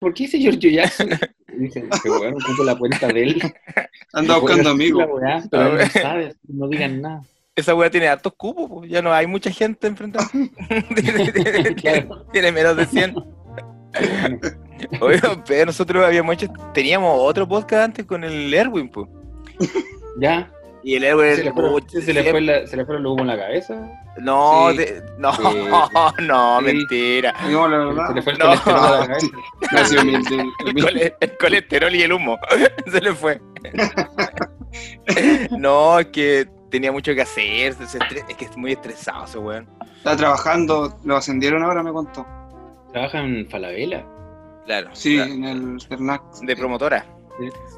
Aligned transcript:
¿por 0.00 0.12
qué 0.14 0.24
dice 0.24 0.38
Giorgio 0.40 0.70
Jackson? 0.70 1.08
Dicen, 1.56 1.88
que 2.02 2.10
weón, 2.10 2.34
ocupo 2.34 2.64
la 2.64 2.76
cuenta 2.76 3.06
de 3.08 3.22
él. 3.22 3.42
Anda 4.12 4.38
buscando 4.38 4.64
La 4.64 4.70
amigos. 4.70 5.04
weá, 5.12 5.44
pero 5.50 5.78
él 5.78 5.88
no 5.94 6.00
sabe, 6.00 6.34
no 6.48 6.68
digan 6.68 7.00
nada. 7.00 7.22
Esa 7.54 7.74
weá 7.74 7.90
tiene 7.90 8.08
hartos 8.08 8.32
cupos, 8.36 8.68
po, 8.68 8.84
ya 8.84 9.02
no 9.02 9.12
hay 9.12 9.26
mucha 9.26 9.50
gente 9.50 9.86
enfrentada. 9.86 10.28
tiene, 10.94 11.30
tiene- 11.32 11.74
Claro. 11.74 12.26
tiene 12.32 12.50
menos 12.52 12.76
de 12.76 12.86
100. 12.86 13.14
Oye, 15.00 15.20
pero 15.46 15.66
nosotros 15.66 16.04
habíamos 16.04 16.34
hecho, 16.34 16.52
teníamos 16.72 17.12
otro 17.18 17.46
podcast 17.46 17.84
antes 17.84 18.06
con 18.06 18.24
el 18.24 18.52
Erwin, 18.54 18.88
pues. 18.88 19.08
Ya, 20.20 20.50
Y 20.82 20.94
el 20.96 21.04
Erwin, 21.04 21.36
se 21.36 21.44
le 21.44 21.52
fue, 21.52 21.68
puch, 21.70 21.90
se 21.90 22.12
le 22.14 22.30
fue, 22.30 22.40
la- 22.40 22.66
se 22.66 22.76
le 22.76 22.84
fue 22.86 22.96
el 22.96 23.04
humo 23.06 23.20
en 23.20 23.26
la 23.26 23.36
cabeza. 23.38 23.74
no, 24.18 24.70
Sí. 24.70 24.76
de- 24.78 25.02
no, 25.18 25.32
Sí. 25.34 25.42
no, 26.26 26.58
Sí. 26.60 26.64
mentira. 26.64 27.34
La 27.38 28.06
Se 28.08 28.14
le 28.14 28.22
fue 28.22 28.32
el 28.32 28.38
No. 28.38 28.46
colesterol 28.46 28.78
a 28.84 28.90
la 29.00 29.06
cabeza. 29.06 29.26
El, 30.66 30.74
cole- 30.82 31.14
el 31.20 31.36
colesterol 31.38 31.94
y 31.94 32.02
el 32.02 32.12
humo. 32.12 32.38
Se 32.90 33.00
le 33.00 33.14
fue. 33.14 33.40
no, 35.58 35.98
es 35.98 36.06
que 36.06 36.48
tenía 36.70 36.92
mucho 36.92 37.14
que 37.14 37.22
hacer. 37.22 37.74
es 37.80 38.36
que 38.36 38.44
es 38.44 38.56
muy 38.56 38.72
estresado 38.72 39.24
ese 39.24 39.38
weón. 39.38 39.68
Está 39.96 40.16
trabajando, 40.16 40.96
lo 41.04 41.16
ascendieron 41.16 41.62
ahora, 41.62 41.82
me 41.82 41.92
contó. 41.92 42.26
Trabaja 42.92 43.18
en 43.20 43.48
Falabella. 43.50 44.04
Claro. 44.66 44.90
Sí, 44.92 45.16
claro. 45.16 45.32
en 45.32 45.44
el 45.44 45.80
Fernac. 45.80 46.22
De 46.42 46.56
promotora. 46.56 47.04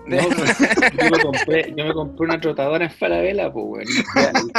No, 0.06 0.16
yo, 0.18 1.10
me 1.10 1.22
compré, 1.22 1.74
yo 1.76 1.84
me 1.84 1.94
compré 1.94 2.26
una 2.26 2.40
trotadora 2.40 2.84
en 2.84 2.90
Falabella, 2.90 3.52
pues, 3.52 3.66
weón. 3.66 4.52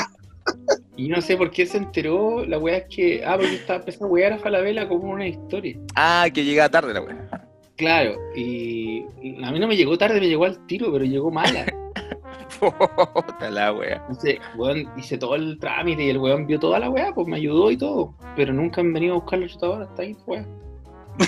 Y 0.96 1.08
no 1.08 1.22
sé 1.22 1.38
por 1.38 1.50
qué 1.52 1.66
se 1.66 1.78
enteró, 1.78 2.46
la 2.46 2.60
weá 2.60 2.78
es 2.78 2.86
que, 2.96 3.24
ah, 3.26 3.36
porque 3.36 3.56
estaba 3.56 3.80
empezando 3.80 4.08
a 4.08 4.10
wear 4.10 4.34
a 4.34 4.38
Falabella 4.38 4.88
como 4.88 5.12
una 5.12 5.28
historia. 5.28 5.78
Ah, 5.96 6.28
que 6.34 6.46
llegaba 6.46 6.70
tarde 6.70 6.94
la 6.94 7.02
weón. 7.02 7.30
Claro, 7.76 8.16
y 8.36 9.04
a 9.44 9.52
mí 9.52 9.60
no 9.60 9.68
me 9.68 9.76
llegó 9.76 9.98
tarde, 9.98 10.20
me 10.20 10.28
llegó 10.28 10.46
al 10.46 10.66
tiro, 10.68 10.92
pero 10.92 11.04
llegó 11.04 11.32
mala. 11.32 11.66
Puta 12.60 13.50
la 13.50 13.74
wea. 13.74 13.96
Entonces, 13.96 14.38
weón, 14.56 14.88
hice 14.96 15.18
todo 15.18 15.36
el 15.36 15.58
trámite 15.60 16.04
y 16.04 16.10
el 16.10 16.20
weón 16.20 16.46
vio 16.46 16.60
toda 16.60 16.80
la 16.80 16.90
weá, 16.90 17.12
pues 17.14 17.28
me 17.28 17.38
ayudó 17.38 17.72
y 17.72 17.78
todo. 17.78 18.14
Pero 18.36 18.54
nunca 18.54 18.82
han 18.82 18.94
venido 18.94 19.14
a 19.14 19.20
buscar 19.20 19.40
la 19.40 19.48
trotadora, 19.48 19.86
está 19.86 20.04
ahí, 20.04 20.16
weón. 20.28 20.48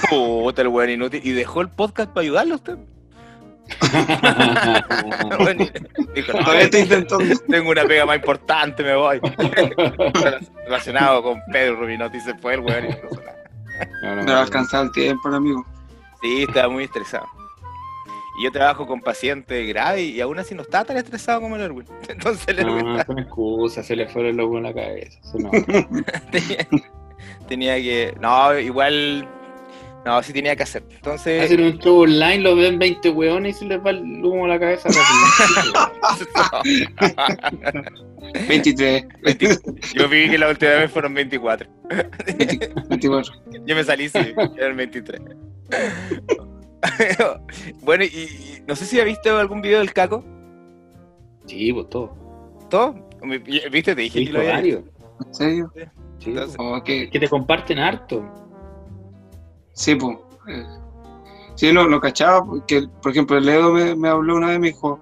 Puta 0.10 0.62
el 0.62 0.68
weón 0.68 0.92
inútil. 0.92 1.22
Y 1.24 1.32
dejó 1.32 1.62
el 1.62 1.70
podcast 1.70 2.12
para 2.12 2.22
ayudarlo 2.22 2.56
usted. 2.56 2.78
Bueno, 5.40 5.66
dijo, 6.14 6.34
no, 6.34 6.40
Todavía 6.40 6.64
está 6.64 6.80
intentando. 6.80 7.36
tengo 7.50 7.72
una 7.72 7.84
pega 7.86 8.06
más 8.06 8.18
importante, 8.18 8.84
me 8.84 8.96
voy. 8.96 9.20
Relacionado 10.66 11.24
con 11.24 11.42
Pedro 11.52 11.78
Rubinotti 11.78 12.20
se 12.20 12.36
fue 12.36 12.56
el 12.56 12.62
weón 12.62 12.86
y 12.86 12.90
no 12.90 12.98
pasó 13.02 13.22
nada. 13.22 14.24
No, 14.24 14.82
el 14.82 14.92
tiempo, 14.92 15.30
el 15.30 15.36
amigo. 15.36 15.66
Sí, 16.22 16.44
estaba 16.44 16.70
muy 16.70 16.86
estresado. 16.86 17.28
Y 18.38 18.44
yo 18.44 18.52
trabajo 18.52 18.86
con 18.86 19.02
pacientes 19.02 19.68
graves 19.68 20.04
y 20.04 20.20
aún 20.22 20.38
así 20.40 20.54
no 20.56 20.64
estaba 20.64 20.84
tan 20.86 20.98
estresado 20.98 21.42
como 21.42 21.56
el 21.56 21.62
Erwin. 21.62 21.86
Entonces 22.10 22.48
el 22.50 22.60
Erwin 22.60 22.98
No, 22.98 23.06
con 23.06 23.20
excusa, 23.20 23.84
se 23.84 23.96
le 23.96 24.08
fue 24.08 24.30
el 24.30 24.38
loco 24.38 24.58
en 24.58 24.64
la 24.64 24.74
cabeza. 24.74 25.20
Eso 25.20 25.38
no. 25.40 25.52
tenía, 26.32 26.68
tenía 27.48 27.76
que. 27.76 28.14
No, 28.20 28.58
igual. 28.58 29.28
No, 30.06 30.22
sí 30.22 30.34
tenía 30.34 30.56
que 30.56 30.64
hacer. 30.64 30.84
Entonces. 30.90 31.44
Hacen 31.44 31.64
un 31.64 31.80
show 31.80 32.02
online, 32.04 32.40
lo 32.40 32.56
ven 32.56 32.78
20 32.78 33.10
weones 33.10 33.56
y 33.56 33.60
se 33.60 33.66
les 33.66 33.80
va 33.84 33.90
el 33.90 34.24
humo 34.24 34.46
a 34.46 34.50
la 34.50 34.60
cabeza. 34.60 34.90
rápido. 36.54 36.88
23, 38.48 39.06
20 39.24 39.48
yo 39.96 40.10
vi 40.10 40.30
que 40.30 40.38
la 40.38 40.50
última 40.50 40.72
vez 40.72 40.92
fueron 40.92 41.14
24. 41.14 41.70
24. 42.90 43.34
Yo 43.66 43.76
me 43.76 43.84
salí, 43.84 44.10
sí, 44.10 44.20
eran 44.58 44.78
23. 44.78 45.22
bueno, 47.82 48.04
y, 48.04 48.08
y 48.08 48.64
no 48.68 48.76
sé 48.76 48.86
si 48.86 49.00
has 49.00 49.06
visto 49.06 49.38
algún 49.38 49.62
video 49.62 49.80
del 49.80 49.94
Caco. 49.94 50.24
sí, 51.46 51.72
pues 51.74 51.90
todo. 51.90 52.16
¿Todo? 52.70 53.08
¿Viste? 53.72 53.96
Te 53.96 54.02
dije 54.02 54.26
que 54.26 54.32
lo 54.32 54.40
había. 54.40 54.60
¿En 54.60 54.84
serio? 55.32 55.72
Sí, 56.20 56.30
Entonces- 56.30 56.56
Oh, 56.60 56.78
Es 56.78 56.84
que, 56.84 57.10
que 57.10 57.20
te 57.20 57.28
comparten 57.28 57.80
harto. 57.80 58.24
Sí, 59.76 59.96
pues. 59.96 60.18
eh, 60.50 60.66
Sí, 61.56 61.72
lo, 61.72 61.88
lo 61.88 62.02
cachaba, 62.02 62.44
porque, 62.44 62.86
por 63.02 63.12
ejemplo, 63.14 63.38
el 63.38 63.48
Edo 63.48 63.72
me, 63.72 63.96
me 63.96 64.10
habló 64.10 64.36
una 64.36 64.48
vez 64.48 64.60
me 64.60 64.68
dijo, 64.68 65.00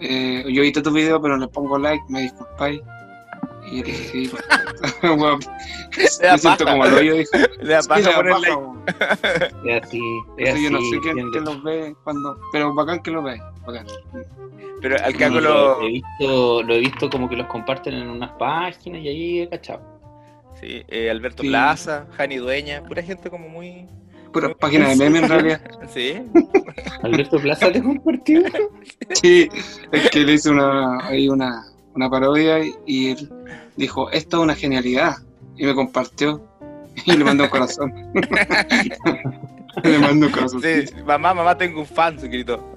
eh, 0.00 0.42
yo 0.48 0.62
he 0.62 0.64
visto 0.64 0.82
tu 0.82 0.90
video, 0.90 1.20
pero 1.22 1.36
le 1.36 1.46
pongo 1.46 1.78
like, 1.78 2.02
me 2.08 2.22
disculpáis. 2.22 2.80
Y 3.70 3.78
yo 3.78 3.84
dije, 3.84 4.04
sí, 4.10 4.28
pues, 4.28 4.44
bueno, 5.16 5.38
da 6.22 6.32
me 6.32 6.38
siento 6.38 6.64
paja. 6.64 6.72
como 6.72 6.86
el 6.86 6.94
hoyo, 6.94 7.14
dije. 7.14 7.30
Le 7.62 7.72
da 7.74 7.82
Sí, 7.82 7.88
paja 7.88 8.00
le 8.00 8.06
da 8.10 8.16
poner 8.16 8.32
paja, 8.32 8.40
like. 8.40 8.56
weón. 8.56 8.84
Es 9.64 9.82
así, 9.84 10.00
es 10.38 10.54
así. 10.54 10.64
yo 10.64 10.70
no 10.70 10.80
sé 10.80 11.00
quién, 11.02 11.30
quién 11.30 11.44
los 11.44 11.62
ve 11.62 11.94
cuando, 12.04 12.36
pero 12.52 12.74
bacán 12.74 13.00
que 13.02 13.10
los 13.12 13.22
ve, 13.24 13.40
bacán. 13.66 13.86
Pero 14.80 14.96
al 15.04 15.16
Caco 15.16 15.40
lo. 15.40 15.82
he 15.82 15.86
visto, 15.88 16.62
lo 16.64 16.74
he 16.74 16.78
visto 16.80 17.08
como 17.10 17.28
que 17.28 17.36
los 17.36 17.46
comparten 17.46 17.94
en 17.94 18.08
unas 18.10 18.30
páginas 18.32 19.02
y 19.02 19.08
ahí 19.08 19.40
he 19.42 19.48
cachado. 19.48 19.95
Sí, 20.60 20.82
eh, 20.88 21.10
Alberto 21.10 21.42
Sí. 21.42 21.48
Plaza, 21.48 22.06
Jani 22.16 22.36
Dueña, 22.36 22.82
pura 22.82 23.02
gente 23.02 23.28
como 23.30 23.48
muy. 23.48 23.86
Pura 24.32 24.54
página 24.54 24.88
de 24.88 24.96
meme 25.10 25.18
en 25.20 25.28
realidad. 25.28 25.60
Sí. 25.92 26.22
Alberto 27.02 27.38
Plaza 27.38 27.70
te 27.72 27.82
compartió. 27.82 28.42
Sí, 29.14 29.48
es 29.92 30.10
que 30.10 30.20
le 30.20 30.32
hice 30.34 30.50
una, 30.50 30.98
ahí 31.06 31.28
una, 31.28 31.64
una 31.94 32.10
parodia 32.10 32.58
y, 32.64 32.74
y 32.86 33.10
él 33.10 33.30
dijo, 33.76 34.10
esto 34.10 34.38
es 34.38 34.42
una 34.42 34.54
genialidad. 34.54 35.16
Y 35.56 35.64
me 35.64 35.74
compartió 35.74 36.42
y 37.04 37.16
le 37.16 37.24
mandó 37.24 37.44
un 37.44 37.50
corazón. 37.50 37.92
le 39.84 39.98
mandó 39.98 40.26
un 40.26 40.32
corazón. 40.32 40.60
sí. 40.62 40.84
Mamá, 41.06 41.34
mamá, 41.34 41.56
tengo 41.56 41.80
un 41.80 41.86
fan, 41.86 42.18
se 42.18 42.28
gritó. 42.28 42.72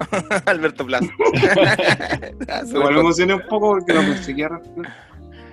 Alberto 0.46 0.86
Plaza. 0.86 1.08
Ah, 2.48 2.62
Igual 2.66 2.94
me 2.94 3.00
emocioné 3.00 3.34
un 3.34 3.42
poco 3.48 3.70
porque 3.70 3.92
lo 3.92 4.00
conseguí 4.00 4.42
arreglar. 4.42 5.09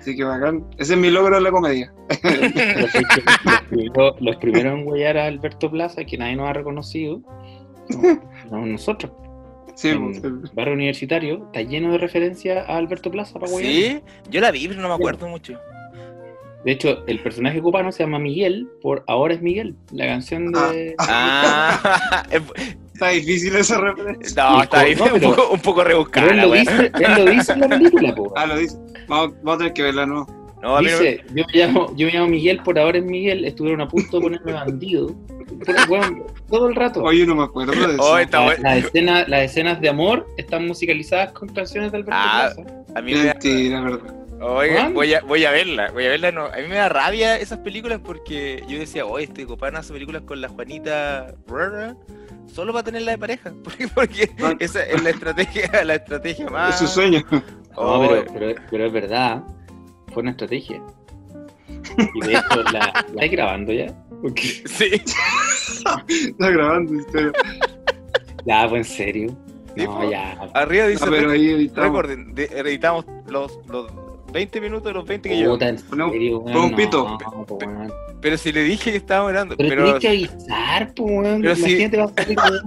Así 0.08 0.16
que 0.16 0.24
bacán. 0.24 0.64
Ese 0.78 0.94
es 0.94 0.98
mi 0.98 1.10
logro 1.10 1.36
en 1.36 1.42
la 1.44 1.50
comedia. 1.50 1.92
Los, 2.22 2.90
primeros, 3.68 4.14
los 4.20 4.36
primeros 4.36 4.78
en 4.78 4.88
huellar 4.88 5.18
a 5.18 5.26
Alberto 5.26 5.70
Plaza, 5.70 6.02
que 6.02 6.16
nadie 6.16 6.34
nos 6.34 6.48
ha 6.48 6.54
reconocido, 6.54 7.20
no, 7.90 8.22
no 8.50 8.64
nosotros. 8.64 9.12
Sí, 9.74 9.90
En 9.90 10.06
pues, 10.06 10.24
el 10.24 10.50
barrio 10.54 10.72
universitario 10.72 11.44
está 11.44 11.60
lleno 11.60 11.92
de 11.92 11.98
referencias 11.98 12.66
a 12.66 12.78
Alberto 12.78 13.10
Plaza 13.10 13.38
para 13.38 13.52
huellar. 13.52 13.70
Sí, 13.70 14.00
yo 14.30 14.40
la 14.40 14.50
vi, 14.50 14.66
pero 14.66 14.80
no 14.80 14.88
me 14.88 14.94
acuerdo 14.94 15.28
mucho. 15.28 15.58
De 16.64 16.72
hecho, 16.72 17.06
el 17.06 17.20
personaje 17.20 17.60
cubano 17.60 17.92
se 17.92 18.02
llama 18.02 18.18
Miguel 18.18 18.66
por 18.80 19.04
Ahora 19.08 19.34
es 19.34 19.42
Miguel, 19.42 19.76
la 19.92 20.06
canción 20.06 20.52
de. 20.52 20.94
Ah, 20.98 22.24
es- 22.30 22.78
está 22.98 23.08
difícil 23.10 23.54
esa 23.56 23.80
referencia. 23.80 24.42
no, 24.50 24.62
está 24.62 24.82
no, 24.84 25.14
un, 25.14 25.20
poco, 25.20 25.48
un 25.52 25.60
poco 25.60 25.84
rebuscada. 25.84 26.26
Pero 26.28 26.42
él 26.42 26.48
lo, 26.48 26.54
la 26.54 26.62
wea. 26.62 26.62
dice, 26.62 26.92
él 27.04 27.24
lo 27.24 27.30
dice 27.30 27.52
en 27.52 27.60
la 27.60 27.68
película, 27.68 28.14
po. 28.14 28.32
Ah, 28.36 28.46
lo 28.46 28.56
dice. 28.58 28.76
Vamos, 29.06 29.34
vamos 29.42 29.54
a 29.54 29.58
tener 29.58 29.72
que 29.72 29.82
verla, 29.82 30.06
¿no? 30.06 30.26
No, 30.60 30.80
Dice, 30.80 31.22
yo, 31.34 31.44
me 31.46 31.52
llamo, 31.60 31.94
yo 31.96 32.06
me 32.08 32.12
llamo 32.12 32.26
Miguel, 32.26 32.60
por 32.64 32.76
ahora 32.80 32.98
es 32.98 33.04
Miguel, 33.04 33.44
estuvieron 33.44 33.80
a 33.80 33.86
punto 33.86 34.16
de 34.18 34.22
ponerme 34.24 34.52
bandido. 34.52 35.14
Pero, 35.64 35.78
bueno, 35.86 36.26
todo 36.50 36.68
el 36.68 36.74
rato. 36.74 37.00
Oye, 37.04 37.24
no 37.24 37.36
me 37.36 37.44
acuerdo 37.44 37.70
de 37.72 37.78
eso. 37.94 38.02
Oh, 38.02 38.18
está 38.18 38.40
La- 38.40 38.44
bueno. 38.46 38.62
las, 38.64 38.78
escenas, 38.84 39.28
las 39.28 39.42
escenas 39.44 39.80
de 39.80 39.88
amor 39.88 40.26
están 40.36 40.66
musicalizadas 40.66 41.30
con 41.30 41.48
canciones 41.50 41.92
de 41.92 41.98
Alberto 41.98 42.18
Ah, 42.20 42.50
Plaza. 42.56 42.70
a 42.96 43.00
mí 43.02 43.12
me 43.12 43.18
da, 43.24 43.32
Mentira, 43.34 43.80
verdad. 43.82 44.14
oiga, 44.40 44.88
voy 44.88 45.14
a, 45.14 45.20
voy 45.20 45.44
a 45.44 45.52
verla, 45.52 45.90
voy 45.92 46.06
a 46.06 46.08
verla. 46.08 46.32
No, 46.32 46.46
a 46.46 46.56
mí 46.56 46.66
me 46.68 46.74
da 46.74 46.88
rabia 46.88 47.36
esas 47.36 47.60
películas 47.60 48.00
porque 48.02 48.64
yo 48.68 48.80
decía, 48.80 49.06
oye, 49.06 49.26
este 49.26 49.46
copán 49.46 49.76
hace 49.76 49.92
películas 49.92 50.22
con 50.22 50.40
la 50.40 50.48
Juanita 50.48 51.34
Rara 51.46 51.94
solo 52.52 52.72
para 52.72 52.84
tenerla 52.84 53.12
de 53.12 53.18
pareja. 53.18 53.52
Porque, 53.94 54.26
porque 54.38 54.44
Ah. 54.44 54.56
esa 54.58 54.82
es 54.84 55.02
la 55.02 55.10
estrategia, 55.10 55.70
la 55.84 55.94
estrategia 55.94 56.48
más. 56.50 56.74
Es 56.74 56.88
su 56.88 56.94
sueño. 56.94 57.22
No, 57.76 58.00
pero, 58.08 58.24
pero, 58.32 58.54
pero 58.70 58.86
es 58.86 58.92
verdad, 58.92 59.44
fue 60.12 60.22
una 60.22 60.32
estrategia. 60.32 60.82
Y 62.14 62.20
de 62.20 62.32
hecho, 62.32 62.62
¿la, 62.72 62.80
la 62.80 63.04
estáis 63.08 63.32
grabando 63.32 63.72
ya? 63.72 63.86
Sí, 64.34 64.90
Está 64.94 66.50
grabando, 66.50 66.92
serio. 67.12 67.32
Ya, 68.44 68.68
pues 68.68 68.88
en 68.90 68.96
serio. 68.96 69.36
Sí, 69.76 69.84
No, 69.84 70.00
po. 70.00 70.10
ya. 70.10 70.32
arriba 70.54 70.86
dice, 70.86 71.04
Ah, 71.06 71.10
pero 71.10 71.30
ahí 71.30 71.50
editamos. 71.50 71.84
recuerden, 71.88 72.34
de- 72.34 72.44
editamos 72.52 73.04
los, 73.28 73.58
los 73.68 73.92
20 74.32 74.60
minutos 74.60 74.84
de 74.84 74.92
los 74.92 75.04
20 75.06 75.28
que 75.28 75.38
yo. 75.38 75.50
Puta, 75.52 75.66
serio, 75.76 76.42
ponemos 76.42 76.64
un 76.70 76.76
pito. 76.76 77.18
no. 77.18 77.88
Pero 78.20 78.36
si 78.36 78.52
le 78.52 78.62
dije 78.62 78.90
que 78.90 78.96
estábamos 78.96 79.30
grabando, 79.32 79.56
Pero, 79.56 79.68
pero, 79.70 79.84
tenés 79.84 80.00
que 80.00 80.08
avisar, 80.08 80.92
pues, 80.94 81.10
weón. 81.10 81.40
pero 81.42 81.54
si- 81.54 81.62
Imagínate, 81.62 81.96
va 81.98 82.04
a 82.04 82.08
salir 82.22 82.36
con- 82.36 82.60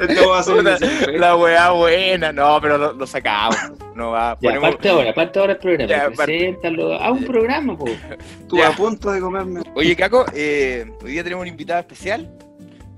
Esto 0.00 0.28
va 0.30 0.38
a 0.38 0.42
ser 0.42 0.78
siempre. 0.78 1.18
la 1.18 1.36
weá 1.36 1.70
buena, 1.72 2.32
no, 2.32 2.58
pero 2.60 2.78
lo, 2.78 2.92
lo 2.94 3.06
sacamos. 3.06 3.56
No 3.94 4.10
va, 4.12 4.32
Ya, 4.40 4.48
ponemos, 4.48 4.68
aparte 4.68 4.88
ahora, 4.88 5.10
aparte 5.10 5.38
ahora 5.38 5.52
el 5.52 5.58
programa. 5.58 5.90
Ya, 5.90 6.06
aparte. 6.06 6.24
Preséntalo. 6.24 6.94
Haz 6.94 7.10
un 7.12 7.24
programa, 7.24 7.76
po. 7.76 7.84
Tú 8.48 8.56
Ya. 8.56 8.68
a 8.68 8.72
punto 8.72 9.10
de 9.12 9.20
comerme. 9.20 9.60
Oye, 9.74 9.94
Caco, 9.94 10.24
eh, 10.34 10.90
hoy 11.04 11.12
día 11.12 11.22
tenemos 11.22 11.42
un 11.42 11.48
invitado 11.48 11.80
especial. 11.80 12.30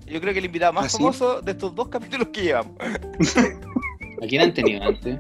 Yo 0.06 0.20
creo 0.20 0.32
que 0.32 0.38
el 0.38 0.44
invitado 0.44 0.72
más 0.72 0.86
¿Ah, 0.86 0.88
sí? 0.90 0.96
famoso 0.98 1.40
de 1.42 1.52
estos 1.52 1.74
dos 1.74 1.88
capítulos 1.88 2.28
que 2.28 2.42
llevamos. 2.42 2.72
¿A 4.22 4.26
quién 4.26 4.42
han 4.42 4.54
tenido 4.54 4.84
antes? 4.84 5.19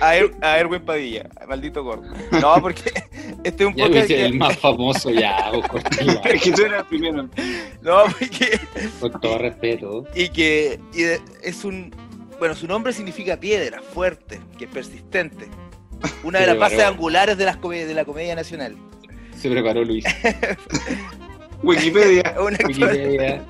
A, 0.00 0.16
Er- 0.16 0.32
a 0.42 0.58
Erwin 0.58 0.82
Padilla, 0.84 1.28
maldito 1.48 1.82
gordo. 1.82 2.12
No, 2.40 2.60
porque 2.60 2.82
este 3.44 3.64
es 3.64 3.68
un 3.68 3.74
podcast 3.74 4.06
que- 4.08 4.26
el 4.26 4.34
más 4.34 4.58
famoso 4.58 5.10
ya, 5.10 5.50
vos, 5.52 5.66
cortila, 5.68 6.20
Es 6.24 6.42
que 6.42 6.52
tú 6.52 6.62
eras 6.62 6.80
el 6.82 6.86
primero. 6.86 7.28
No, 7.82 8.02
porque- 8.18 8.60
con 9.00 9.20
todo 9.20 9.38
respeto. 9.38 10.04
y 10.14 10.28
que 10.28 10.78
y 10.94 11.02
es 11.42 11.64
un. 11.64 11.94
Bueno, 12.38 12.54
su 12.56 12.66
nombre 12.66 12.92
significa 12.92 13.38
piedra, 13.38 13.80
fuerte, 13.80 14.40
que 14.58 14.64
es 14.64 14.70
persistente. 14.70 15.46
Una 16.24 16.40
de 16.40 16.46
Se 16.46 16.50
las 16.50 16.58
bases 16.58 16.80
angulares 16.80 17.38
de, 17.38 17.44
las 17.44 17.56
come- 17.56 17.84
de 17.86 17.94
la 17.94 18.04
comedia 18.04 18.34
nacional. 18.34 18.76
Se 19.38 19.48
preparó 19.48 19.84
Luis. 19.84 20.04
Wikipedia. 21.62 22.34
Una 22.40 22.58
Wikipedia. 22.66 23.42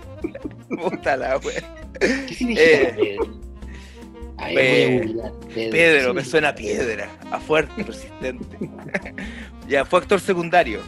puta 0.82 1.16
la 1.16 1.38
wea. 1.38 1.62
¿Qué 2.00 2.34
significa 2.34 2.62
Eh, 2.70 3.16
Pedro? 4.44 4.50
Ahí 4.50 4.54
Pe- 4.54 4.86
voy 4.86 4.94
a 4.94 5.30
googlear. 5.30 5.32
Pedro, 5.70 6.08
¿qué 6.08 6.12
me 6.14 6.24
suena 6.24 6.48
a 6.48 6.54
piedra, 6.54 7.08
a 7.30 7.38
fuerte, 7.40 7.84
persistente. 7.84 8.58
ya, 9.68 9.84
fue 9.84 10.00
actor 10.00 10.20
secundario. 10.20 10.80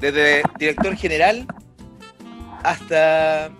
Desde 0.00 0.42
director 0.58 0.96
general 0.96 1.46
hasta. 2.62 3.50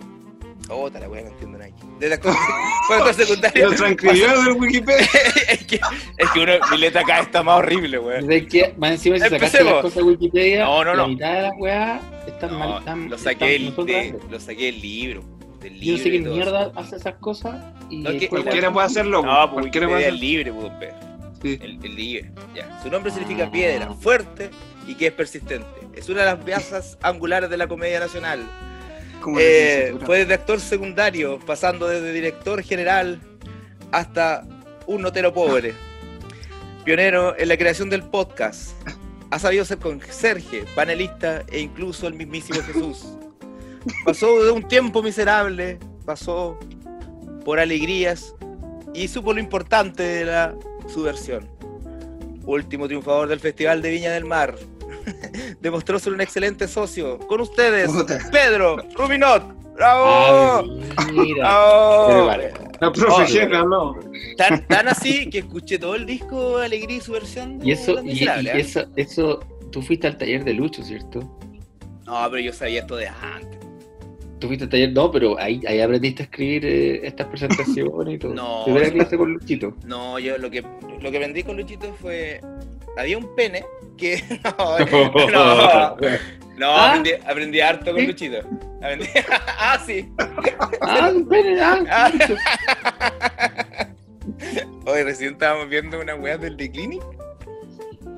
Oh, 0.69 0.89
la 0.89 1.09
wea, 1.09 1.23
no 1.23 1.29
entiendo 1.29 1.57
nada 1.57 1.69
aquí. 1.69 1.83
Desde 1.99 2.13
actor, 2.15 2.33
fue 2.87 2.95
actor 2.97 3.13
secundario. 3.13 3.69
Lo 3.69 3.75
transcribió 3.75 4.41
del 4.43 4.53
Wikipedia. 4.53 5.07
es, 5.49 5.65
que, 5.65 5.75
es 6.17 6.29
que 6.31 6.39
uno, 6.39 6.53
mi 6.71 6.77
letra 6.77 7.01
acá 7.01 7.19
está 7.19 7.43
más 7.43 7.57
horrible, 7.57 7.99
weón. 7.99 8.21
¿Sabes 8.21 8.45
qué? 8.49 8.73
Más 8.77 8.91
encima 8.91 9.15
si 9.17 9.21
sacaste 9.23 9.45
Empecemos. 9.45 9.73
las 9.73 9.81
cosas 9.81 9.95
de 9.97 10.03
Wikipedia, 10.03 10.63
No, 10.65 10.83
no, 10.85 10.93
la 10.93 11.03
no. 11.03 11.07
mitad 11.09 11.33
de 11.33 11.41
las 11.41 11.51
weas 11.59 12.01
están 12.27 12.57
mal. 12.57 12.69
No, 12.69 12.79
Están, 12.79 13.09
lo 13.09 13.17
saqué, 13.17 13.55
están- 13.55 13.75
son 13.75 13.85
de- 13.85 14.19
lo 14.29 14.39
saqué 14.39 14.65
del 14.67 14.81
libro. 14.81 15.23
Del 15.61 15.79
Yo 15.79 15.93
no 15.97 15.97
libro 15.97 16.03
sé 16.03 16.19
todo 16.23 16.33
mierda 16.35 16.71
hace 16.75 16.95
esas 16.97 17.15
cosas 17.15 17.63
y 17.89 17.97
No, 17.97 18.11
que- 18.11 18.27
Cualquiera 18.27 18.71
puede 18.73 18.87
hacerlo. 18.87 19.21
No, 19.23 19.49
pues 19.51 19.61
Cualquiera 19.61 19.87
puede 19.87 20.01
hacerlo. 20.01 20.19
libre, 20.19 20.53
pues. 20.53 20.93
Sí. 21.41 21.59
El, 21.61 21.79
el 21.85 21.95
libre. 21.95 22.31
Ya. 22.55 22.81
Su 22.83 22.89
nombre 22.89 23.11
significa 23.11 23.49
piedra, 23.51 23.93
fuerte 23.93 24.49
y 24.87 24.95
que 24.95 25.07
es 25.07 25.13
persistente. 25.13 25.67
Es 25.95 26.09
una 26.09 26.21
de 26.21 26.25
las 26.27 26.43
piezas 26.43 26.97
angulares 27.01 27.49
de 27.49 27.57
la 27.57 27.67
comedia 27.67 27.99
nacional. 27.99 28.39
Eh, 29.39 29.95
fue 30.05 30.19
desde 30.19 30.33
actor 30.33 30.59
secundario, 30.59 31.37
pasando 31.45 31.87
desde 31.87 32.11
director 32.11 32.63
general 32.63 33.19
hasta 33.91 34.43
un 34.87 35.01
notero 35.03 35.31
pobre. 35.33 35.73
Pionero 36.83 37.37
en 37.37 37.47
la 37.47 37.57
creación 37.57 37.89
del 37.89 38.01
podcast. 38.03 38.71
Ha 39.29 39.37
sabido 39.39 39.63
ser 39.63 39.77
conserje, 39.77 40.65
panelista 40.75 41.43
e 41.51 41.59
incluso 41.59 42.07
el 42.07 42.15
mismísimo 42.15 42.59
Jesús. 42.63 43.05
Pasó 44.05 44.43
de 44.43 44.51
un 44.51 44.67
tiempo 44.67 45.01
miserable, 45.01 45.79
pasó 46.05 46.57
por 47.45 47.59
alegrías 47.59 48.35
y 48.93 49.07
supo 49.07 49.33
lo 49.33 49.39
importante 49.39 50.03
de 50.03 50.25
la 50.25 50.55
subversión. 50.87 51.49
Último 52.45 52.87
triunfador 52.87 53.27
del 53.27 53.39
Festival 53.39 53.81
de 53.81 53.91
Viña 53.91 54.11
del 54.11 54.25
Mar. 54.25 54.55
Demostró 55.61 55.99
ser 55.99 56.13
un 56.13 56.21
excelente 56.21 56.67
socio. 56.67 57.17
Con 57.19 57.41
ustedes. 57.41 57.89
Pedro 58.31 58.77
Rubinot. 58.95 59.43
Ah, 59.83 60.61
¡Bravo! 60.63 60.75
mira. 61.13 61.35
¡Bravo! 61.43 62.07
Pero 62.07 62.25
vale. 62.25 62.53
La 62.79 62.91
profe 62.91 63.07
Oh, 63.11 63.41
Henry 63.41 63.55
habló. 63.55 63.99
Tan, 64.37 64.67
tan 64.67 64.87
así 64.87 65.29
que 65.29 65.39
escuché 65.39 65.77
todo 65.79 65.95
el 65.95 66.05
disco 66.05 66.57
Alegría 66.57 66.97
y 66.97 67.01
Subversión. 67.01 67.59
de 67.59 67.67
Y 67.67 67.71
eso, 67.71 68.01
y, 68.03 68.23
y 68.23 68.27
¿eh? 68.27 68.51
eso, 68.59 68.85
eso, 68.95 69.39
tú 69.71 69.81
fuiste 69.81 70.07
al 70.07 70.17
taller 70.17 70.43
de 70.43 70.53
Lucho, 70.53 70.83
¿cierto? 70.83 71.19
No, 72.05 72.27
pero 72.29 72.39
yo 72.39 72.53
sabía 72.53 72.81
esto 72.81 72.95
de 72.95 73.07
antes. 73.07 73.59
Al 74.49 74.69
taller, 74.69 74.91
no, 74.93 75.11
pero 75.11 75.37
ahí, 75.39 75.61
ahí 75.67 75.79
aprendiste 75.79 76.23
a 76.23 76.25
escribir 76.25 76.65
eh, 76.65 77.07
estas 77.07 77.27
presentaciones 77.27 78.15
y 78.15 78.17
todo. 78.17 78.33
No, 78.35 78.63
Primera 78.65 78.89
clase 78.91 79.17
con 79.17 79.33
Luchito. 79.33 79.75
No, 79.85 80.17
yo 80.19 80.37
lo 80.37 80.49
que, 80.49 80.61
lo 81.01 81.11
que 81.11 81.17
aprendí 81.17 81.43
con 81.43 81.57
Luchito 81.57 81.93
fue. 82.01 82.41
Había 82.97 83.17
un 83.17 83.33
pene 83.35 83.63
que. 83.97 84.21
No, 84.57 85.95
no, 85.97 85.97
no 86.57 86.67
Ah. 86.75 86.89
aprendí, 86.89 87.11
aprendí 87.25 87.59
harto 87.61 87.91
con 87.91 88.01
¿Sí? 88.01 88.07
Luchito. 88.07 88.37
Aprendí- 88.81 89.09
ah, 89.57 89.79
sí. 89.85 90.09
Ah, 90.81 91.11
espere, 91.15 91.59
ah, 91.61 91.83
Ah. 91.89 92.11
Hoy 94.85 95.03
recién 95.03 95.33
estábamos 95.33 95.69
viendo 95.69 95.99
una 95.99 96.15
weá 96.15 96.37
del 96.37 96.57
The 96.57 96.71
Clinic 96.71 97.01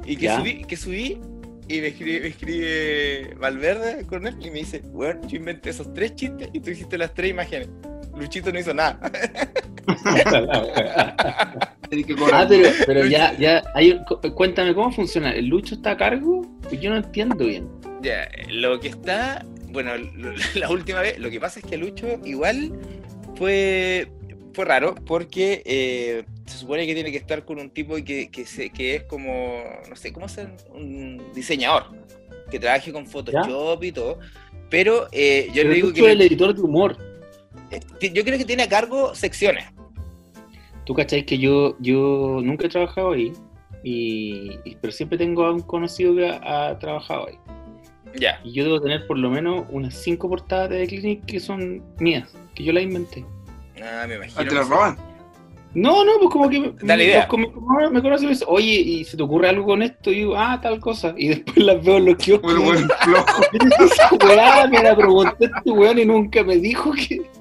y 0.06 0.16
que 0.18 0.26
Ya. 0.26 0.38
subí, 0.40 0.64
que 0.64 0.76
subí 0.76 1.20
y 1.68 1.82
me 1.82 1.88
escribe, 1.88 2.20
me 2.22 2.28
escribe 2.28 3.34
Valverde 3.40 4.06
con 4.06 4.28
él 4.28 4.36
y 4.40 4.50
me 4.52 4.60
dice, 4.60 4.82
weón, 4.88 5.28
yo 5.28 5.38
inventé 5.38 5.70
esos 5.72 5.94
tres 5.94 6.16
chistes 6.16 6.50
y 6.54 6.60
tú 6.60 6.70
hiciste 6.72 6.98
las 6.98 7.14
tres 7.14 7.32
imágenes. 7.32 7.70
Luchito 8.18 8.52
no 8.52 8.60
hizo 8.60 8.74
nada. 8.74 9.00
Ah, 12.32 12.46
pero, 12.50 12.70
pero 12.86 13.06
ya, 13.06 13.38
ya, 13.38 13.64
hay, 13.76 14.00
cu- 14.06 14.20
cuéntame 14.34 14.74
cómo 14.74 14.92
funciona. 14.92 15.32
¿El 15.32 15.48
Lucho 15.48 15.76
está 15.76 15.92
a 15.92 15.98
cargo? 15.98 16.42
Pues 16.64 16.80
Yo 16.82 16.90
no 16.90 16.98
entiendo 16.98 17.46
bien. 17.46 17.68
Ya, 18.02 18.28
lo 18.50 18.80
que 18.80 18.88
está, 18.90 19.46
bueno, 19.70 19.96
lo- 19.98 20.34
la 20.56 20.70
última 20.70 21.02
vez, 21.02 21.20
lo 21.20 21.30
que 21.30 21.40
pasa 21.40 21.60
es 21.60 21.66
que 21.66 21.78
Lucho 21.78 22.08
igual 22.26 22.72
fue, 23.36 24.08
fue 24.54 24.66
raro 24.66 24.96
porque 25.06 25.62
eh, 25.66 26.24
se 26.46 26.58
supone 26.58 26.86
que 26.86 26.94
tiene 26.94 27.12
que 27.12 27.18
estar 27.18 27.44
con 27.46 27.60
un 27.60 27.70
tipo 27.70 27.96
que, 27.96 28.30
que, 28.30 28.46
se- 28.46 28.70
que 28.70 28.96
es 28.96 29.04
como, 29.04 29.64
no 29.90 29.96
sé, 29.96 30.14
¿cómo 30.14 30.28
ser 30.30 30.50
un 30.74 31.22
diseñador? 31.34 31.86
Que 32.52 32.60
trabaje 32.60 32.92
con 32.92 33.06
Photoshop 33.08 33.84
y 33.84 33.92
todo. 33.92 34.20
Pero 34.70 35.08
eh, 35.12 35.48
yo 35.50 35.54
Pero 35.56 35.70
le 35.70 35.76
digo 35.76 35.88
es 35.90 35.98
el 35.98 36.18
que 36.20 36.26
editor 36.26 36.56
de 36.56 36.62
humor. 36.62 36.98
eh, 37.72 38.12
yo 38.14 38.24
creo 38.24 38.38
que 38.38 38.46
tiene 38.46 38.64
a 38.64 38.70
cargo 38.70 39.14
secciones. 39.16 39.66
Tú 40.86 40.94
cacháis 40.94 41.26
que 41.26 41.38
yo, 41.38 41.76
yo 41.80 42.40
nunca 42.44 42.66
he 42.66 42.70
trabajado 42.70 43.12
ahí, 43.14 43.32
y, 43.84 44.52
y- 44.66 44.76
pero 44.82 44.92
siempre 44.92 45.18
tengo 45.18 45.46
a 45.46 45.52
un 45.54 45.62
conocido 45.62 46.16
que 46.16 46.28
ha, 46.28 46.70
ha 46.70 46.80
trabajado 46.80 47.28
ahí. 47.28 47.36
Ya. 48.20 48.40
Y 48.44 48.52
yo 48.52 48.64
debo 48.66 48.80
tener 48.82 49.08
por 49.08 49.18
lo 49.18 49.30
menos 49.30 49.66
unas 49.72 49.96
cinco 49.96 50.30
portadas 50.30 50.70
de 50.70 50.80
The 50.80 50.88
Clinic 50.88 51.26
que 51.26 51.40
son 51.40 51.82
mías, 52.00 52.36
que 52.54 52.64
yo 52.64 52.72
las 52.74 52.84
inventé. 52.84 53.26
Ah, 53.82 54.06
me 54.08 54.16
imagino. 54.16 54.44
Te 54.44 54.50
sí. 54.50 54.70
roban. 54.70 54.98
No, 55.76 56.06
no, 56.06 56.12
pues 56.20 56.30
como 56.30 56.50
que 56.50 56.60
me, 56.60 56.74
Dale 56.84 57.06
idea. 57.06 57.20
los 57.22 57.26
como 57.28 57.48
me 57.90 58.02
conocen 58.02 58.26
y 58.26 58.28
me 58.28 58.34
dicen, 58.34 58.48
oye, 58.52 58.74
¿y 58.74 59.04
se 59.06 59.18
te 59.18 59.24
ocurre 59.24 59.50
algo 59.50 59.66
con 59.66 59.82
esto? 59.82 60.12
Y 60.12 60.16
digo, 60.18 60.36
ah, 60.38 60.60
tal 60.62 60.80
cosa. 60.80 61.16
Y 61.18 61.30
después 61.30 61.58
las 61.58 61.84
veo 61.84 61.98
en 61.98 62.06
los 62.06 62.16
kioscos. 62.20 62.54
Bueno, 62.54 62.62
bueno, 62.64 62.88
flojo. 63.02 63.42
Me 64.70 64.84
la 64.84 64.96
pregunté 64.96 65.46
a 65.46 65.58
este 65.58 65.72
weón 65.72 65.98
y 65.98 66.06
nunca 66.06 66.44
me 66.44 66.58
dijo 66.58 66.92
que. 66.94 67.22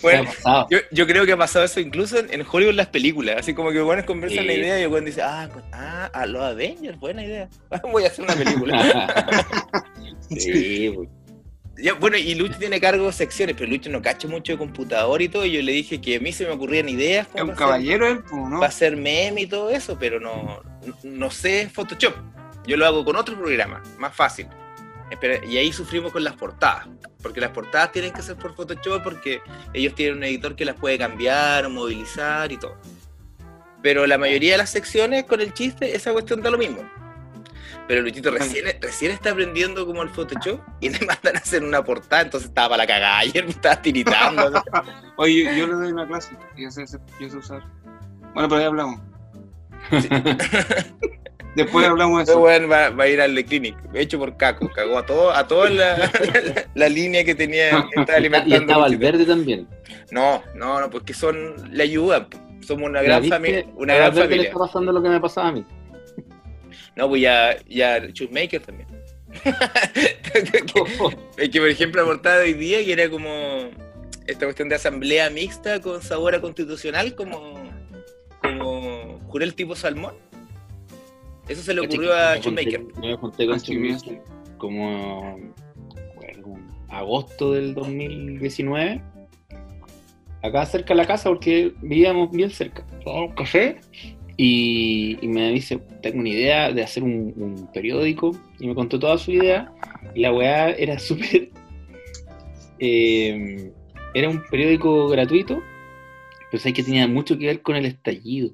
Bueno, 0.00 0.30
Me. 0.44 0.68
Yo, 0.70 0.78
yo 0.92 1.06
creo 1.08 1.26
que 1.26 1.32
ha 1.32 1.36
pasado 1.36 1.64
eso 1.64 1.80
incluso 1.80 2.16
en, 2.20 2.32
en 2.32 2.46
Hollywood 2.48 2.70
en 2.70 2.76
las 2.76 2.86
películas. 2.86 3.34
Así 3.40 3.52
como 3.52 3.72
que 3.72 3.80
buenos 3.80 4.04
conversan 4.04 4.42
Sí. 4.42 4.46
la 4.46 4.52
idea 4.54 4.78
y 4.78 4.82
el 4.84 4.88
weón 4.88 5.04
dice, 5.04 5.22
ah, 5.22 5.48
ah, 5.72 6.08
a 6.12 6.26
los 6.26 6.40
Avengers, 6.40 7.00
buena 7.00 7.24
idea. 7.24 7.48
Voy 7.90 8.04
a 8.04 8.06
hacer 8.06 8.24
una 8.26 8.34
película. 8.34 9.16
sí, 10.30 10.92
pues. 10.94 11.08
Ya, 11.78 11.92
bueno, 11.94 12.16
y 12.16 12.34
Lucho 12.34 12.58
tiene 12.58 12.80
cargo 12.80 13.06
de 13.06 13.12
secciones, 13.12 13.54
pero 13.56 13.70
Lucho 13.70 13.90
no 13.90 14.00
cacha 14.00 14.26
mucho 14.26 14.52
de 14.52 14.58
computador 14.58 15.20
y 15.20 15.28
todo. 15.28 15.44
Y 15.44 15.52
yo 15.52 15.62
le 15.62 15.72
dije 15.72 16.00
que 16.00 16.16
a 16.16 16.20
mí 16.20 16.32
se 16.32 16.46
me 16.46 16.52
ocurrían 16.52 16.88
ideas 16.88 17.28
Es 17.34 17.42
un 17.42 17.50
caballero 17.50 18.06
él, 18.06 18.22
¿no? 18.32 18.60
para 18.60 18.66
hacer 18.66 18.96
meme 18.96 19.42
y 19.42 19.46
todo 19.46 19.70
eso, 19.70 19.98
pero 19.98 20.18
no, 20.18 20.62
no 21.02 21.30
sé 21.30 21.68
Photoshop. 21.72 22.14
Yo 22.66 22.76
lo 22.76 22.86
hago 22.86 23.04
con 23.04 23.16
otro 23.16 23.36
programa, 23.36 23.82
más 23.98 24.14
fácil. 24.14 24.46
Y 25.48 25.56
ahí 25.56 25.72
sufrimos 25.72 26.12
con 26.12 26.24
las 26.24 26.34
portadas. 26.34 26.88
Porque 27.22 27.40
las 27.40 27.50
portadas 27.50 27.92
tienen 27.92 28.12
que 28.12 28.22
ser 28.22 28.36
por 28.36 28.54
Photoshop 28.54 29.02
porque 29.02 29.40
ellos 29.72 29.94
tienen 29.94 30.18
un 30.18 30.24
editor 30.24 30.56
que 30.56 30.64
las 30.64 30.76
puede 30.76 30.98
cambiar 30.98 31.66
o 31.66 31.70
movilizar 31.70 32.50
y 32.50 32.56
todo. 32.56 32.76
Pero 33.82 34.06
la 34.06 34.18
mayoría 34.18 34.52
de 34.52 34.58
las 34.58 34.70
secciones 34.70 35.24
con 35.24 35.40
el 35.40 35.52
chiste, 35.52 35.94
esa 35.94 36.12
cuestión 36.12 36.42
da 36.42 36.50
lo 36.50 36.58
mismo. 36.58 36.88
Pero 37.88 38.02
Luchito 38.02 38.30
recién, 38.32 38.64
recién 38.80 39.12
está 39.12 39.30
aprendiendo 39.30 39.86
como 39.86 40.02
el 40.02 40.08
Photoshop 40.10 40.60
y 40.80 40.88
le 40.90 40.98
mandan 41.06 41.36
a 41.36 41.38
hacer 41.38 41.62
una 41.62 41.84
portada, 41.84 42.22
entonces 42.22 42.48
estaba 42.48 42.70
para 42.70 42.82
la 42.82 42.86
cagada 42.86 43.18
ayer, 43.18 43.44
me 43.44 43.50
estaba 43.50 43.80
tiritando. 43.80 44.62
Oye, 45.16 45.44
yo, 45.44 45.52
yo 45.52 45.66
le 45.68 45.72
doy 45.74 45.92
una 45.92 46.06
clase. 46.06 46.36
Yo 46.56 46.70
sé, 46.70 46.84
yo 47.20 47.28
sé 47.30 47.36
usar. 47.36 47.62
Bueno, 48.34 48.48
pero 48.48 48.56
ahí 48.60 48.64
hablamos. 48.66 49.00
Después 51.54 51.86
hablamos 51.86 52.18
de 52.18 52.22
Ese 52.24 52.32
eso. 52.32 52.40
weón 52.42 52.70
va, 52.70 52.90
va 52.90 53.04
a 53.04 53.08
ir 53.08 53.18
al 53.20 53.34
The 53.34 53.44
Clinic, 53.46 53.76
hecho 53.94 54.18
por 54.18 54.36
Caco, 54.36 54.68
cagó 54.74 54.98
a 54.98 55.06
todo, 55.06 55.30
a 55.32 55.46
toda 55.48 55.70
la, 55.70 56.10
la 56.74 56.88
línea 56.90 57.24
que 57.24 57.34
tenía, 57.34 57.70
que 57.94 58.00
estaba 58.00 58.18
Y 58.18 58.20
alimentando. 58.20 58.56
estaba 58.56 58.88
Luchito. 58.88 59.04
Valverde 59.06 59.24
también. 59.24 59.68
No, 60.10 60.42
no, 60.54 60.80
no, 60.80 60.90
porque 60.90 61.14
son, 61.14 61.54
le 61.74 61.82
ayudan, 61.84 62.26
somos 62.60 62.90
una 62.90 63.00
¿Ya 63.00 63.06
gran 63.08 63.22
viste? 63.22 63.36
familia, 63.36 63.64
una 63.76 63.94
gran 63.94 64.08
Valverde 64.08 64.20
le 64.20 64.34
familia. 64.34 64.48
está 64.48 64.58
pasando 64.58 64.92
lo 64.92 65.02
que 65.02 65.08
me 65.08 65.18
pasaba 65.20 65.48
a 65.48 65.52
mí. 65.52 65.64
No, 66.96 67.08
pues 67.08 67.20
ya, 67.22 67.56
ya 67.68 67.98
Shootmaker 68.06 68.62
también. 68.62 68.88
Es 71.36 71.50
que, 71.50 71.60
por 71.60 71.68
ejemplo, 71.68 72.00
la 72.02 72.08
portada 72.08 72.38
de 72.38 72.44
hoy 72.46 72.54
día, 72.54 72.84
que 72.84 72.92
era 72.92 73.10
como 73.10 73.28
esta 74.26 74.46
cuestión 74.46 74.68
de 74.68 74.74
asamblea 74.76 75.30
mixta 75.30 75.80
con 75.80 76.02
sabor 76.02 76.34
a 76.34 76.40
constitucional, 76.40 77.14
como, 77.14 77.54
como 78.42 79.20
jurel 79.28 79.54
tipo 79.54 79.76
salmón. 79.76 80.14
Eso 81.48 81.62
se 81.62 81.74
le 81.74 81.82
ocurrió 81.82 82.12
a 82.14 82.36
Yo 82.36 82.50
me 82.50 82.62
junté- 82.62 82.70
Shootmaker. 82.72 82.94
Yo 83.02 83.08
me 83.08 83.16
junté 83.16 83.46
con 83.46 83.54
Ah, 83.54 83.58
Shootmaker 83.58 83.96
Shootmaker. 83.98 84.22
como, 84.58 85.38
bueno, 86.16 86.58
agosto 86.88 87.52
del 87.52 87.74
2019. 87.74 89.00
Acá 90.42 90.66
cerca 90.66 90.88
de 90.94 90.94
la 90.96 91.06
casa 91.06 91.28
porque 91.28 91.72
vivíamos 91.82 92.30
bien 92.30 92.50
cerca. 92.50 92.84
Tomamos 93.04 93.30
un 93.30 93.36
café 93.36 93.80
Y, 94.38 95.18
y 95.22 95.28
me 95.28 95.50
dice, 95.52 95.78
tengo 96.02 96.20
una 96.20 96.28
idea 96.28 96.70
de 96.72 96.82
hacer 96.82 97.02
un, 97.02 97.32
un 97.36 97.68
periódico. 97.72 98.32
Y 98.60 98.66
me 98.66 98.74
contó 98.74 98.98
toda 98.98 99.16
su 99.18 99.32
idea. 99.32 99.72
Y 100.14 100.20
la 100.20 100.32
weá 100.32 100.70
era 100.70 100.98
súper... 100.98 101.50
eh, 102.78 103.72
era 104.14 104.28
un 104.30 104.42
periódico 104.50 105.08
gratuito, 105.08 105.62
pero 106.50 106.62
sé 106.62 106.72
que 106.72 106.82
tenía 106.82 107.06
mucho 107.06 107.38
que 107.38 107.46
ver 107.46 107.62
con 107.62 107.76
el 107.76 107.84
estallido. 107.86 108.50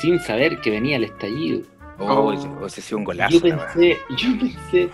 Sin 0.00 0.18
saber 0.20 0.60
que 0.60 0.70
venía 0.70 0.96
el 0.96 1.04
estallido. 1.04 1.62
Oh, 1.98 2.06
Oh. 2.06 2.32
ese- 2.32 2.48
ese 2.66 2.80
sí 2.80 2.94
un 2.94 3.04
golazo. 3.04 3.34
Yo 3.34 3.40
pensé, 3.40 3.96
yo 4.16 4.38
pensé, 4.38 4.88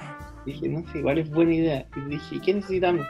dije, 0.46 0.68
no 0.68 0.86
sé, 0.92 0.98
igual 0.98 1.18
es 1.18 1.30
buena 1.30 1.54
idea. 1.54 1.86
Y 1.96 2.10
dije, 2.10 2.40
¿qué 2.44 2.54
necesitamos? 2.54 3.06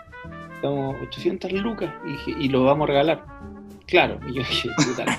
Estamos 0.55 0.97
800 1.09 1.53
lucas. 1.53 1.93
Y 2.07 2.13
dije, 2.13 2.31
y 2.39 2.49
lo 2.49 2.65
vamos 2.65 2.85
a 2.89 2.93
regalar. 2.93 3.25
Claro. 3.87 4.21
Y 4.29 4.35
yo 4.35 4.43
dije, 4.43 4.69
puta 4.77 5.05
la 5.05 5.17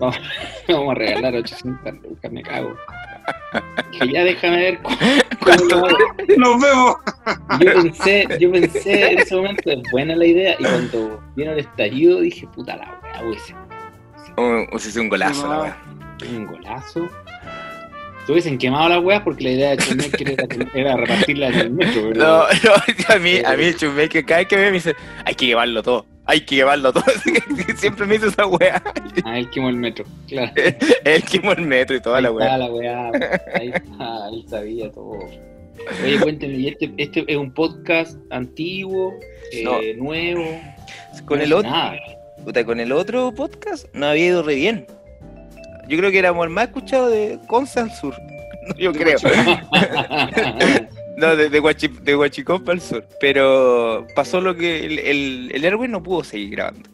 weá. 0.00 0.10
Vamos, 0.10 0.18
vamos 0.68 0.90
a 0.92 0.94
regalar 0.94 1.34
800 1.34 1.94
lucas, 2.02 2.32
me 2.32 2.42
cago. 2.42 2.76
Dije, 3.92 4.12
ya 4.12 4.24
déjame 4.24 4.56
ver 4.56 4.78
cómo. 4.82 4.96
Nos 6.36 6.60
vemos. 6.60 6.96
Yo 7.60 7.72
pensé, 7.82 8.26
yo 8.40 8.50
pensé 8.52 9.12
en 9.12 9.18
ese 9.18 9.36
momento, 9.36 9.70
es 9.70 9.78
buena 9.90 10.16
la 10.16 10.24
idea. 10.26 10.54
Y 10.58 10.62
cuando 10.62 11.22
vino 11.36 11.52
el 11.52 11.58
estallido, 11.60 12.20
dije, 12.20 12.46
puta 12.54 12.76
la 12.76 12.98
weá, 13.02 13.22
hubiese 13.26 13.54
Un, 14.36 14.66
ese 14.72 14.90
sí 14.92 14.98
un 14.98 15.08
golazo, 15.08 15.46
la 15.48 15.54
No. 15.56 15.62
weá. 15.62 15.76
un 16.30 16.46
golazo. 16.46 17.08
Se 18.26 18.32
hubiesen 18.32 18.58
quemado 18.58 18.90
las 18.90 19.02
weas 19.02 19.22
porque 19.22 19.44
la 19.44 19.50
idea 19.50 19.70
de 19.70 19.76
Chumel 19.78 20.10
era, 20.20 20.46
era 20.74 20.96
repartirla 20.96 21.48
en 21.48 21.54
el 21.54 21.70
metro. 21.70 22.02
pero- 22.12 22.14
No, 22.14 22.38
no, 22.64 23.14
a 23.14 23.18
mí, 23.18 23.38
a 23.44 23.56
mí 23.56 23.64
el 23.64 23.76
Chumeque, 23.76 24.24
cada 24.24 24.40
vez 24.40 24.48
que 24.48 24.56
me 24.56 24.64
me 24.66 24.72
dice, 24.72 24.94
hay 25.24 25.34
que 25.34 25.46
llevarlo 25.46 25.82
todo, 25.82 26.04
hay 26.28 26.42
que 26.42 26.54
llevarlo 26.56 26.92
todo. 26.92 27.02
Siempre 27.76 28.06
me 28.06 28.14
dice 28.14 28.28
esa 28.28 28.46
weá. 28.46 28.80
Ah, 29.24 29.38
él 29.38 29.48
quemó 29.50 29.68
el 29.70 29.76
metro, 29.76 30.04
claro. 30.28 30.52
Él 31.04 31.22
quemó 31.24 31.52
el 31.52 31.62
metro 31.62 31.96
y 31.96 32.00
toda 32.00 32.20
la 32.20 32.28
Ahí 32.28 32.34
weá. 32.34 32.44
está 32.46 32.58
la 32.58 32.66
weá, 32.72 33.10
ahí 33.54 33.68
está, 33.74 34.28
él 34.32 34.44
sabía 34.48 34.90
todo. 34.92 35.18
Oye, 36.04 36.20
cuénteme, 36.20 36.54
¿y 36.54 36.68
este, 36.68 36.92
este 36.98 37.24
es 37.26 37.36
un 37.36 37.52
podcast 37.52 38.16
antiguo, 38.30 39.14
eh, 39.52 39.62
No. 39.64 39.78
nuevo? 39.96 40.44
Con 41.24 41.38
No 41.38 41.44
el 41.44 41.52
otro, 41.52 41.70
puta, 42.44 42.64
con 42.64 42.78
el 42.80 42.92
otro 42.92 43.32
podcast 43.34 43.86
no 43.94 44.06
había 44.06 44.26
ido 44.26 44.42
re 44.42 44.54
bien. 44.56 44.86
Yo 45.88 45.96
creo 45.98 46.10
que 46.10 46.18
éramos 46.18 46.44
el 46.44 46.50
más 46.50 46.66
escuchado 46.66 47.08
de 47.08 47.38
al 47.76 47.90
sur. 47.92 48.14
No, 48.68 48.74
yo 48.78 48.92
creo. 48.92 49.18
No, 51.18 51.34
de, 51.36 51.48
de, 51.48 51.60
Huachi- 51.60 51.98
de 52.00 52.16
Huachicompa 52.16 52.72
al 52.72 52.80
sur. 52.80 53.04
Pero 53.20 54.06
pasó 54.14 54.40
lo 54.40 54.54
que 54.56 54.86
el, 54.86 54.98
el, 55.00 55.50
el 55.52 55.64
Erwin 55.64 55.90
no 55.90 56.02
pudo 56.02 56.22
seguir 56.24 56.50
grabando. 56.50 56.88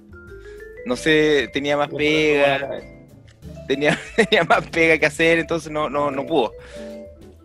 No 0.86 0.96
sé, 0.96 1.48
tenía 1.52 1.76
más 1.76 1.88
pega, 1.90 2.80
tenía, 3.68 3.98
tenía 4.16 4.44
más 4.44 4.66
pega 4.68 4.98
que 4.98 5.06
hacer, 5.06 5.38
entonces 5.38 5.70
no, 5.70 5.88
no, 5.90 6.10
no 6.10 6.26
pudo. 6.26 6.52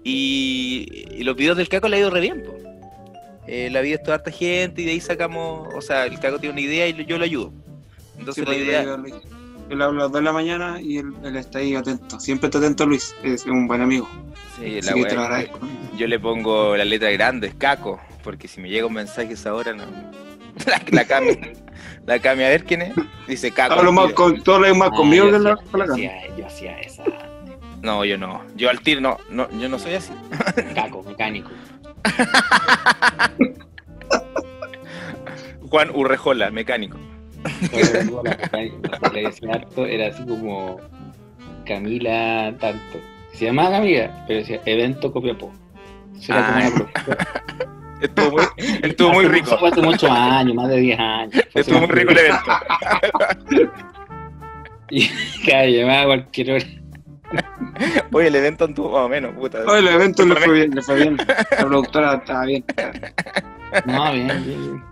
Y, 0.04 1.06
y 1.12 1.24
los 1.24 1.36
videos 1.36 1.58
del 1.58 1.70
Caco 1.70 1.88
le 1.88 1.98
ha 1.98 2.00
ido 2.00 2.10
re 2.10 2.22
bien, 2.22 2.44
po. 2.44 2.56
Eh, 3.48 3.70
la 3.72 3.82
vida 3.82 3.96
es 3.96 4.04
toda 4.04 4.16
harta 4.18 4.32
gente 4.32 4.82
y 4.82 4.86
de 4.86 4.92
ahí 4.92 5.00
sacamos, 5.02 5.74
o 5.74 5.82
sea, 5.82 6.06
el 6.06 6.20
Caco 6.20 6.40
tiene 6.40 6.54
una 6.54 6.62
idea 6.62 6.88
y 6.88 7.06
yo 7.06 7.18
lo 7.18 7.24
ayudo. 7.26 7.52
Entonces 8.18 8.44
Sí, 8.46 8.50
la 8.50 8.56
pues, 8.58 8.68
idea, 8.68 8.98
le 9.76 9.84
hablo 9.84 10.00
a 10.02 10.04
las 10.04 10.12
2 10.12 10.20
de 10.20 10.22
la 10.26 10.32
mañana 10.34 10.82
y 10.82 10.98
él, 10.98 11.14
él 11.24 11.36
está 11.36 11.60
ahí 11.60 11.76
atento. 11.76 12.20
Siempre 12.20 12.48
está 12.48 12.58
atento 12.60 12.86
Luis. 12.86 13.16
Es 13.24 13.46
un 13.46 13.68
buen 13.68 13.82
amigo. 13.82 14.08
sí, 14.58 14.80
Así 14.80 14.88
la 14.90 14.94
que 14.94 15.06
te 15.06 15.16
lo 15.16 15.22
agradezco. 15.22 15.60
yo 15.98 16.08
le 16.08 16.20
pongo 16.20 16.76
la 16.78 16.86
letra 16.86 17.10
grande, 17.12 17.54
Caco, 17.58 18.00
porque 18.24 18.48
si 18.48 18.60
me 18.62 18.70
llega 18.70 18.86
un 18.88 18.94
mensaje 18.94 19.34
esa 19.34 19.54
hora, 19.54 19.74
no. 19.74 19.84
La, 20.66 20.82
la 20.92 21.06
Cami, 21.06 21.38
la 22.06 22.20
Cami, 22.20 22.44
a 22.44 22.50
ver 22.50 22.66
quién 22.66 22.82
es, 22.82 22.94
dice 23.28 23.52
Caco. 23.52 23.76
Hablo 23.76 23.92
más 23.94 24.12
con, 24.14 24.42
tú 24.44 24.52
hablas 24.52 24.76
más 24.76 24.90
Ah, 24.92 24.96
conmigo 24.98 25.32
que 25.32 25.40
la, 25.40 25.56
con 25.56 25.80
la 25.80 25.86
yo 25.86 25.94
hacía- 25.94 26.36
Yo 26.36 26.46
hacía 26.48 26.80
esa. 26.80 27.04
No, 27.82 28.04
yo 28.04 28.18
no. 28.18 28.44
Yo 28.58 28.70
al 28.70 28.82
tiro 28.82 29.00
no, 29.00 29.18
no, 29.30 29.48
yo 29.58 29.70
no 29.70 29.80
soy 29.80 29.94
así. 29.94 30.12
Caco, 30.76 31.02
mecánico. 31.04 31.50
Juan 35.70 35.92
Urrejola, 35.94 36.52
mecánico. 36.52 36.98
Todo, 37.72 38.24
la 38.24 38.38
que 38.38 39.10
le 39.14 39.22
decía 39.28 39.54
harto 39.54 39.86
era 39.86 40.08
así 40.08 40.24
como 40.26 40.78
Camila 41.66 42.54
tanto. 42.60 43.00
Se 43.34 43.46
llamaba 43.46 43.72
Camila, 43.72 44.26
pero 44.28 44.40
decía 44.40 44.62
evento 44.66 45.12
Copiapó. 45.12 45.52
Eso 46.18 46.34
era 46.34 46.46
como 46.48 46.60
Ah. 46.60 46.70
una. 46.76 46.86
Estuvo 48.02 48.32
muy, 48.32 48.44
estuvo 48.84 49.10
muy 49.12 49.26
rico. 49.28 49.58
Fue 49.58 49.70
hace 49.70 49.82
muchos 49.82 50.10
años, 50.10 50.56
más 50.56 50.70
de 50.70 50.78
10 50.78 51.00
años. 51.00 51.44
Estuvo 51.54 51.80
muy 51.80 51.88
rico 51.90 52.12
el 52.12 52.18
evento. 52.18 52.52
Y 54.92 55.08
cada 55.46 55.66
llamaba 55.68 56.02
a 56.02 56.06
cualquier 56.06 56.52
hora. 56.52 56.66
Oye, 58.12 58.28
el 58.28 58.36
evento 58.36 58.66
anduvo 58.66 58.94
más 58.94 59.02
o 59.06 59.10
menos, 59.10 59.36
puta. 59.36 59.60
Oye, 59.68 59.80
el 59.80 59.88
evento 59.88 60.26
le 60.26 60.36
fue 60.36 60.54
bien, 60.54 60.72
le 60.74 60.82
fue 60.82 60.96
bien. 60.96 61.16
La 61.18 61.58
productora 61.58 62.16
estaba 62.16 62.46
bien. 62.46 62.66
No, 63.86 64.12
bien, 64.14 64.28
bien, 64.28 64.44
bien. 64.46 64.84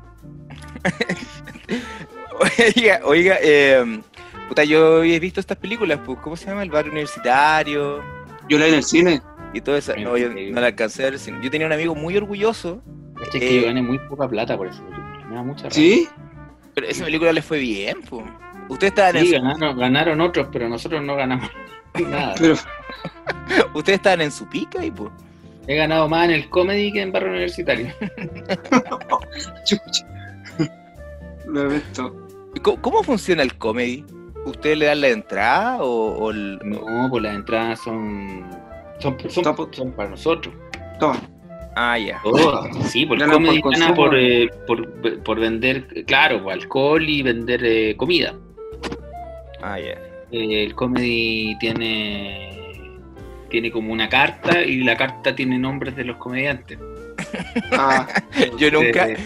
Oiga, 2.75 2.99
oiga, 3.03 3.37
eh, 3.41 4.01
puta, 4.47 4.63
yo 4.63 4.97
había 4.97 5.19
visto 5.19 5.39
estas 5.39 5.57
películas, 5.57 5.99
pues, 6.05 6.19
¿cómo 6.21 6.35
se 6.37 6.45
llama? 6.47 6.63
El 6.63 6.69
barrio 6.69 6.91
universitario 6.91 8.01
Yo 8.49 8.57
la 8.57 8.65
vi 8.65 8.71
en 8.71 8.77
el 8.77 8.83
cine. 8.83 9.21
y 9.53 9.61
todo 9.61 9.75
eso. 9.77 9.93
No, 9.97 10.17
yo 10.17 10.29
no 10.29 10.59
la 10.61 10.67
alcancé 10.67 11.05
a 11.05 11.09
ver. 11.11 11.19
Yo 11.41 11.49
tenía 11.51 11.67
un 11.67 11.73
amigo 11.73 11.95
muy 11.95 12.15
orgulloso, 12.17 12.81
Es 13.21 13.29
que 13.29 13.37
Eh, 13.57 13.61
yo 13.61 13.67
gané 13.67 13.81
muy 13.81 13.99
poca 14.07 14.27
plata 14.27 14.55
por 14.57 14.67
eso. 14.67 14.83
Me 15.29 15.35
da 15.35 15.43
mucha 15.43 15.63
rabia. 15.63 15.73
¿Sí? 15.75 16.07
pero 16.75 16.87
esa 16.87 17.05
película 17.05 17.33
le 17.33 17.41
fue 17.41 17.57
bien, 17.57 17.97
pues. 18.07 18.23
Ustedes 18.69 18.91
estaban, 18.91 19.17
Sí, 19.25 19.33
en, 19.33 19.43
ganaron, 19.43 19.79
ganaron 19.79 20.21
otros, 20.21 20.47
pero 20.51 20.69
nosotros 20.69 21.01
no 21.03 21.15
ganamos 21.15 21.49
nada. 22.07 22.35
Pero 22.37 22.55
su, 22.55 22.65
ustedes 23.73 23.97
estaban 23.97 24.21
en 24.21 24.31
su 24.31 24.47
pica 24.47 24.85
y 24.85 24.91
pues. 24.91 25.09
He 25.65 25.75
ganado 25.75 26.07
más 26.07 26.25
en 26.25 26.31
el 26.35 26.49
comedy 26.49 26.93
que 26.93 27.01
en 27.01 27.11
barrio 27.11 27.29
universitario. 27.31 27.91
chucha. 29.65 30.05
Lo 31.47 31.61
evento. 31.63 32.26
¿Cómo, 32.59 32.81
cómo 32.81 33.03
funciona 33.03 33.43
el 33.43 33.55
comedy? 33.57 34.03
¿Ustedes 34.45 34.77
le 34.77 34.85
dan 34.85 35.01
la 35.01 35.07
entrada 35.09 35.83
o, 35.83 36.17
o 36.17 36.31
el- 36.31 36.59
No, 36.63 37.07
pues 37.09 37.23
las 37.23 37.35
entradas 37.35 37.79
son. 37.81 38.45
Son, 38.99 39.17
son, 39.29 39.43
Topo. 39.43 39.69
son 39.71 39.91
para 39.91 40.09
nosotros. 40.09 40.53
Toma. 40.99 41.19
Ah, 41.75 41.99
ya. 41.99 42.19
Todas. 42.23 42.75
Sí, 42.89 43.05
por 43.05 43.17
el 43.17 43.21
Ganan 43.21 43.35
comedy 43.43 43.61
por 43.61 43.71
gana 43.73 43.85
consumo. 43.87 44.07
por, 44.07 44.17
eh, 44.17 44.49
por, 44.65 45.23
por 45.23 45.39
vender, 45.39 46.05
claro, 46.07 46.41
pues, 46.43 46.55
alcohol 46.55 47.07
y 47.07 47.21
vender 47.21 47.61
eh, 47.63 47.95
comida. 47.97 48.33
Ah, 49.61 49.79
ya. 49.79 49.91
Eh, 50.31 50.63
el 50.63 50.73
comedy 50.75 51.55
tiene 51.59 52.53
tiene 53.49 53.71
como 53.71 53.93
una 53.93 54.09
carta 54.09 54.61
y 54.61 54.83
la 54.83 54.97
carta 54.97 55.33
tiene 55.35 55.57
nombres 55.59 55.95
de 55.95 56.03
los 56.05 56.17
comediantes. 56.17 56.79
Ah, 57.71 58.07
Yo 58.57 58.71
nunca, 58.71 59.09
Eh, 59.09 59.17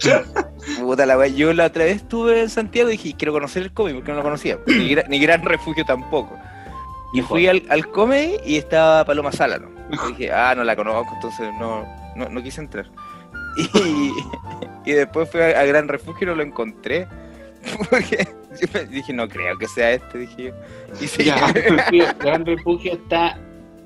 puta 0.80 1.06
la 1.06 1.16
wea, 1.18 1.28
yo 1.28 1.52
la 1.52 1.66
otra 1.66 1.84
vez 1.84 1.96
estuve 1.96 2.40
en 2.40 2.48
Santiago 2.50 2.88
y 2.88 2.92
dije, 2.92 3.14
quiero 3.16 3.32
conocer 3.32 3.62
el 3.62 3.72
comedy 3.72 3.94
porque 3.96 4.10
no 4.12 4.18
lo 4.18 4.22
conocía. 4.22 4.58
Ni, 4.66 4.94
Gra- 4.94 5.06
ni 5.08 5.18
Gran 5.20 5.44
Refugio 5.44 5.84
tampoco. 5.84 6.36
Y 7.12 7.18
Mejor. 7.18 7.28
fui 7.28 7.46
al, 7.48 7.62
al 7.70 7.88
comedy 7.90 8.36
y 8.44 8.56
estaba 8.56 9.04
Paloma 9.04 9.32
Sala, 9.32 9.58
¿no? 9.58 9.68
Y 9.90 10.12
dije, 10.12 10.32
ah, 10.32 10.54
no 10.56 10.62
la 10.62 10.76
conozco, 10.76 11.12
entonces 11.14 11.48
no, 11.58 11.84
no, 12.16 12.28
no 12.28 12.42
quise 12.42 12.60
entrar. 12.60 12.86
Y, 13.56 14.12
y 14.86 14.92
después 14.92 15.28
fui 15.28 15.40
a, 15.40 15.58
a 15.60 15.64
Gran 15.64 15.88
Refugio 15.88 16.22
y 16.22 16.26
no 16.26 16.36
lo 16.36 16.42
encontré. 16.44 17.08
Porque 17.90 18.28
yo 18.60 18.68
me- 18.72 18.84
dije, 18.86 19.12
no 19.12 19.28
creo 19.28 19.58
que 19.58 19.66
sea 19.66 19.90
este, 19.90 20.18
dije 20.18 20.44
yo. 20.44 20.52
Y 21.00 21.06
seguí- 21.08 21.24
Ya. 21.26 21.48
refugio, 21.52 22.04
Gran 22.20 22.46
Refugio 22.46 22.92
está 22.92 23.36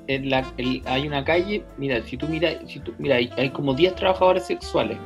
en 0.07 0.29
la 0.29 0.45
el- 0.57 0.83
hay 0.85 1.07
una 1.07 1.25
calle, 1.25 1.65
mira, 1.77 1.99
si 2.03 2.15
tú 2.15 2.27
miras, 2.27 2.57
si 2.67 2.79
tú 2.79 2.93
mira, 2.99 3.15
hay, 3.15 3.31
hay 3.37 3.49
como 3.49 3.73
10 3.73 3.95
trabajadores 3.95 4.45
sexuales 4.45 4.97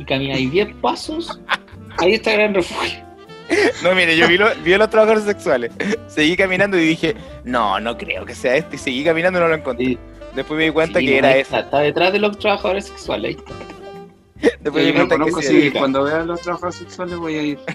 y 0.00 0.04
camináis 0.04 0.50
10 0.50 0.74
pasos, 0.76 1.38
ahí 1.98 2.14
está 2.14 2.32
Gran 2.32 2.54
Refugio. 2.54 2.98
No, 3.82 3.94
mire, 3.94 4.16
yo 4.16 4.28
vi, 4.28 4.38
lo- 4.38 4.54
vi 4.64 4.72
a 4.72 4.78
los 4.78 4.90
trabajadores 4.90 5.24
sexuales. 5.24 5.72
Seguí 6.06 6.36
caminando 6.36 6.78
y 6.78 6.82
dije, 6.82 7.14
no, 7.44 7.80
no 7.80 7.98
creo 7.98 8.24
que 8.24 8.34
sea 8.34 8.54
este. 8.56 8.76
Y 8.76 8.78
seguí 8.78 9.04
caminando 9.04 9.38
y 9.38 9.42
no 9.42 9.48
lo 9.48 9.54
encontré. 9.56 9.86
Sí, 9.86 9.98
Después 10.34 10.56
me 10.56 10.64
di 10.64 10.70
cuenta 10.70 11.00
sí, 11.00 11.06
que 11.06 11.12
no, 11.12 11.18
era 11.18 11.36
ese. 11.36 11.58
Está, 11.58 11.80
detrás 11.80 12.12
de 12.12 12.20
los 12.20 12.38
trabajadores 12.38 12.86
sexuales, 12.86 13.36
ahí 13.36 13.42
está. 13.42 14.56
Después 14.60 14.74
me 14.74 14.80
yo 14.82 14.86
di 14.86 14.92
cuenta 14.92 15.14
que 15.16 15.20
conozco, 15.20 15.42
sí. 15.42 15.62
sí. 15.62 15.70
Cuando 15.72 16.04
vea 16.04 16.22
los 16.22 16.40
trabajadores 16.40 16.76
sexuales 16.76 17.16
voy 17.16 17.34
a 17.36 17.42
ir. 17.42 17.58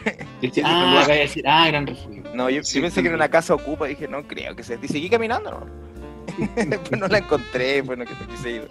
Ah, 0.63 1.03
voy 1.05 1.15
a 1.15 1.19
decir, 1.19 1.43
ah, 1.47 1.67
Gran 1.67 1.87
Refugio. 1.87 2.23
No, 2.33 2.49
yo, 2.49 2.57
yo 2.57 2.63
Sí, 2.63 2.79
pensé 2.79 3.01
que 3.01 3.07
era 3.07 3.15
una 3.17 3.29
casa 3.29 3.53
ocupa. 3.55 3.87
Dije, 3.87 4.07
no 4.07 4.23
creo 4.27 4.55
que 4.55 4.63
sea 4.63 4.75
este. 4.75 4.85
Y 4.87 4.89
seguí 4.89 5.09
caminando, 5.09 5.51
¿no? 5.51 6.45
Después 6.55 6.99
no 6.99 7.07
la 7.07 7.17
encontré, 7.17 7.83
pues 7.83 7.97
no, 7.97 8.05
que 8.05 8.11
no 8.13 8.27
quise 8.27 8.51
ir. 8.51 8.69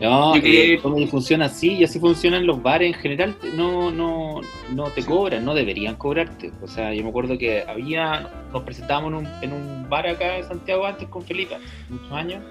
No, 0.00 0.34
eh, 0.34 0.78
comedy 0.82 1.06
funciona 1.06 1.44
así 1.44 1.74
y 1.74 1.84
así 1.84 2.00
funcionan 2.00 2.46
los 2.46 2.62
bares 2.62 2.94
en 2.94 3.00
general. 3.00 3.36
No, 3.54 3.90
no, 3.90 4.40
no 4.74 4.84
te 4.90 5.04
cobran, 5.04 5.44
no 5.44 5.54
deberían 5.54 5.96
cobrarte. 5.96 6.52
O 6.62 6.66
sea, 6.66 6.94
yo 6.94 7.02
me 7.02 7.10
acuerdo 7.10 7.36
que 7.36 7.62
había, 7.62 8.30
nos 8.50 8.62
presentábamos 8.62 9.12
en 9.12 9.18
un, 9.18 9.42
en 9.42 9.52
un 9.52 9.88
bar 9.90 10.06
acá 10.06 10.38
en 10.38 10.44
Santiago 10.44 10.86
antes 10.86 11.06
con 11.08 11.22
Felipe, 11.22 11.56
muchos 11.90 12.12
años, 12.12 12.42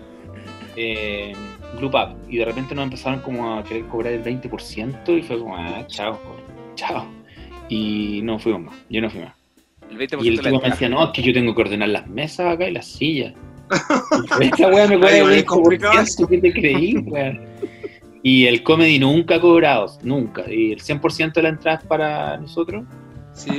eh, 0.76 1.34
Blue 1.80 1.90
Pub, 1.90 2.16
y 2.30 2.38
de 2.38 2.46
repente 2.46 2.76
nos 2.76 2.84
empezaron 2.84 3.22
como 3.22 3.56
a 3.56 3.64
querer 3.64 3.86
cobrar 3.88 4.14
el 4.14 4.24
20% 4.24 5.18
y 5.18 5.22
fue 5.24 5.40
como, 5.40 5.58
ah, 5.58 5.86
chao, 5.88 6.20
chao. 6.76 7.06
Y 7.68 8.22
no 8.24 8.38
fuimos 8.38 8.62
más, 8.62 8.76
yo 8.90 9.02
no 9.02 9.10
fui 9.10 9.22
más. 9.22 9.34
El 9.90 9.98
20% 9.98 10.24
Y 10.24 10.28
el 10.28 10.38
de 10.38 10.44
tipo 10.44 10.62
me 10.62 10.70
decía, 10.70 10.90
no, 10.90 11.04
es 11.04 11.10
que 11.12 11.24
yo 11.24 11.34
tengo 11.34 11.56
que 11.56 11.62
ordenar 11.62 11.90
las 11.90 12.08
mesas 12.08 12.54
acá 12.54 12.68
y 12.68 12.72
las 12.72 12.86
sillas. 12.86 13.34
Esta 14.42 14.68
weá 14.68 14.88
me 14.88 15.38
es 15.38 15.44
complicado 15.46 15.94
20%, 16.02 16.28
¿qué 16.28 16.38
te 16.40 16.54
creí, 16.54 16.98
weón? 16.98 17.40
Y 18.22 18.48
el 18.48 18.64
comedy 18.64 19.00
nunca 19.00 19.36
ha 19.36 19.42
cobrado, 19.42 19.88
nunca. 20.04 20.44
Y 20.52 20.74
el 20.74 20.82
100% 20.82 21.34
de 21.34 21.42
la 21.44 21.50
entrada 21.50 21.78
es 21.80 21.86
para 21.86 22.38
nosotros. 22.38 22.86
Sí. 23.34 23.52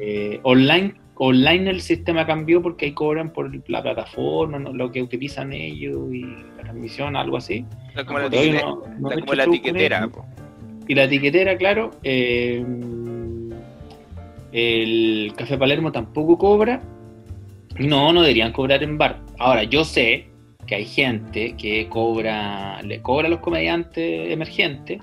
Eh, 0.00 0.40
online, 0.42 0.94
online 1.16 1.70
el 1.70 1.80
sistema 1.80 2.26
cambió 2.26 2.60
porque 2.62 2.86
ahí 2.86 2.92
cobran 2.92 3.32
por 3.32 3.50
la 3.68 3.82
plataforma, 3.82 4.58
¿no? 4.58 4.72
lo 4.72 4.90
que 4.90 5.02
utilizan 5.02 5.52
ellos 5.52 6.12
y 6.12 6.22
la 6.22 6.62
transmisión, 6.62 7.14
algo 7.14 7.36
así. 7.36 7.64
Está 7.88 8.04
como 8.04 8.18
la, 8.18 8.26
etiquetera, 8.26 8.62
no- 8.62 8.82
no 8.98 9.10
está 9.10 9.20
como 9.20 9.34
la 9.34 10.08
po. 10.08 10.26
Y 10.88 10.94
la 10.94 11.04
etiquetera, 11.04 11.56
claro. 11.56 11.90
eh, 12.02 12.64
el 14.52 15.32
Café 15.36 15.56
Palermo 15.56 15.92
tampoco 15.92 16.36
cobra. 16.36 16.80
No, 17.80 18.12
no 18.12 18.20
deberían 18.20 18.52
cobrar 18.52 18.82
en 18.82 18.98
bar. 18.98 19.18
Ahora, 19.38 19.64
yo 19.64 19.84
sé 19.84 20.26
que 20.66 20.74
hay 20.74 20.84
gente 20.84 21.56
que 21.56 21.88
cobra, 21.88 22.82
le 22.82 23.00
cobra 23.00 23.26
a 23.26 23.30
los 23.30 23.40
comediantes 23.40 24.30
emergentes 24.30 25.00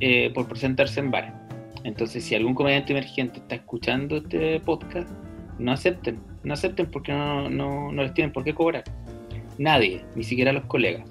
eh, 0.00 0.30
por 0.34 0.46
presentarse 0.46 1.00
en 1.00 1.10
bares. 1.10 1.32
Entonces, 1.82 2.22
si 2.22 2.34
algún 2.34 2.54
comediante 2.54 2.92
emergente 2.92 3.38
está 3.38 3.54
escuchando 3.54 4.18
este 4.18 4.60
podcast, 4.60 5.10
no 5.58 5.72
acepten, 5.72 6.20
no 6.42 6.52
acepten 6.52 6.90
porque 6.90 7.10
no, 7.12 7.48
no, 7.48 7.90
no 7.90 8.02
les 8.02 8.12
tienen 8.12 8.34
por 8.34 8.44
qué 8.44 8.54
cobrar. 8.54 8.84
Nadie, 9.56 10.04
ni 10.14 10.24
siquiera 10.24 10.52
los 10.52 10.66
colegas. 10.66 11.08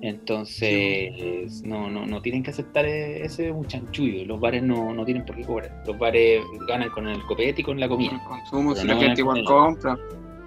Entonces, 0.00 1.62
no, 1.64 1.90
no, 1.90 2.06
no 2.06 2.22
tienen 2.22 2.42
que 2.42 2.50
aceptar 2.50 2.84
e- 2.86 3.24
ese 3.24 3.50
un 3.50 3.66
chanchullo. 3.66 4.24
Los 4.26 4.40
bares 4.40 4.62
no, 4.62 4.92
no 4.94 5.04
tienen 5.04 5.24
por 5.26 5.36
qué 5.36 5.42
cobrar. 5.44 5.82
Los 5.86 5.98
bares 5.98 6.42
ganan 6.68 6.90
con 6.90 7.08
el 7.08 7.22
copete 7.24 7.60
y 7.62 7.64
con 7.64 7.80
la 7.80 7.88
Con 7.88 8.00
el 8.00 8.08
comida. 8.10 8.24
consumo, 8.28 8.70
Pero 8.74 8.80
si 8.82 8.86
no 8.86 8.94
la 8.94 9.00
gente 9.00 9.20
igual 9.20 9.44
compra. 9.44 9.98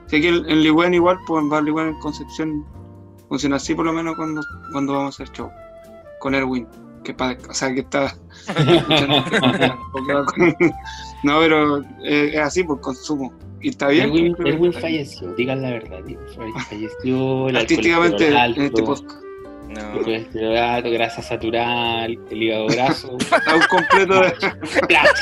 Si 0.07 0.15
aquí 0.17 0.27
en, 0.27 0.49
en 0.49 0.61
Ligüen 0.63 0.93
igual, 0.93 1.17
pues 1.27 1.41
en 1.43 1.49
Bar 1.49 1.63
Ligüen 1.63 1.87
en 1.89 1.99
Concepción 1.99 2.65
funciona 3.29 3.55
así 3.57 3.73
por 3.75 3.85
lo 3.85 3.93
menos 3.93 4.15
cuando, 4.15 4.41
cuando 4.71 4.93
vamos 4.93 5.19
a 5.19 5.23
hacer 5.23 5.35
show. 5.35 5.49
Con 6.19 6.35
Erwin, 6.35 6.67
que 7.03 7.13
pa- 7.13 7.37
o 7.49 7.53
sea 7.53 7.73
que 7.73 7.79
está 7.81 8.13
no, 11.23 11.39
pero 11.39 11.81
eh, 12.03 12.31
es 12.33 12.39
así 12.39 12.63
por 12.63 12.79
consumo. 12.81 13.33
Y 13.61 13.69
está 13.69 13.89
bien. 13.89 14.05
Erwin, 14.09 14.35
bien. 14.39 14.73
falleció, 14.73 15.33
digan 15.33 15.61
la 15.61 15.69
verdad. 15.71 15.99
falle- 15.99 16.59
Falleció 16.69 17.49
el 17.49 17.57
Artísticamente 17.57 18.27
en 18.29 18.61
este 18.61 18.81
podcast. 18.83 19.19
No. 19.75 20.01
colesterol 20.01 20.57
alto, 20.57 20.91
grasa 20.91 21.21
satural, 21.21 22.19
el 22.29 22.43
hígado 22.43 22.67
graso. 22.67 23.17
Está 23.19 23.55
un 23.55 23.63
completo 23.69 24.21
de... 24.21 24.31
crash. 24.87 25.21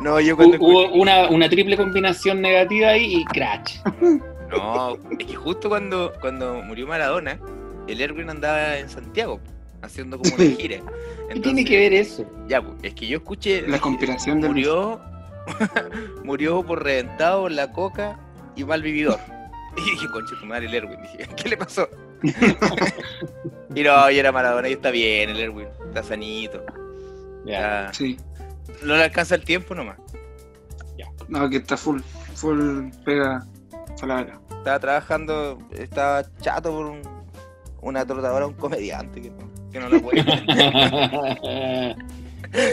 No, 0.00 0.20
yo 0.20 0.36
cuando 0.36 0.56
Hubo 0.58 0.92
una, 0.92 1.28
una 1.28 1.48
triple 1.48 1.76
combinación 1.76 2.40
negativa 2.40 2.88
ahí 2.88 3.16
y 3.16 3.24
crash. 3.26 3.78
No, 4.50 4.96
es 5.10 5.18
que 5.18 5.34
justo 5.34 5.68
cuando, 5.68 6.12
cuando 6.20 6.62
murió 6.62 6.86
Maradona, 6.86 7.38
el 7.88 8.00
Erwin 8.00 8.30
andaba 8.30 8.78
en 8.78 8.88
Santiago 8.88 9.40
haciendo 9.82 10.18
como 10.18 10.34
una 10.34 10.44
gira. 10.44 10.78
¿Qué 11.32 11.40
tiene 11.40 11.64
que 11.64 11.78
ver 11.78 11.92
eso? 11.92 12.24
Ya, 12.48 12.62
pues, 12.62 12.76
es 12.82 12.94
que 12.94 13.06
yo 13.06 13.18
escuché. 13.18 13.66
La 13.66 13.78
conspiración 13.78 14.40
del 14.40 14.50
murió, 14.50 15.00
murió 16.24 16.62
por 16.62 16.82
reventado 16.84 17.48
la 17.48 17.72
coca 17.72 18.18
y 18.56 18.64
mal 18.64 18.82
vividor. 18.82 19.18
Y 19.76 19.90
dije, 19.90 20.06
concha 20.12 20.34
tu 20.38 20.46
madre, 20.46 20.66
el 20.66 20.74
Erwin. 20.74 21.00
Dije, 21.02 21.28
¿qué 21.36 21.48
le 21.48 21.56
pasó? 21.56 21.88
y 23.74 23.82
no, 23.82 24.10
y 24.10 24.18
era 24.18 24.32
Maradona 24.32 24.68
y 24.68 24.72
está 24.72 24.90
bien, 24.90 25.30
el 25.30 25.40
Erwin. 25.40 25.68
Está 25.88 26.02
sanito. 26.02 26.64
Ya. 27.44 27.86
está- 27.86 27.94
Sí, 27.94 28.16
No 28.82 28.96
le 28.96 29.04
alcanza 29.04 29.34
el 29.34 29.44
tiempo 29.44 29.74
nomás. 29.74 29.96
no, 31.28 31.48
que 31.48 31.56
está 31.58 31.76
full, 31.76 32.00
full 32.34 32.88
pega 33.04 33.44
palabra. 34.00 34.38
Estaba 34.58 34.78
trabajando, 34.80 35.58
estaba 35.72 36.24
chato 36.40 36.70
por 36.72 36.86
un- 36.86 37.02
una 37.80 38.04
trotadora, 38.06 38.46
un 38.46 38.54
comediante 38.54 39.20
que 39.22 39.30
no, 39.30 39.50
que 39.72 39.80
no 39.80 39.88
la 39.88 39.98
podía. 40.00 40.24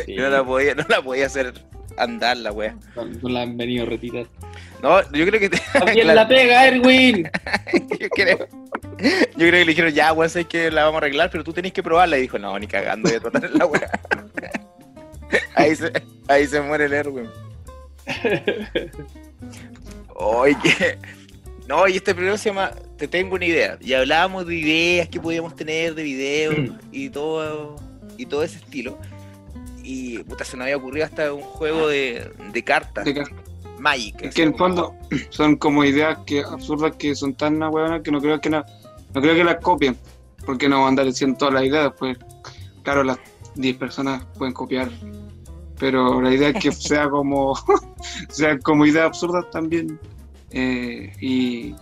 Sí, 0.05 0.13
que 0.15 0.17
no 0.17 0.29
la 0.29 0.43
podía, 0.43 0.75
no 0.75 0.83
la 0.89 1.01
podía 1.01 1.25
hacer 1.27 1.53
andar 1.97 2.37
la 2.37 2.51
wea. 2.51 2.75
no- 2.95 3.05
no 3.05 3.29
la 3.29 3.41
han 3.43 3.55
venido 3.57 3.85
a 3.85 3.89
retirar. 3.89 4.25
No, 4.81 5.01
yo 5.11 5.25
creo 5.25 5.39
que 5.39 5.49
te- 5.49 5.61
¡Bien 5.85 6.05
claro, 6.05 6.13
la 6.13 6.27
pega, 6.27 6.67
Erwin! 6.67 7.29
yo 7.99 8.09
creo, 8.09 8.37
yo 8.39 8.47
creo 9.37 9.51
que 9.51 9.51
le 9.51 9.65
dijeron, 9.65 9.91
ya, 9.93 10.13
weón, 10.13 10.29
sabes 10.29 10.47
que 10.47 10.71
la 10.71 10.83
vamos 10.85 11.01
a 11.01 11.05
arreglar, 11.05 11.29
pero 11.29 11.43
tú 11.43 11.51
tenés 11.53 11.73
que 11.73 11.83
probarla. 11.83 12.17
Y 12.17 12.21
dijo, 12.21 12.39
no, 12.39 12.57
ni 12.57 12.67
cagando, 12.67 13.09
voy 13.09 13.17
a 13.17 13.19
tratar 13.21 13.49
la 13.51 13.65
wea. 13.65 13.91
ahí, 15.55 15.75
se, 15.75 15.91
ahí 16.27 16.47
se 16.47 16.61
muere 16.61 16.85
el 16.85 16.93
Erwin. 16.93 17.29
Oye, 20.15 20.97
no, 21.67 21.87
y 21.87 21.97
este 21.97 22.13
programa 22.13 22.37
se 22.37 22.49
llama 22.49 22.71
Te 22.97 23.07
tengo 23.07 23.35
una 23.35 23.45
idea. 23.45 23.77
Y 23.79 23.93
hablábamos 23.93 24.45
de 24.47 24.55
ideas 24.55 25.07
que 25.07 25.19
podíamos 25.19 25.55
tener 25.55 25.95
de 25.95 26.03
videos 26.03 26.55
y 26.91 27.09
todo, 27.09 27.75
y 28.17 28.25
todo 28.25 28.43
ese 28.43 28.57
estilo. 28.57 28.97
Y 29.83 30.19
puta, 30.19 30.43
se 30.43 30.57
nos 30.57 30.65
había 30.65 30.77
ocurrido 30.77 31.05
hasta 31.05 31.33
un 31.33 31.41
juego 31.41 31.87
de, 31.87 32.29
de 32.51 32.63
cartas, 32.63 33.05
De 33.05 33.13
que, 33.13 33.23
Magic. 33.79 34.15
es 34.21 34.33
que 34.35 34.43
en 34.43 34.49
el 34.49 34.53
como- 34.55 34.75
fondo 34.75 34.95
son 35.29 35.55
como 35.57 35.83
ideas 35.83 36.19
que 36.25 36.41
absurdas 36.41 36.95
que 36.97 37.15
son 37.15 37.33
tan 37.35 37.61
huevonas 37.61 38.01
que 38.01 38.11
no 38.11 38.19
creo 38.21 38.39
que 38.41 38.49
no 38.49 38.63
creo 39.13 39.35
que 39.35 39.43
las 39.43 39.57
copien, 39.57 39.97
porque 40.45 40.69
no 40.69 40.77
van 40.77 40.85
a 40.85 40.87
andar 40.89 41.05
diciendo 41.05 41.37
todas 41.37 41.53
las 41.55 41.63
ideas, 41.63 41.91
pues 41.97 42.17
claro, 42.83 43.03
las 43.03 43.17
10 43.55 43.77
personas 43.77 44.23
pueden 44.37 44.53
copiar, 44.53 44.89
pero 45.79 46.21
la 46.21 46.33
idea 46.33 46.49
es 46.49 46.61
que 46.61 46.71
sea 46.89 47.09
como 47.09 47.53
sean 48.29 48.59
como 48.59 48.85
ideas 48.85 49.05
absurdas 49.07 49.45
también 49.51 49.99
eh, 50.51 51.11
y 51.19 51.75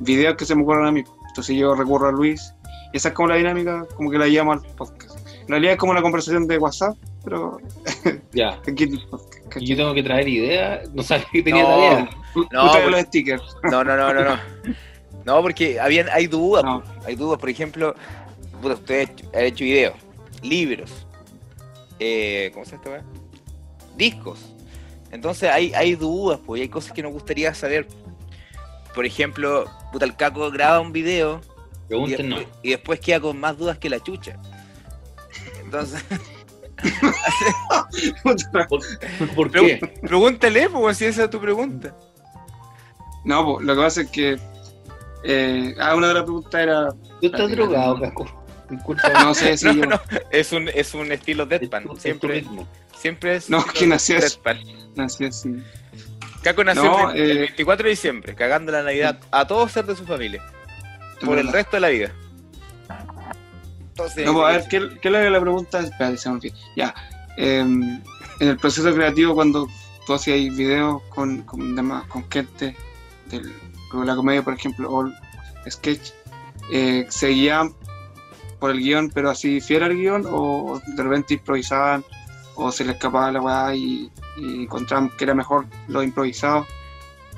videos 0.00 0.36
que 0.36 0.44
se 0.44 0.54
me 0.54 0.62
ocurran 0.62 0.86
a 0.86 0.92
mí. 0.92 1.02
Entonces 1.28 1.56
yo 1.56 1.74
recurro 1.74 2.08
a 2.08 2.12
Luis 2.12 2.52
y 2.92 2.96
esa 2.96 3.08
es 3.10 3.14
como 3.14 3.28
la 3.28 3.36
dinámica, 3.36 3.86
como 3.96 4.10
que 4.10 4.18
la 4.18 4.26
llamo 4.26 4.52
al 4.52 4.60
podcast. 4.76 5.18
En 5.42 5.48
realidad 5.48 5.72
es 5.74 5.78
como 5.78 5.92
una 5.92 6.02
conversación 6.02 6.46
de 6.46 6.58
WhatsApp, 6.58 6.96
pero 7.24 7.58
Ya. 8.32 8.58
aquí 8.68 8.84
en 8.84 8.94
el 8.94 9.06
podcast. 9.06 9.39
Yo 9.60 9.76
tengo 9.76 9.94
que 9.94 10.02
traer 10.02 10.28
ideas. 10.28 10.88
No 10.92 11.02
sabía 11.02 11.26
que 11.32 11.42
tenía 11.42 11.62
No, 11.62 11.68
tarea. 11.68 12.10
No, 12.52 12.72
porque- 12.72 12.90
los 12.90 13.00
stickers. 13.00 13.42
No, 13.64 13.82
no, 13.84 13.96
no, 13.96 14.14
no, 14.14 14.24
no. 14.24 14.38
No, 15.24 15.42
porque 15.42 15.78
habían, 15.80 16.08
hay 16.10 16.26
dudas, 16.26 16.64
No. 16.64 16.82
hay 17.04 17.14
dudas. 17.16 17.38
Por 17.38 17.50
ejemplo, 17.50 17.94
puta, 18.62 18.74
ustedes 18.74 19.10
han 19.34 19.44
hecho 19.44 19.64
videos, 19.64 19.94
libros, 20.42 21.06
eh, 21.98 22.50
¿cómo 22.54 22.64
se 22.64 22.78
llama? 22.84 23.02
Discos. 23.96 24.38
Entonces 25.10 25.50
hay, 25.50 25.72
hay 25.74 25.94
dudas, 25.96 26.38
pues, 26.46 26.60
y 26.60 26.62
hay 26.62 26.68
cosas 26.68 26.92
que 26.92 27.02
nos 27.02 27.12
gustaría 27.12 27.52
saber. 27.54 27.86
Por 28.94 29.04
ejemplo, 29.04 29.66
puta, 29.92 30.04
el 30.04 30.16
Caco 30.16 30.50
graba 30.50 30.80
un 30.80 30.92
video 30.92 31.40
y 31.90 32.10
después, 32.10 32.46
y 32.62 32.70
después 32.70 33.00
queda 33.00 33.20
con 33.20 33.38
más 33.38 33.58
dudas 33.58 33.76
que 33.78 33.90
la 33.90 34.00
chucha. 34.00 34.38
Entonces, 35.62 36.02
¿Por 39.34 39.50
qué? 39.50 39.80
pregúntale, 40.02 40.68
pues, 40.70 40.98
si 40.98 41.06
esa 41.06 41.24
es 41.24 41.30
tu 41.30 41.40
pregunta. 41.40 41.94
No, 43.24 43.44
po, 43.44 43.60
lo 43.60 43.74
que 43.74 43.80
pasa 43.80 44.00
es 44.02 44.10
que. 44.10 44.38
Eh, 45.22 45.74
ah, 45.78 45.94
una 45.94 46.08
de 46.08 46.14
las 46.14 46.22
preguntas 46.22 46.60
era. 46.60 46.88
Tú 47.20 47.26
estás 47.26 47.50
drogado, 47.50 48.00
Caco. 48.00 48.44
Disculpa. 48.70 49.08
No 49.24 49.34
sé 49.34 49.56
si 49.56 49.66
No, 49.66 49.72
yo. 49.74 49.86
no, 49.86 50.00
es 50.30 50.52
un, 50.52 50.68
es 50.68 50.94
un 50.94 51.12
estilo 51.12 51.42
es 51.44 51.48
deadpan. 51.48 51.84
es 51.94 52.02
Siempre, 52.02 52.34
ritmo. 52.34 52.66
siempre 52.96 53.36
es. 53.36 53.50
No, 53.50 53.64
deadpan. 53.74 54.58
nací 54.94 55.24
así. 55.24 55.62
Caco 56.42 56.64
nació 56.64 56.84
No, 56.84 57.10
el, 57.10 57.20
el 57.22 57.30
eh, 57.36 57.40
24 57.40 57.84
de 57.84 57.90
diciembre, 57.90 58.34
cagando 58.34 58.72
la 58.72 58.82
Navidad 58.82 59.18
a 59.30 59.46
todos 59.46 59.72
ser 59.72 59.84
de 59.84 59.94
su 59.94 60.06
familia, 60.06 60.42
por 61.22 61.38
el 61.38 61.52
resto 61.52 61.76
de 61.76 61.80
la 61.80 61.88
vida. 61.88 62.12
Entonces, 64.02 64.26
No, 64.26 64.34
pues, 64.34 64.44
a 64.46 64.50
ver, 64.58 64.68
¿qué, 64.68 64.98
qué 65.00 65.08
es 65.08 65.30
la 65.32 65.40
pregunta? 65.40 65.80
Espérate, 65.80 66.16
se 66.16 66.30
me. 66.30 66.40
Ya. 66.76 66.94
em, 67.36 68.02
en 68.40 68.48
el 68.48 68.56
proceso 68.56 68.92
creativo, 68.94 69.34
cuando 69.34 69.66
tú 70.06 70.14
hacías 70.14 70.56
videos 70.56 71.02
con, 71.10 71.42
con, 71.42 71.74
demás, 71.76 72.04
con 72.06 72.24
gente 72.30 72.76
del 73.26 73.42
de 73.92 74.04
la 74.06 74.14
Comedia, 74.16 74.42
por 74.42 74.54
ejemplo, 74.54 74.90
o 74.90 75.02
el 75.06 75.12
sketch, 75.70 76.10
eh, 76.72 77.06
¿seguían 77.08 77.72
por 78.60 78.70
el 78.70 78.78
guion, 78.78 79.10
pero 79.10 79.30
así 79.30 79.60
fiel 79.60 79.82
al 79.82 79.96
guion, 79.96 80.26
o 80.30 80.80
de 80.96 81.02
repente 81.02 81.34
improvisaban, 81.34 82.04
o 82.54 82.70
se 82.72 82.84
les 82.84 82.94
escapaba 82.94 83.32
la 83.32 83.40
weá 83.40 83.74
y, 83.74 84.10
y 84.36 84.62
encontraban 84.62 85.10
que 85.16 85.24
era 85.24 85.34
mejor 85.34 85.66
lo 85.88 86.02
improvisado? 86.02 86.66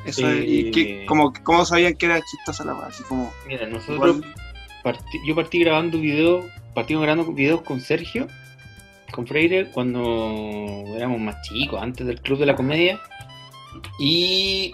Eso 0.05 0.29
es- 0.29 0.45
y 0.45 0.69
Eh, 0.69 0.71
qué- 0.73 1.07
como, 1.07 1.33
¿Cómo 1.45 1.65
sabían 1.65 1.95
que 1.95 2.07
era 2.07 2.21
chistosa 2.21 2.65
la 2.65 2.75
weá? 2.75 2.89
Así 2.89 3.03
como. 3.05 3.33
Mira, 3.47 3.67
nosotros, 3.67 3.97
igual- 4.17 4.35
partí- 4.83 5.21
yo 5.27 5.35
partí 5.35 5.61
grabando 5.61 5.99
videos, 5.99 6.45
partimos 6.75 7.03
grabando 7.03 7.33
videos 7.33 7.63
con 7.63 7.81
Sergio, 7.81 8.27
con 9.13 9.27
Freire, 9.27 9.71
cuando 9.71 10.85
éramos 10.97 11.21
más 11.21 11.37
chicos, 11.43 11.83
antes 11.83 12.07
del 12.07 12.21
Club 12.21 12.39
de 12.39 12.47
la 12.47 12.57
Comedia. 12.57 13.01
Y 13.99 14.73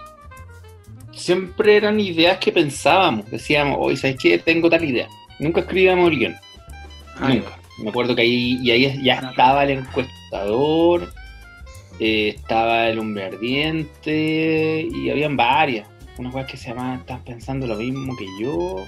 siempre 1.11 1.75
eran 1.77 1.99
ideas 1.99 2.37
que 2.37 2.51
pensábamos, 2.51 3.29
decíamos, 3.29 3.77
hoy, 3.79 3.97
¿sabes 3.97 4.17
qué? 4.21 4.37
Tengo 4.37 4.69
tal 4.69 4.83
idea. 4.83 5.07
Nunca 5.39 5.61
escribíamos 5.61 6.11
el 6.11 6.19
guion, 6.19 6.35
ah, 7.17 7.29
nunca. 7.29 7.59
Me 7.83 7.89
acuerdo 7.89 8.15
que 8.15 8.23
ahí, 8.23 8.59
y 8.61 8.71
ahí 8.71 9.01
ya 9.03 9.15
estaba 9.15 9.63
el 9.63 9.69
encuestador, 9.71 11.13
eh, 11.99 12.33
estaba 12.35 12.87
El 12.87 12.99
Hombre 12.99 13.25
Ardiente 13.25 14.87
y 14.91 15.09
habían 15.09 15.37
varias. 15.37 15.87
Unas 16.17 16.33
weas 16.33 16.51
que 16.51 16.57
se 16.57 16.69
llamaban 16.69 16.99
Estás 16.99 17.21
pensando 17.21 17.67
lo 17.67 17.75
mismo 17.77 18.15
que 18.17 18.25
yo. 18.41 18.83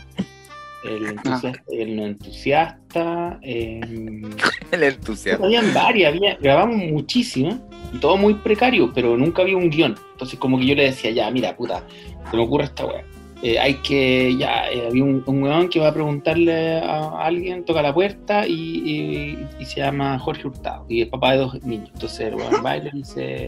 El 0.84 1.06
entusiasta, 1.06 1.64
el 1.72 1.96
no 1.96 2.06
entusiasta. 2.06 3.40
em, 3.42 4.22
El 4.72 4.84
entusiasmo. 4.84 5.46
habían 5.46 5.74
varias, 5.74 6.14
había- 6.14 6.36
grabamos 6.42 6.78
muchísimas 6.78 7.60
y 7.94 7.98
todo 8.00 8.18
muy 8.18 8.34
precario, 8.36 8.92
pero 8.94 9.18
nunca 9.18 9.42
había 9.42 9.58
un 9.58 9.70
guion. 9.70 9.96
Entonces, 10.14 10.40
como 10.40 10.58
que 10.58 10.66
yo 10.66 10.76
le 10.76 10.84
decía, 10.86 11.12
ya, 11.12 11.30
mira, 11.30 11.56
puta, 11.56 11.84
se 12.30 12.38
me 12.38 12.44
ocurre 12.44 12.66
esta 12.66 12.86
wea. 12.86 13.04
Eh, 13.44 13.58
hay 13.58 13.76
que, 13.76 14.36
ya, 14.38 14.70
eh, 14.70 14.86
había 14.88 15.04
un, 15.04 15.24
un 15.26 15.44
weón 15.44 15.68
que 15.68 15.80
va 15.80 15.88
a 15.88 15.94
preguntarle 15.94 16.78
a 16.78 17.26
alguien, 17.26 17.66
toca 17.66 17.82
la 17.82 17.92
puerta 17.92 18.48
y, 18.48 19.36
se 19.66 19.80
llama 19.80 20.20
Jorge 20.20 20.48
Hurtado 20.48 20.86
y 20.90 21.02
es 21.02 21.08
papá 21.08 21.32
de 21.32 21.38
dos 21.40 21.64
niños. 21.64 21.90
Entonces 21.94 22.20
el 22.20 22.36
weón 22.36 22.64
va 22.64 22.78
y 22.78 22.92
dice, 22.92 23.46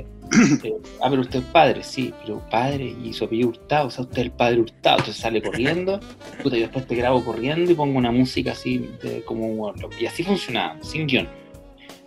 eh, 0.64 0.76
ah, 1.00 1.10
pero 1.10 1.22
usted 1.22 1.40
es 1.40 1.46
padre, 1.46 1.84
sí, 1.84 2.12
pero 2.22 2.42
padre 2.50 2.96
y 3.04 3.14
su 3.14 3.26
apellido 3.26 3.50
Hurtado, 3.50 3.88
o 3.88 3.92
sea, 3.92 4.04
usted 4.04 4.18
es 4.18 4.26
el 4.26 4.32
padre 4.32 4.62
Hurtado. 4.62 4.98
Entonces 4.98 5.22
sale 5.22 5.42
corriendo, 5.44 6.00
puta, 6.42 6.58
y 6.58 6.62
después 6.62 6.88
te 6.88 6.96
grabo 6.96 7.24
corriendo 7.24 7.72
y 7.72 7.76
pongo 7.76 7.98
una 7.98 8.12
música 8.12 8.54
así 8.54 8.90
como 9.26 9.46
un 9.46 9.60
weón 9.60 9.80
loco. 9.80 9.94
Y 10.00 10.08
así 10.08 10.24
funcionaba, 10.24 10.78
sin 10.82 11.06
guion. 11.06 11.28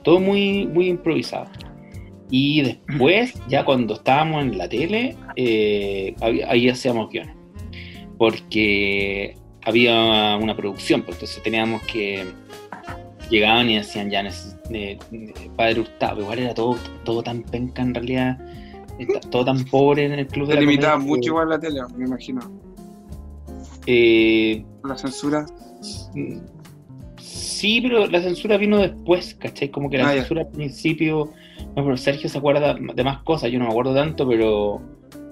Todo 0.03 0.19
muy, 0.19 0.67
muy 0.67 0.89
improvisado. 0.89 1.47
Y 2.31 2.63
después, 2.63 3.35
ya 3.49 3.65
cuando 3.65 3.95
estábamos 3.95 4.43
en 4.43 4.59
la 4.59 4.69
tele, 4.69 5.17
eh, 5.37 6.17
ahí 6.49 6.69
hacíamos 6.69 7.11
guiones. 7.11 7.36
Porque 8.19 9.37
había 9.65 10.37
una 10.41 10.57
producción, 10.57 11.03
pues 11.03 11.17
entonces 11.17 11.43
teníamos 11.43 11.83
que. 11.83 12.25
Llegaban 13.31 13.69
y 13.69 13.77
decían 13.77 14.09
ya, 14.09 14.21
eh, 14.23 14.97
eh, 15.11 15.33
Padre 15.57 15.81
Hurtado, 15.81 16.21
igual 16.21 16.39
era 16.39 16.55
todo, 16.55 16.77
todo 17.05 17.23
tan 17.25 17.43
penca 17.43 17.83
en 17.83 17.93
realidad, 17.93 18.39
está- 19.01 19.19
todo 19.29 19.45
tan 19.45 19.65
pobre 19.65 20.05
en 20.07 20.13
el 20.13 20.29
club 20.29 20.47
de 20.47 20.55
la 20.55 20.61
limitaba 20.61 20.93
comedia 20.95 21.09
mucho 21.09 21.21
que, 21.23 21.27
igual 21.27 21.49
la 21.49 21.59
tele, 21.59 21.81
me 21.97 22.07
imagino. 22.07 22.41
eh, 23.87 24.65
la 24.85 24.97
censura. 24.97 25.45
Sí, 27.19 27.81
pero 27.81 28.07
la 28.07 28.21
censura 28.21 28.57
vino 28.59 28.79
después, 28.79 29.35
¿cachai? 29.35 29.71
Como 29.71 29.91
que 29.91 29.99
la 29.99 30.09
Ah, 30.09 30.15
ya. 30.15 30.21
censura 30.21 30.43
al 30.43 30.49
principio. 30.49 31.33
No, 31.75 31.85
pero 31.85 31.97
Sergio 31.97 32.29
se 32.29 32.39
acuerda 32.39 32.75
de 32.75 33.05
más 33.05 33.23
cosas, 33.23 33.51
yo 33.51 33.59
no 33.59 33.65
me 33.67 33.71
acuerdo 33.71 33.95
tanto, 33.95 34.27
pero. 34.29 34.81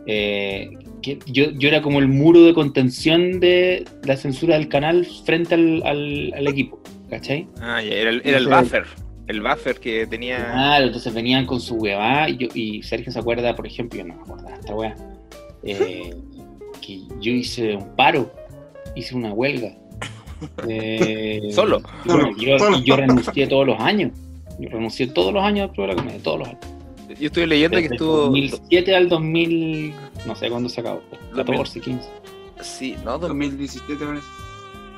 eh, 0.07 0.69
que 1.05 1.19
yo, 1.27 1.51
yo 1.53 1.69
era 1.69 1.83
como 1.83 1.99
el 1.99 2.09
muro 2.09 2.43
de 2.43 2.55
contención 2.55 3.39
de 3.41 3.85
la 4.05 4.17
censura 4.17 4.55
del 4.57 4.69
canal 4.69 5.07
frente 5.25 5.55
al, 5.55 5.83
al- 5.85 6.33
al 6.35 6.49
equipo, 6.49 6.81
¿cachai? 7.11 7.47
Ah, 7.61 7.83
ya, 7.83 7.91
era 7.95 8.11
el, 8.11 8.23
era 8.25 8.39
el 8.39 8.49
buffer. 8.49 8.85
El 9.27 9.41
buffer 9.41 9.79
que 9.81 10.07
tenía. 10.07 10.37
Claro, 10.37 10.87
entonces 10.87 11.13
venían 11.15 11.47
con 11.47 11.61
su 11.61 11.75
huevá 11.77 12.29
y, 12.29 12.37
yo- 12.39 12.49
y 12.55 12.83
Sergio 12.83 13.13
se 13.13 13.19
acuerda, 13.19 13.55
por 13.55 13.67
ejemplo, 13.67 13.99
yo 13.99 14.05
no 14.07 14.15
me 14.17 14.21
acuerdo 14.23 14.47
de 14.49 14.55
esta 14.55 14.75
hueá, 14.75 14.95
eh, 15.63 16.15
que 16.81 17.01
yo 17.21 17.33
hice 17.33 17.77
un 17.77 17.95
paro, 17.97 18.33
hice 18.97 19.15
una 19.15 19.33
huelga. 19.33 19.77
Eh, 20.69 21.41
Solo. 21.53 21.81
bueno, 22.05 22.37
yo, 22.37 22.57
yo 22.83 22.97
renuncié 22.97 23.47
todos 23.47 23.67
los 23.67 23.81
años. 23.81 24.13
Yo 24.59 24.69
renuncié 24.69 25.07
todos 25.07 25.33
los 25.33 25.43
años 25.43 25.69
al 25.71 25.75
Club 25.75 25.87
de 25.87 25.93
la 25.95 25.99
Comedia, 26.03 26.23
todos 26.23 26.39
los 26.41 26.49
años. 26.49 26.61
Yo 27.19 27.27
estuve 27.27 27.47
leyendo 27.47 27.77
que 27.77 27.83
Desde 27.85 27.95
estuvo. 27.97 28.17
2007 28.27 28.97
al 28.97 29.09
2000, 29.09 29.95
no 30.27 30.37
sé 30.37 30.51
cuándo 30.51 30.69
se 30.69 30.81
acabó, 30.81 31.03
14, 31.35 31.81
15. 31.81 32.09
Sí, 32.61 32.97
no, 33.05 33.13
dos- 33.19 33.29
2017 33.29 34.05
parece. 34.05 34.27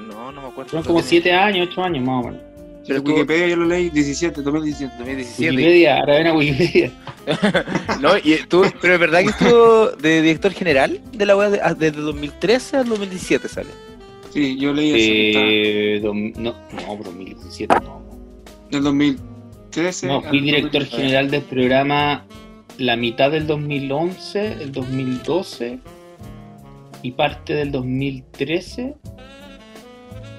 no, 0.08 0.30
no 0.32 0.42
me 0.42 0.48
acuerdo. 0.48 0.70
Fueron 0.70 0.86
como 0.86 1.02
7 1.02 1.32
años, 1.32 1.68
8 1.70 1.82
años 1.84 2.04
más 2.04 2.24
o 2.24 2.28
menos. 2.28 2.40
Pero 2.86 2.98
estuvo- 2.98 3.14
Wikipedia 3.16 3.48
yo 3.48 3.56
lo 3.56 3.64
leí 3.66 3.90
17, 3.90 4.42
2017. 4.42 4.94
2017. 4.98 5.50
Wikipedia, 5.56 5.98
ahora 5.98 6.14
ven 6.18 6.26
a 6.28 6.34
Wikipedia. 6.34 6.92
No, 8.00 8.10
y 8.22 8.34
estuvo, 8.34 8.64
pero 8.80 8.94
es 8.94 9.00
verdad 9.00 9.20
que 9.22 9.30
estuvo 9.30 9.88
de 9.90 10.22
director 10.22 10.52
general 10.52 11.00
de 11.12 11.26
la 11.26 11.36
web 11.36 11.50
de- 11.50 11.60
ah, 11.62 11.74
desde 11.74 12.00
2013 12.00 12.76
al 12.76 12.88
2017 12.88 13.48
sale. 13.48 13.70
Sí, 14.32 14.56
yo 14.58 14.72
leí 14.72 14.90
eso. 14.90 15.40
Eh, 15.42 16.00
dom- 16.02 16.34
no, 16.36 16.54
no, 16.72 16.96
2017 17.02 17.74
no. 17.82 18.02
Del 18.70 18.82
2013. 19.76 20.06
No, 20.06 20.22
fui 20.22 20.40
director 20.40 20.82
2017. 20.82 20.96
general 20.96 21.30
del 21.30 21.42
programa 21.42 22.24
la 22.78 22.96
mitad 22.96 23.30
del 23.30 23.46
2011, 23.46 24.62
el 24.62 24.72
2012 24.72 25.78
y 27.02 27.10
parte 27.12 27.54
del 27.54 27.72
2013. 27.72 28.94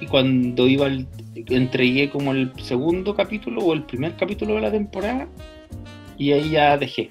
Y 0.01 0.05
cuando 0.05 0.67
iba 0.67 0.85
al, 0.85 1.07
entregué 1.35 2.09
como 2.09 2.31
el 2.31 2.51
segundo 2.61 3.15
capítulo 3.15 3.61
o 3.61 3.73
el 3.73 3.83
primer 3.83 4.15
capítulo 4.15 4.55
de 4.55 4.61
la 4.61 4.71
temporada 4.71 5.27
y 6.17 6.31
ahí 6.31 6.51
ya 6.51 6.77
dejé. 6.77 7.09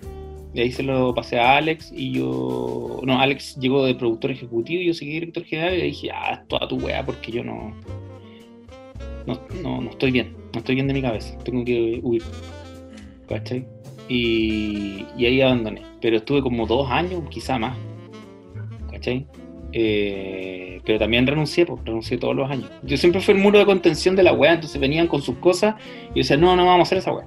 De 0.55 0.63
ahí 0.63 0.73
se 0.73 0.83
lo 0.83 1.15
pasé 1.15 1.39
a 1.39 1.57
Alex 1.57 1.93
y 1.95 2.13
yo... 2.13 3.01
No, 3.05 3.21
Alex 3.21 3.57
llegó 3.57 3.85
de 3.85 3.95
productor 3.95 4.31
ejecutivo 4.31 4.81
y 4.81 4.87
yo 4.87 4.95
seguí 4.95 5.13
director 5.13 5.45
general 5.45 5.75
y 5.75 5.79
le 5.79 5.85
dije, 5.85 6.11
ah, 6.13 6.41
es 6.41 6.49
toda 6.49 6.67
tu 6.67 6.77
weá 6.77 7.05
porque 7.05 7.33
yo 7.33 7.45
no... 7.45 7.75
No, 9.27 9.41
no, 9.63 9.81
no 9.81 9.91
estoy 9.91 10.11
bien, 10.11 10.37
no 10.53 10.59
estoy 10.59 10.75
bien 10.77 10.87
de 10.87 10.95
mi 10.95 11.03
cabeza, 11.03 11.37
tengo 11.39 11.65
que 11.65 12.01
huir. 12.03 12.23
¿Cachai? 13.29 13.67
Y, 14.09 15.05
ahí 15.19 15.41
abandoné. 15.41 15.83
Pero 16.01 16.19
estuve 16.19 16.43
como 16.43 16.67
dos 16.67 16.89
años, 16.91 17.23
quizá 17.29 17.59
más. 17.59 17.77
¿Cachai? 18.91 19.27
Eh, 19.73 20.81
pero 20.85 20.99
también 20.99 21.27
renuncié, 21.27 21.67
pues 21.67 21.85
renuncié 21.85 22.19
todos 22.19 22.37
los 22.37 22.51
años. 22.51 22.71
Yo 22.85 22.97
siempre 22.97 23.21
fui 23.21 23.35
el 23.35 23.41
muro 23.41 23.59
de 23.59 23.67
contención 23.67 24.15
de 24.15 24.23
la 24.23 24.33
weá, 24.33 24.55
entonces 24.55 24.81
venían 24.81 25.09
con 25.09 25.21
sus 25.21 25.37
cosas 25.39 25.75
y 26.05 26.09
yo 26.09 26.15
decía, 26.17 26.37
no, 26.37 26.55
no 26.55 26.65
vamos 26.65 26.81
a 26.81 26.83
hacer 26.83 26.99
esa 26.99 27.13
weá. 27.13 27.27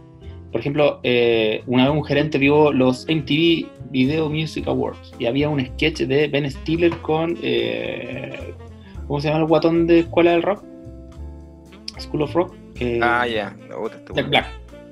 Por 0.51 0.61
ejemplo, 0.61 0.99
eh, 1.03 1.61
una 1.67 1.87
vez 1.87 1.95
un 1.95 2.03
gerente 2.03 2.37
vio 2.37 2.71
los 2.71 3.05
MTV 3.07 3.67
Video 3.91 4.29
Music 4.29 4.67
Awards 4.67 5.13
y 5.19 5.25
había 5.25 5.49
un 5.49 5.63
sketch 5.63 6.01
de 6.01 6.27
Ben 6.27 6.49
Stiller 6.49 6.91
con. 7.01 7.37
eh, 7.43 8.53
¿Cómo 9.07 9.19
se 9.19 9.27
llama 9.27 9.41
el 9.41 9.47
guatón 9.47 9.87
de 9.87 9.99
Escuela 9.99 10.31
del 10.31 10.43
Rock? 10.43 10.63
School 12.01 12.23
of 12.23 12.33
Rock. 12.33 12.53
eh, 12.79 12.99
Ah, 13.01 13.27
ya. 13.27 13.55
No, 13.69 13.77
puta, 13.81 13.97
Jack. 14.15 14.29
Black. 14.29 14.45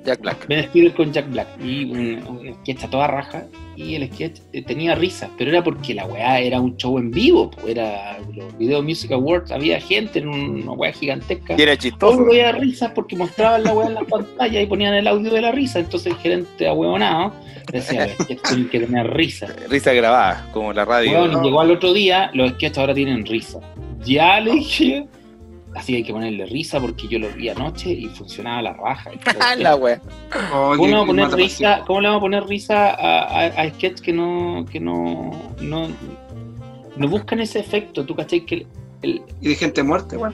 Jack 0.05 0.21
Black. 0.21 0.47
Ben 0.47 0.63
Stiller 0.69 0.93
con 0.93 1.11
Jack 1.11 1.29
Black 1.31 1.47
y 1.61 1.83
un, 1.91 2.23
un 2.27 2.55
sketch 2.61 2.85
a 2.85 2.89
toda 2.89 3.07
raja 3.07 3.43
y 3.75 3.95
el 3.95 4.07
sketch 4.13 4.39
eh, 4.53 4.61
tenía 4.63 4.95
risa, 4.95 5.29
pero 5.37 5.51
era 5.51 5.61
porque 5.61 5.93
la 5.93 6.05
weá 6.05 6.39
era 6.39 6.61
un 6.61 6.77
show 6.77 6.97
en 6.97 7.11
vivo, 7.11 7.51
era 7.67 8.17
los 8.33 8.57
Video 8.57 8.81
Music 8.81 9.11
Awards, 9.11 9.51
había 9.51 9.81
gente 9.81 10.19
en 10.19 10.29
una 10.29 10.71
weá 10.71 10.93
gigantesca. 10.93 11.55
Y 11.57 11.61
era 11.61 11.73
Todo 11.75 11.81
chistoso. 11.81 12.21
había 12.21 12.53
risa 12.53 12.93
porque 12.93 13.17
mostraban 13.17 13.65
la 13.65 13.73
weá 13.73 13.87
en 13.87 13.95
la 13.95 14.01
pantalla 14.03 14.61
y 14.61 14.65
ponían 14.65 14.93
el 14.93 15.07
audio 15.07 15.29
de 15.29 15.41
la 15.41 15.51
risa, 15.51 15.79
entonces 15.79 16.13
el 16.13 16.17
gerente 16.19 16.67
ahueonado 16.69 17.33
decía, 17.69 18.05
"Los 18.07 18.13
sketches 18.15 18.41
tienen 18.43 18.69
que 18.69 18.79
tener 18.79 19.13
risa. 19.13 19.47
Risa 19.69 19.91
grabada, 19.91 20.49
como 20.53 20.71
la 20.71 20.85
radio. 20.85 21.41
Llegó 21.43 21.59
al 21.59 21.71
otro 21.71 21.91
día, 21.91 22.31
los 22.33 22.51
sketches 22.51 22.77
ahora 22.77 22.93
tienen 22.93 23.25
risa. 23.25 23.59
Ya 24.05 24.39
le 24.39 24.53
dije, 24.53 25.05
así 25.77 25.95
hay 25.95 26.03
que 26.03 26.11
ponerle 26.13 26.45
risa 26.45 26.79
porque 26.79 27.07
yo 27.07 27.19
lo 27.19 27.29
vi 27.29 27.49
anoche 27.49 27.89
y 27.91 28.07
funcionaba 28.07 28.61
la 28.61 28.73
raja. 28.73 29.11
La 29.57 29.75
wea. 29.75 30.01
¿Cómo 30.51 30.85
le 30.87 30.91
vamos 30.93 31.03
a 31.03 31.07
poner 31.07 31.29
risa, 31.31 31.69
pasión. 31.69 31.85
¿cómo 31.87 32.01
le 32.01 32.07
vamos 32.07 32.19
a 32.19 32.21
poner 32.21 32.43
risa 32.45 32.89
a, 32.91 33.23
a, 33.23 33.45
a 33.45 33.69
sketch 33.69 33.99
que 34.01 34.13
no, 34.13 34.65
que 34.71 34.79
no, 34.79 35.31
no, 35.61 35.87
no 36.95 37.07
buscan 37.07 37.39
ese 37.39 37.59
efecto? 37.59 38.05
¿Tú 38.05 38.15
cachai 38.15 38.45
que 38.45 38.55
el, 38.55 38.67
el- 39.03 39.21
Y 39.41 39.49
de 39.49 39.55
gente 39.55 39.83
muerta, 39.83 40.15
igual. 40.15 40.33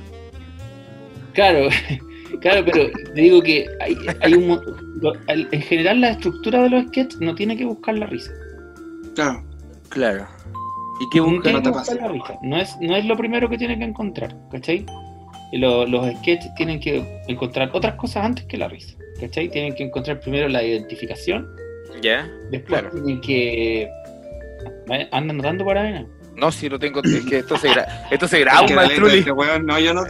claro, 1.33 1.67
claro, 2.41 2.63
pero 2.65 2.89
te 3.13 3.21
digo 3.21 3.41
que 3.41 3.67
hay, 3.81 3.95
hay 4.21 4.33
un 4.33 4.59
lo- 5.01 5.13
en 5.27 5.61
general 5.61 6.01
la 6.01 6.09
estructura 6.11 6.63
de 6.63 6.69
los 6.69 6.85
sketches 6.87 7.19
no 7.19 7.35
tiene 7.35 7.57
que 7.57 7.65
buscar 7.65 7.97
la 7.97 8.05
risa. 8.07 8.31
Claro. 9.15 9.43
Claro. 9.89 10.25
¿Y 10.99 11.09
qué 11.11 11.19
No 11.19 11.25
busca? 11.25 11.51
buscar 11.69 11.97
la 11.97 12.07
risa. 12.07 12.35
No 12.41 12.57
es, 12.57 12.75
no 12.81 12.95
es 12.95 13.05
lo 13.05 13.15
primero 13.17 13.47
que 13.49 13.57
tiene 13.57 13.77
que 13.77 13.83
encontrar, 13.83 14.35
¿cachai? 14.51 14.85
Lo- 15.53 15.85
los 15.85 16.05
sketches 16.19 16.53
tienen 16.55 16.79
que 16.79 17.21
encontrar 17.27 17.69
otras 17.73 17.95
cosas 17.95 18.25
antes 18.25 18.45
que 18.45 18.57
la 18.57 18.67
risa, 18.67 18.95
¿cachai? 19.19 19.49
Tienen 19.49 19.75
que 19.75 19.83
encontrar 19.83 20.19
primero 20.19 20.47
la 20.49 20.63
identificación, 20.63 21.47
¿Ya? 22.01 22.27
después 22.49 22.81
Claro. 22.81 22.89
tienen 22.91 23.21
que... 23.21 23.89
¿Vale? 24.87 25.07
¿Andan 25.11 25.37
notando 25.37 25.63
para 25.65 25.81
arena? 25.81 26.05
No, 26.35 26.51
si 26.51 26.67
lo 26.69 26.79
tengo. 26.79 27.01
Es 27.03 27.25
que 27.25 27.39
esto 27.39 27.57
se, 27.57 27.69
gra... 27.71 28.07
esto 28.09 28.27
se 28.27 28.39
graba, 28.39 28.65
este 28.65 29.31
weón, 29.31 29.65
No, 29.67 29.77
yo 29.79 29.93
no 29.93 30.01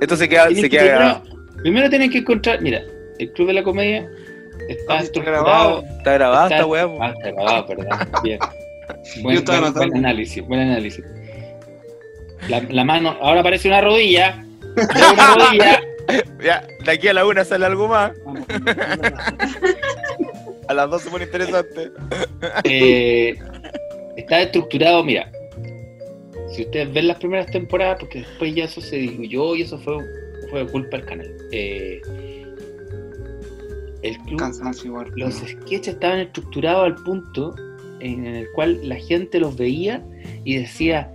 Esto 0.00 0.16
se 0.16 0.28
queda, 0.28 0.48
se 0.48 0.62
que 0.62 0.68
queda 0.70 0.84
grabado. 0.84 1.22
primero, 1.22 1.62
primero 1.62 1.90
tienen 1.90 2.10
que 2.10 2.18
encontrar, 2.18 2.60
mira, 2.60 2.82
el 3.18 3.32
Club 3.32 3.46
de 3.48 3.52
la 3.54 3.62
Comedia 3.62 4.08
está 4.68 4.98
está 4.98 5.20
grabado. 5.20 5.84
Está 5.98 6.14
grabada 6.14 6.44
está- 6.46 6.56
esta 6.56 6.66
weá. 6.66 6.88
Ah, 7.00 7.14
está 7.16 7.30
grabado, 7.30 7.66
perdón. 7.66 7.86
Bien. 8.24 8.38
Buen, 9.22 9.44
análisis, 9.94 10.44
buen 10.46 10.60
análisis. 10.60 11.04
La, 12.48 12.60
la 12.68 12.84
mano, 12.84 13.16
ahora 13.20 13.40
aparece 13.40 13.68
una 13.68 13.80
rodilla. 13.80 14.44
Ya, 16.42 16.66
de 16.84 16.90
aquí 16.90 17.06
a 17.08 17.14
la 17.14 17.24
una 17.24 17.44
sale 17.44 17.64
algo 17.64 17.86
más. 17.86 18.12
A 20.68 20.74
las 20.74 20.90
dos 20.90 21.02
se 21.02 21.10
pone 21.10 21.24
interesante. 21.24 21.90
Eh, 22.64 23.34
está 24.16 24.40
estructurado, 24.42 25.02
mira. 25.04 25.30
Si 26.50 26.62
ustedes 26.62 26.92
ven 26.92 27.08
las 27.08 27.18
primeras 27.18 27.46
temporadas, 27.46 27.98
porque 28.00 28.20
después 28.20 28.54
ya 28.54 28.64
eso 28.64 28.80
se 28.80 28.96
diluyó 28.96 29.56
y 29.56 29.62
eso 29.62 29.78
fue, 29.78 29.98
fue 30.50 30.66
culpa 30.66 30.98
del 30.98 31.06
canal. 31.06 31.36
Eh, 31.50 32.00
el 34.02 34.18
club, 34.18 34.38
Cansancio 34.38 35.04
los 35.14 35.34
sketches 35.34 35.94
estaban 35.94 36.20
estructurados 36.20 36.84
al 36.84 36.94
punto 36.96 37.54
en 38.00 38.26
el 38.26 38.50
cual 38.52 38.80
la 38.88 38.96
gente 38.96 39.38
los 39.38 39.56
veía 39.56 40.04
y 40.44 40.56
decía, 40.56 41.12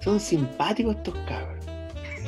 son 0.00 0.20
simpáticos 0.20 0.96
estos 0.96 1.14
cabros. 1.26 1.61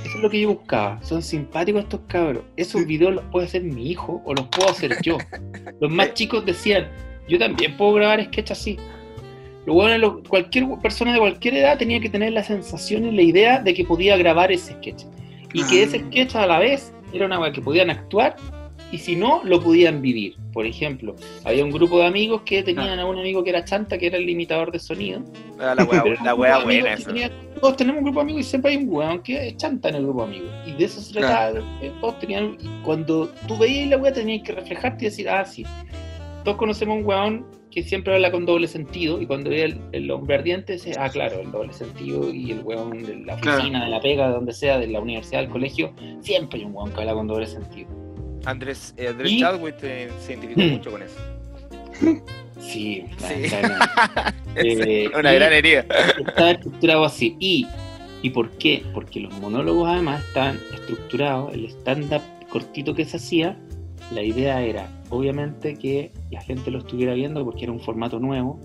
Eso 0.05 0.17
es 0.19 0.23
lo 0.23 0.29
que 0.31 0.41
yo 0.41 0.49
buscaba, 0.55 1.03
son 1.03 1.23
simpáticos 1.23 1.83
estos 1.85 2.01
cabros. 2.09 2.45
Esos 2.57 2.87
videos 2.87 3.15
los 3.15 3.25
puede 3.33 3.47
hacer 3.47 3.63
mi 3.63 3.91
hijo 3.91 4.23
o 4.25 4.35
los 4.35 4.47
puedo 4.49 4.71
hacer 4.71 4.97
yo. 5.03 5.19
Los 5.81 5.91
más 5.91 6.15
chicos 6.15 6.45
decían, 6.45 6.89
yo 7.29 7.39
también 7.39 7.77
puedo 7.77 7.95
grabar 7.95 8.23
sketches 8.25 8.59
así. 8.59 8.79
Lo 9.67 9.73
bueno, 9.75 9.97
lo- 9.99 10.23
cualquier 10.23 10.67
persona 10.83 11.13
de 11.15 11.19
cualquier 11.19 11.55
edad 11.55 11.79
tenía 11.79 11.99
que 12.01 12.11
tener 12.11 12.33
la 12.35 12.43
sensación 12.45 13.07
y 13.07 13.13
la 13.13 13.23
idea 13.23 13.61
de 13.61 13.73
que 13.75 13.85
podía 13.85 14.17
grabar 14.19 14.53
ese 14.53 14.75
sketch. 14.75 15.05
Y 15.55 15.63
que 15.65 15.81
Ah. 15.81 15.85
ese 15.85 15.99
sketch 16.01 16.37
a 16.37 16.47
la 16.47 16.59
vez 16.59 16.93
era 17.13 17.25
una 17.27 17.51
que 17.53 17.63
podían 17.63 17.89
actuar 17.91 18.37
y 18.95 18.99
si 18.99 19.17
no, 19.17 19.43
lo 19.45 19.61
podían 19.61 20.01
vivir. 20.01 20.37
Por 20.53 20.67
ejemplo, 20.67 21.17
había 21.45 21.65
un 21.65 21.71
grupo 21.73 21.99
de 21.99 22.07
amigos 22.07 22.43
que 22.45 22.63
tenían 22.63 22.99
a 23.01 23.07
un 23.07 23.19
amigo 23.19 23.43
que 23.43 23.51
era 23.51 23.65
chanta, 23.65 23.99
que 23.99 24.07
era 24.07 24.19
el 24.19 24.25
limitador 24.27 24.71
de 24.71 24.79
sonido. 24.79 25.23
Ah, 25.59 25.75
La 25.77 25.85
wea, 25.85 26.05
la 26.23 26.35
wea 26.35 26.59
buena 26.63 26.93
eso. 26.95 27.07
tenían- 27.09 27.33
todos 27.61 27.77
tenemos 27.77 27.99
un 27.99 28.05
grupo 28.05 28.21
de 28.21 28.23
amigos 28.25 28.43
y 28.43 28.45
siempre 28.51 28.71
hay 28.73 28.77
un 28.77 28.89
weón 28.89 29.23
que 29.23 29.49
es 29.49 29.57
chanta 29.57 29.89
en 29.89 29.97
el 29.97 30.03
grupo 30.05 30.21
de 30.23 30.29
amigos. 30.29 30.51
Y 30.67 30.73
de 30.73 30.85
eso 30.85 31.01
se 31.01 31.13
trataba. 31.15 31.61
Todos 32.01 32.19
tenían. 32.21 32.57
Cuando 32.85 33.29
tú 33.49 33.57
veías 33.59 33.89
la 33.89 33.97
weá, 33.97 34.13
tenías 34.13 34.43
que 34.47 34.53
reflejarte 34.53 35.07
y 35.07 35.09
decir, 35.09 35.29
ah, 35.29 35.45
sí. 35.45 35.65
Todos 36.45 36.57
conocemos 36.59 36.99
un 36.99 37.05
weón 37.07 37.47
que 37.71 37.83
siempre 37.83 38.15
habla 38.15 38.31
con 38.31 38.47
doble 38.47 38.69
sentido. 38.69 39.21
Y 39.21 39.27
cuando 39.27 39.51
veía 39.51 39.65
el, 39.65 39.81
el 39.93 40.11
hombre 40.11 40.37
ardiente, 40.37 40.75
dice, 40.75 40.93
ah, 40.99 41.09
claro, 41.09 41.41
el 41.41 41.51
doble 41.51 41.73
sentido. 41.73 42.33
Y 42.33 42.53
el 42.53 42.61
weón 42.61 42.91
de 43.03 43.17
la 43.25 43.37
Claro. 43.39 43.59
oficina, 43.59 43.85
de 43.85 43.91
la 43.91 44.01
pega, 44.01 44.29
de 44.29 44.35
donde 44.35 44.53
sea, 44.53 44.79
de 44.79 44.87
la 44.87 45.01
universidad, 45.01 45.41
del 45.41 45.51
colegio, 45.51 45.93
siempre 46.21 46.61
hay 46.61 46.67
un 46.67 46.75
weón 46.77 46.93
que 46.93 47.01
habla 47.01 47.15
con 47.15 47.27
doble 47.27 47.47
sentido. 47.49 47.89
Andrés, 48.47 48.95
eh, 48.97 49.09
Andrés 49.09 49.37
Chadwick 49.39 49.77
eh, 49.83 50.11
se 50.21 50.33
identificó 50.33 50.61
Mm. 50.61 50.71
mucho 50.71 50.91
con 50.91 51.03
eso. 51.03 51.17
Sí, 52.61 53.05
Sí. 53.19 53.35
Eh, 54.57 55.11
una 55.19 55.33
gran 55.33 55.53
herida. 55.53 55.85
está 56.27 56.53
estructurado 56.53 57.05
así. 57.05 57.37
¿Y, 57.41 57.67
¿Y 58.23 58.31
por 58.31 58.51
qué? 58.53 58.85
Porque 58.95 59.21
los 59.21 59.33
monólogos 59.41 59.89
además 59.89 60.25
están 60.25 60.59
estructurados, 60.73 61.53
el 61.53 61.67
stand-up 61.67 62.23
cortito 62.51 62.95
que 62.95 63.05
se 63.05 63.17
hacía, 63.17 63.57
la 64.13 64.23
idea 64.23 64.63
era 64.63 64.89
obviamente 65.11 65.75
que 65.77 66.13
la 66.31 66.41
gente 66.41 66.71
lo 66.71 66.79
estuviera 66.79 67.15
viendo 67.15 67.45
porque 67.45 67.65
era 67.65 67.73
un 67.73 67.81
formato 67.81 68.19
nuevo 68.21 68.59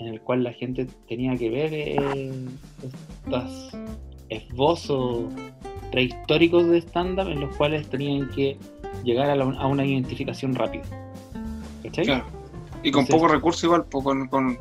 en 0.00 0.06
el 0.08 0.20
cual 0.22 0.42
la 0.44 0.52
gente 0.54 0.86
tenía 1.08 1.36
que 1.36 1.50
ver 1.50 1.70
eh, 1.74 2.32
estos 3.26 3.72
esbozos 4.30 5.24
prehistóricos 5.92 6.66
de 6.68 6.78
stand-up 6.78 7.28
en 7.28 7.40
los 7.40 7.54
cuales 7.56 7.86
tenían 7.88 8.28
que 8.30 8.56
llegar 9.04 9.30
a, 9.30 9.36
la- 9.36 9.44
a 9.44 9.66
una 9.66 9.84
identificación 9.84 10.54
rápida. 10.54 10.84
¿Cachai? 11.82 12.04
Claro. 12.04 12.24
Y 12.82 12.90
con 12.90 13.02
Entonces- 13.02 13.14
poco 13.14 13.28
recurso 13.28 13.66
igual, 13.66 13.84
pues, 13.90 14.04
con, 14.04 14.28
con 14.28 14.58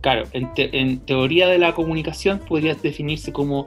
Claro, 0.00 0.24
en, 0.32 0.54
te- 0.54 0.78
en 0.78 1.00
teoría 1.00 1.48
de 1.48 1.58
la 1.58 1.74
comunicación 1.74 2.38
podría 2.38 2.74
definirse 2.74 3.32
como 3.32 3.66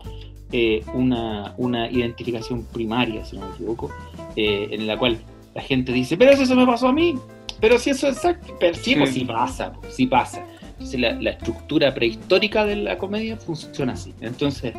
eh, 0.53 0.83
una, 0.93 1.53
una 1.57 1.89
identificación 1.91 2.63
primaria, 2.63 3.25
si 3.25 3.37
no 3.37 3.47
me 3.47 3.53
equivoco, 3.55 3.89
eh, 4.37 4.69
en 4.71 4.87
la 4.87 4.97
cual 4.97 5.17
la 5.53 5.61
gente 5.61 5.91
dice, 5.91 6.15
pero 6.17 6.31
eso 6.31 6.55
me 6.55 6.65
pasó 6.65 6.87
a 6.87 6.93
mí, 6.93 7.17
pero 7.59 7.77
si 7.77 7.89
eso 7.89 8.07
es 8.07 8.15
exacto, 8.17 8.55
pero 8.59 8.75
sí, 8.75 8.95
pues 8.95 9.13
Sí. 9.13 9.25
pasa, 9.25 9.73
pues, 9.73 9.93
sí 9.93 10.07
pasa. 10.07 10.45
Entonces 10.73 10.99
la, 10.99 11.13
la 11.13 11.31
estructura 11.31 11.93
prehistórica 11.93 12.65
de 12.65 12.77
la 12.77 12.97
comedia 12.97 13.35
funciona 13.37 13.93
así. 13.93 14.13
Entonces, 14.21 14.73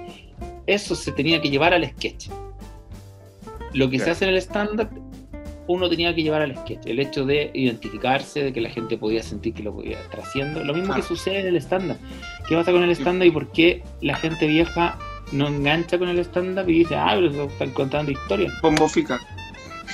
eso 0.66 0.94
se 0.94 1.12
tenía 1.12 1.40
que 1.42 1.50
llevar 1.50 1.74
al 1.74 1.86
sketch. 1.86 2.28
Lo 3.74 3.88
que 3.90 3.98
se 3.98 4.10
hace 4.10 4.24
en 4.24 4.30
el 4.30 4.36
stand-up, 4.38 4.88
uno 5.72 5.88
tenía 5.88 6.14
que 6.14 6.22
llevar 6.22 6.42
al 6.42 6.56
sketch. 6.56 6.86
El 6.86 6.98
hecho 7.00 7.24
de 7.24 7.50
identificarse, 7.54 8.42
de 8.44 8.52
que 8.52 8.60
la 8.60 8.70
gente 8.70 8.96
podía 8.96 9.22
sentir 9.22 9.54
que 9.54 9.62
lo 9.62 9.74
podía 9.74 9.98
estar 10.00 10.20
haciendo. 10.20 10.62
Lo 10.64 10.72
mismo 10.74 10.94
que 10.94 11.00
Claro. 11.00 11.14
sucede 11.16 11.40
en 11.40 11.46
el 11.48 11.56
stand-up. 11.56 11.96
¿Qué 12.48 12.54
pasa 12.54 12.72
con 12.72 12.82
el 12.82 12.90
stand-up 12.90 13.26
y 13.26 13.30
por 13.30 13.50
qué 13.52 13.82
la 14.00 14.14
gente 14.16 14.46
vieja 14.46 14.98
no 15.32 15.48
engancha 15.48 15.98
con 15.98 16.08
el 16.08 16.18
stand-up 16.20 16.68
y 16.68 16.80
dice, 16.80 16.94
ah, 16.96 17.12
pero 17.14 17.44
están 17.46 17.70
contando 17.70 18.12
historias? 18.12 18.52
bombo 18.62 18.88
fica. 18.88 19.20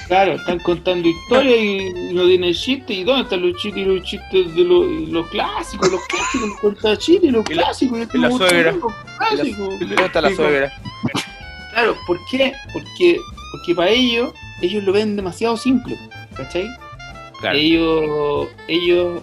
Claro, 0.06 0.32
están 0.34 0.58
contando 0.60 1.06
historias 1.08 1.58
y 1.58 2.12
no 2.14 2.24
tienen 2.26 2.54
chistes. 2.54 2.96
¿Y 2.96 3.04
dónde 3.04 3.22
están 3.24 3.42
los 3.42 3.60
chistes 3.60 3.82
y 3.82 3.84
los 3.84 4.02
chistes 4.04 4.54
de 4.54 4.64
los, 4.64 5.26
clásicos? 5.28 5.90
Los 5.92 6.00
clásicos, 6.06 6.48
los 6.48 6.60
cuentan 6.60 6.96
chistes 6.96 7.32
los 7.32 7.44
clásicos. 7.44 8.08
y 8.14 8.18
la 8.18 8.30
suegra. 8.30 8.72
¿Dónde 8.72 9.94
está 10.04 10.20
la 10.22 10.28
Sí, 10.30 10.36
suegra? 10.36 10.72
Claro, 11.72 11.96
¿por 12.06 12.18
qué? 12.30 12.52
Porque, 12.72 13.18
porque 13.52 13.74
para 13.74 13.90
ellos, 13.90 14.32
ellos 14.62 14.84
lo 14.84 14.92
ven 14.92 15.16
demasiado 15.16 15.56
simple, 15.56 15.96
¿cachai? 16.34 16.68
Ellos, 17.52 18.48
ellos, 18.66 19.22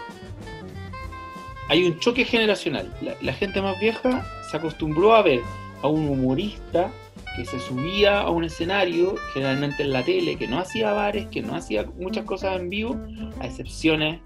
hay 1.67 1.84
un 1.84 2.00
choque 2.00 2.24
generacional. 2.24 2.93
La, 3.02 3.15
la 3.21 3.34
gente 3.34 3.62
más 3.62 3.80
vieja 3.80 4.26
se 4.50 4.58
acostumbró 4.58 5.15
a 5.15 5.21
ver 5.21 5.41
a 5.82 5.88
un 5.88 6.08
humorista 6.08 6.91
que 7.36 7.45
se 7.45 7.60
subía 7.60 8.21
a 8.21 8.30
un 8.30 8.45
escenario, 8.45 9.15
generalmente 9.34 9.84
en 9.84 9.91
la 9.91 10.04
tele, 10.04 10.38
que 10.38 10.48
no 10.48 10.60
hacía 10.60 10.93
bares, 10.93 11.28
que 11.28 11.41
no 11.41 11.56
hacía 11.56 11.86
muchas 11.98 12.24
cosas 12.26 12.60
en 12.60 12.69
vivo, 12.69 12.98
a 13.39 13.45
excepciones 13.45 14.21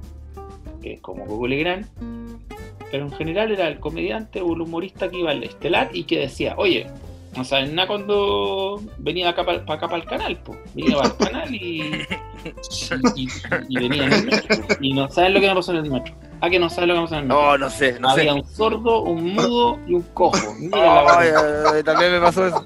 eh, 0.84 1.00
como 1.02 1.26
Coco 1.26 1.48
Legrand, 1.48 1.88
pero 2.92 3.06
en 3.06 3.12
general 3.12 3.52
era 3.52 3.68
el 3.68 3.80
comediante 3.80 4.42
o 4.42 4.54
el 4.54 4.62
humorista 4.62 5.10
que 5.10 5.20
iba 5.20 5.32
al 5.32 5.44
estelar 5.44 5.90
y 5.94 6.04
que 6.04 6.20
decía, 6.20 6.54
oye, 6.58 6.88
no 7.38 7.44
saben 7.44 7.76
nada 7.76 7.88
cuando 7.88 8.82
venía 8.98 9.30
acá 9.30 9.46
para 9.46 9.60
acá 9.60 9.88
para 9.88 9.98
el 9.98 10.06
canal, 10.06 10.38
pues. 10.44 10.60
Venía 10.74 10.98
para 10.98 11.10
el 11.10 11.18
canal 11.18 11.56
y, 11.56 12.06
y, 13.16 13.24
y- 13.24 13.30
y 13.70 13.78
venía 13.78 14.06
en 14.06 14.14
el 14.14 14.26
metro. 14.26 14.58
Y 14.82 14.94
no 14.94 15.10
saben 15.10 15.34
lo 15.34 15.40
que 15.40 15.48
me 15.48 15.56
pasó 15.56 15.72
en 15.72 15.78
el 15.86 15.92
metro. 15.92 16.14
Ah, 16.42 16.50
que 16.50 16.60
no 16.60 16.70
saben 16.70 16.90
lo 16.90 16.94
que 16.96 17.00
me 17.02 17.06
pasó 17.06 17.16
en 17.16 17.22
el 17.22 17.28
metro. 17.28 17.42
No, 17.44 17.58
no 17.58 17.70
sé, 17.70 18.00
no 18.00 18.10
sé. 18.16 18.22
Había 18.22 18.34
un 18.34 18.46
sordo, 18.46 19.02
un 19.04 19.34
mudo 19.34 19.80
y 19.88 19.94
un 19.94 20.02
cojo. 20.14 20.38
Mira 20.60 20.78
la 21.04 21.18
Ay, 21.20 21.28
verdad. 21.32 21.66
ay, 21.68 21.72
ay, 21.78 21.84
también 21.84 22.12
me 22.14 22.20
pasó 22.20 22.48
eso. 22.48 22.66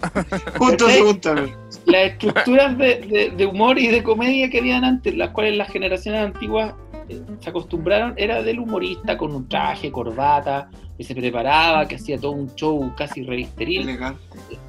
Justo 0.58 0.86
pregúntame. 0.86 1.54
Las 1.84 2.02
estructuras 2.12 2.78
de, 2.78 2.94
de- 3.00 3.30
de 3.36 3.46
humor 3.46 3.78
y 3.78 3.88
de 3.88 4.02
comedia 4.02 4.48
que 4.48 4.58
habían 4.60 4.84
antes, 4.84 5.14
las 5.14 5.30
cuales 5.30 5.56
las 5.56 5.68
generaciones 5.70 6.22
antiguas 6.24 6.74
eh, 7.10 7.20
se 7.40 7.50
acostumbraron, 7.50 8.14
era 8.16 8.42
del 8.42 8.60
humorista 8.60 9.18
con 9.18 9.34
un 9.34 9.46
traje, 9.48 9.92
corbata, 9.92 10.70
que 11.00 11.04
se 11.04 11.14
preparaba, 11.14 11.88
que 11.88 11.94
hacía 11.94 12.18
todo 12.18 12.32
un 12.32 12.54
show 12.56 12.92
casi 12.94 13.22
revisteril. 13.22 13.88
Elegante. 13.88 14.20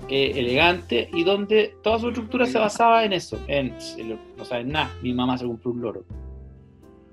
eh, 0.07 0.31
elegante 0.33 1.09
y 1.11 1.25
donde 1.25 1.75
toda 1.83 1.99
su 1.99 2.07
estructura 2.07 2.45
se 2.45 2.57
basaba 2.57 3.03
en 3.03 3.11
eso, 3.11 3.37
en, 3.47 3.75
en- 3.97 4.17
no 4.37 4.45
saben 4.45 4.69
nada, 4.69 4.89
mi 5.01 5.13
mamá 5.13 5.37
se 5.37 5.45
compró 5.45 5.71
un 5.71 5.81
loro. 5.81 6.05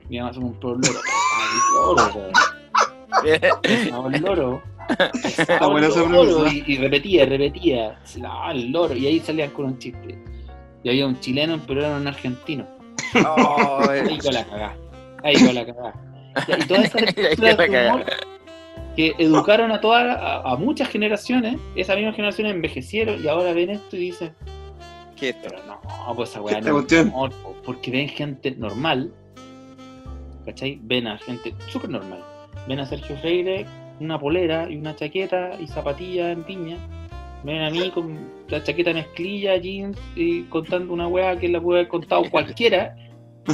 Mi 0.08 0.20
mamá 0.20 0.32
se 0.32 0.38
compró 0.40 0.70
un 0.70 0.82
loro. 0.82 1.00
Ay, 3.64 3.90
loro, 3.90 4.08
el 4.08 4.22
loro. 4.22 4.62
Esa 5.24 5.58
loro, 5.66 6.46
y, 6.46 6.62
y 6.68 6.76
repetía, 6.76 7.26
repetía. 7.26 7.98
No, 8.20 8.50
el 8.52 8.70
loro. 8.70 8.94
Y 8.94 9.04
ahí 9.08 9.18
salían 9.18 9.50
con 9.50 9.64
un 9.64 9.78
chiste. 9.80 10.16
Y 10.84 10.90
había 10.90 11.08
un 11.08 11.18
chileno, 11.18 11.60
pero 11.66 11.80
era 11.84 11.96
un 11.96 12.06
argentino. 12.06 12.64
Ay, 13.14 13.98
Ahí 14.10 14.18
con 14.18 14.32
la 14.32 14.44
cagá. 14.44 14.76
Ahí 15.24 15.34
con 15.44 15.54
la 15.56 15.66
cagá. 15.66 15.92
Y 16.56 16.68
con 16.68 16.76
la 16.78 16.84
estructuras 16.84 17.36
de 17.58 17.66
cagá. 17.68 17.94
humor 17.94 18.04
que 18.98 19.14
educaron 19.18 19.70
a 19.70 19.80
todas 19.80 20.04
a, 20.08 20.40
a 20.40 20.56
muchas 20.56 20.88
generaciones, 20.88 21.56
esas 21.76 21.94
mismas 21.94 22.16
generaciones 22.16 22.52
envejecieron 22.52 23.22
y 23.22 23.28
ahora 23.28 23.52
ven 23.52 23.70
esto 23.70 23.94
y 23.94 24.00
dicen, 24.00 24.32
¿Qué 25.14 25.28
es 25.28 25.36
esto? 25.36 25.48
pero 25.50 25.62
no, 25.68 26.14
pues 26.16 26.30
esa 26.30 26.40
weá 26.42 26.60
no 26.60 26.66
po", 27.30 27.54
porque 27.64 27.92
ven 27.92 28.08
gente 28.08 28.50
normal, 28.56 29.12
¿cachai? 30.44 30.80
Ven 30.82 31.06
a 31.06 31.16
gente 31.18 31.54
súper 31.68 31.90
normal. 31.90 32.24
Ven 32.66 32.80
a 32.80 32.86
Sergio 32.86 33.16
Freire 33.18 33.66
una 34.00 34.18
polera 34.18 34.68
y 34.68 34.76
una 34.76 34.94
chaqueta 34.96 35.52
y 35.60 35.66
zapatillas 35.68 36.32
en 36.36 36.42
piña. 36.42 36.76
Ven 37.44 37.62
a 37.62 37.70
mí 37.70 37.90
con 37.90 38.18
la 38.48 38.62
chaqueta 38.64 38.92
mezclilla, 38.92 39.56
jeans 39.58 39.96
y 40.16 40.42
contando 40.44 40.92
una 40.92 41.06
weá 41.06 41.38
que 41.38 41.48
la 41.48 41.60
puede 41.60 41.80
haber 41.80 41.88
contado 41.88 42.22
cualquiera. 42.30 42.96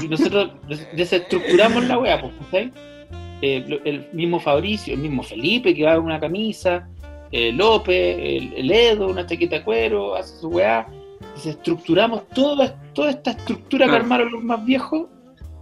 Y 0.03 0.09
nosotros 0.09 0.53
des- 0.69 0.89
desestructuramos 0.97 1.85
la 1.85 1.99
weá, 1.99 2.19
pues, 2.21 2.33
¿cachai? 2.47 2.73
Eh, 3.47 3.81
el 3.85 4.07
mismo 4.15 4.41
Fabricio, 4.41 4.95
el 4.95 5.01
mismo 5.01 5.23
Felipe 5.23 5.75
que 5.75 5.85
va 5.85 5.97
con 5.97 6.07
una 6.07 6.19
camisa, 6.19 6.89
eh, 7.31 7.53
López, 7.53 8.17
el, 8.19 8.55
el 8.57 8.71
Edo, 8.71 9.09
una 9.09 9.27
chaqueta 9.27 9.57
de 9.57 9.63
cuero, 9.65 10.15
hace 10.17 10.39
su 10.41 10.49
weá. 10.49 10.87
Desestructuramos 11.35 12.27
toda, 12.29 12.75
toda 12.95 13.11
esta 13.11 13.33
estructura 13.33 13.87
que 13.87 13.97
armaron 13.97 14.33
los 14.33 14.43
más 14.43 14.65
viejos 14.65 15.09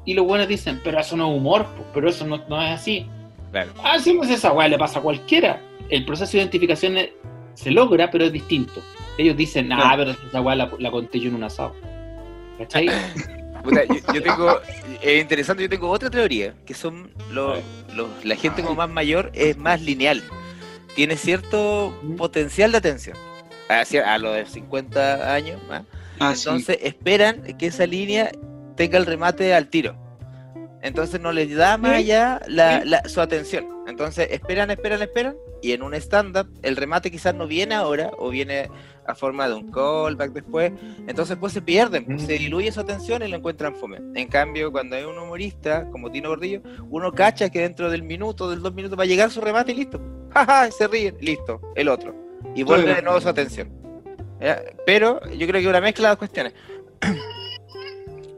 y 0.04 0.14
los 0.14 0.24
buenos 0.26 0.46
dicen, 0.46 0.80
pero 0.84 1.00
eso 1.00 1.16
no 1.16 1.30
es 1.32 1.36
humor, 1.36 1.66
pues, 1.76 1.88
pero 1.92 2.08
eso 2.08 2.24
no, 2.26 2.36
no 2.48 2.62
es 2.62 2.70
así. 2.70 3.04
Claro. 3.50 3.72
Pues 4.16 4.30
esa 4.30 4.52
weá 4.52 4.68
le 4.68 4.78
pasa 4.78 5.00
a 5.00 5.02
cualquiera. 5.02 5.60
El 5.88 6.04
proceso 6.04 6.32
de 6.32 6.38
identificación 6.38 6.96
es- 6.98 7.10
se 7.54 7.70
logra, 7.72 8.10
pero 8.12 8.24
es 8.26 8.32
distinto. 8.32 8.80
Ellos 9.18 9.36
dicen, 9.36 9.72
ah, 9.72 9.76
Claro. 9.96 10.04
pero 10.14 10.28
esa 10.28 10.40
weá 10.40 10.54
la, 10.54 10.70
la 10.78 10.90
conté 10.92 11.18
yo 11.20 11.28
en 11.30 11.34
un 11.34 11.44
asado. 11.44 11.74
¿Cachai? 12.58 12.86
Puta, 13.62 13.84
yo, 13.84 13.94
yo 14.14 14.22
tengo, 14.22 14.60
es 15.00 15.20
interesante, 15.20 15.62
yo 15.62 15.68
tengo 15.68 15.88
otra 15.88 16.10
teoría, 16.10 16.54
que 16.66 16.74
son 16.74 17.10
los, 17.30 17.58
los- 17.94 18.24
la 18.24 18.34
gente 18.36 18.62
como 18.62 18.74
más 18.74 18.88
mayor 18.90 19.30
es 19.34 19.56
más 19.56 19.80
lineal, 19.80 20.22
tiene 20.96 21.16
cierto 21.16 21.96
potencial 22.16 22.72
de 22.72 22.78
atención, 22.78 23.16
a, 23.68 23.82
cier- 23.82 24.04
a 24.04 24.18
los 24.18 24.34
de 24.34 24.46
50 24.46 25.32
años 25.34 25.60
más, 25.68 25.82
Ah, 26.18 26.34
sí. 26.34 26.48
entonces 26.48 26.78
esperan 26.82 27.42
que 27.56 27.66
esa 27.66 27.86
línea 27.86 28.30
tenga 28.76 28.98
el 28.98 29.06
remate 29.06 29.54
al 29.54 29.68
tiro. 29.68 29.96
Entonces 30.82 31.20
no 31.20 31.30
les 31.32 31.54
da 31.54 31.76
más 31.78 31.92
allá 31.92 32.40
la- 32.48 32.84
la- 32.84 33.08
su 33.08 33.20
atención. 33.20 33.66
Entonces 33.86 34.28
esperan, 34.30 34.70
esperan, 34.70 35.02
esperan. 35.02 35.36
Y 35.60 35.72
en 35.72 35.82
un 35.82 35.94
stand-up 35.94 36.48
el 36.62 36.76
remate 36.76 37.10
quizás 37.10 37.34
no 37.34 37.46
viene 37.46 37.74
ahora 37.74 38.10
o 38.18 38.30
viene 38.30 38.68
a 39.06 39.14
forma 39.14 39.48
de 39.48 39.54
un 39.54 39.70
callback 39.70 40.32
después. 40.32 40.72
Entonces 41.06 41.36
pues 41.38 41.52
se 41.52 41.62
pierden, 41.62 42.04
Mm. 42.08 42.18
se 42.18 42.32
diluye 42.34 42.70
su 42.72 42.80
atención 42.80 43.22
y 43.22 43.28
lo 43.28 43.36
encuentran 43.36 43.74
fome. 43.76 43.98
En 44.14 44.28
cambio, 44.28 44.70
cuando 44.72 44.96
hay 44.96 45.04
un 45.04 45.18
humorista 45.18 45.88
como 45.90 46.10
Tino 46.10 46.28
Gordillo, 46.30 46.62
uno 46.90 47.12
cacha 47.12 47.50
que 47.50 47.60
dentro 47.60 47.90
del 47.90 48.02
minuto, 48.02 48.50
del 48.50 48.60
dos 48.60 48.74
minutos 48.74 48.98
va 48.98 49.02
a 49.04 49.06
llegar 49.06 49.30
su 49.30 49.40
remate 49.40 49.72
y 49.72 49.76
listo. 49.76 50.00
Jaja, 50.30 50.70
se 50.70 50.86
ríen, 50.88 51.16
listo, 51.20 51.60
el 51.74 51.88
otro. 51.88 52.14
Y 52.54 52.62
vuelve 52.64 52.94
de 52.94 53.02
nuevo 53.02 53.20
su 53.20 53.28
atención. 53.28 53.70
¿Ya? 54.40 54.62
Pero 54.84 55.20
yo 55.30 55.46
creo 55.46 55.60
que 55.60 55.68
una 55.68 55.80
mezcla 55.80 56.10
de 56.10 56.16
cuestiones. 56.16 56.54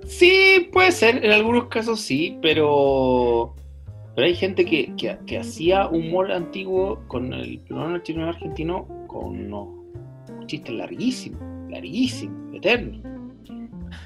Sí, 0.07 0.68
puede 0.72 0.92
ser, 0.92 1.24
en 1.24 1.33
algunos 1.33 1.68
casos 1.68 2.00
sí, 2.00 2.38
pero, 2.42 3.54
pero 4.14 4.27
hay 4.27 4.35
gente 4.35 4.64
que, 4.64 4.94
que- 4.96 5.18
que 5.27 5.38
hacía 5.38 5.88
humor 5.88 6.31
antiguo 6.33 7.00
con 7.09 7.33
el 7.33 7.61
el 7.68 8.03
chileno 8.03 8.29
argentino 8.29 8.87
con 9.07 9.53
unos 9.53 9.68
chistes 10.46 10.74
larguísimos, 10.74 11.40
larguísimos, 11.70 12.55
eternos. 12.55 13.00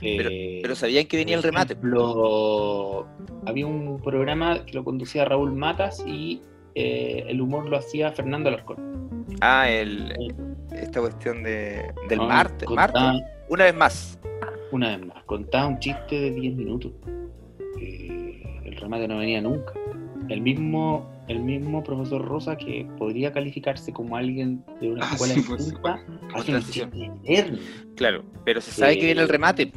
Eh, 0.02 0.58
Pero 0.62 0.74
sabían 0.76 1.06
que 1.06 1.16
venía 1.16 1.36
el 1.36 1.42
remate. 1.42 1.72
ejemplo, 1.72 3.06
había 3.46 3.66
un 3.66 4.00
programa 4.02 4.64
que 4.64 4.74
lo 4.74 4.84
conducía 4.84 5.24
Raúl 5.24 5.52
Matas 5.52 6.04
y 6.06 6.42
eh, 6.74 7.24
el 7.26 7.40
humor 7.40 7.68
lo 7.68 7.76
hacía 7.78 8.12
Fernando 8.12 8.48
Alarcón. 8.50 9.26
Ah, 9.40 9.68
el, 9.68 10.12
esta 10.72 11.00
cuestión 11.00 11.42
de, 11.42 11.92
del 12.08 12.20
Ah, 12.20 12.26
Marte. 12.26 12.64
contaba- 12.66 13.12
Marte. 13.14 13.24
Una 13.48 13.64
vez 13.64 13.74
más. 13.74 14.18
Una 14.70 14.96
vez 14.96 15.06
más, 15.06 15.24
contaba 15.24 15.66
un 15.66 15.78
chiste 15.80 16.20
de 16.20 16.30
10 16.32 16.54
minutos. 16.54 16.92
Eh, 17.80 18.42
el 18.64 18.76
remate 18.76 19.08
no 19.08 19.18
venía 19.18 19.40
nunca. 19.40 19.72
El 20.28 20.40
mismo, 20.42 21.08
el 21.28 21.40
mismo 21.40 21.82
profesor 21.82 22.24
Rosa, 22.24 22.56
que 22.56 22.86
podría 22.98 23.32
calificarse 23.32 23.92
como 23.92 24.16
alguien 24.16 24.64
de 24.80 24.90
una 24.92 25.06
Ah, 25.06 25.10
escuela 25.12 25.34
sí, 25.34 25.40
de 25.40 25.46
pues, 25.48 25.64
sí. 25.64 25.70
culpa, 25.72 26.00
eterno. 27.24 27.58
Claro. 27.96 28.24
Pero 28.44 28.60
se 28.60 28.70
sabe 28.72 28.92
Eh, 28.92 28.98
que 28.98 29.06
viene 29.06 29.22
el 29.22 29.28
remate. 29.28 29.72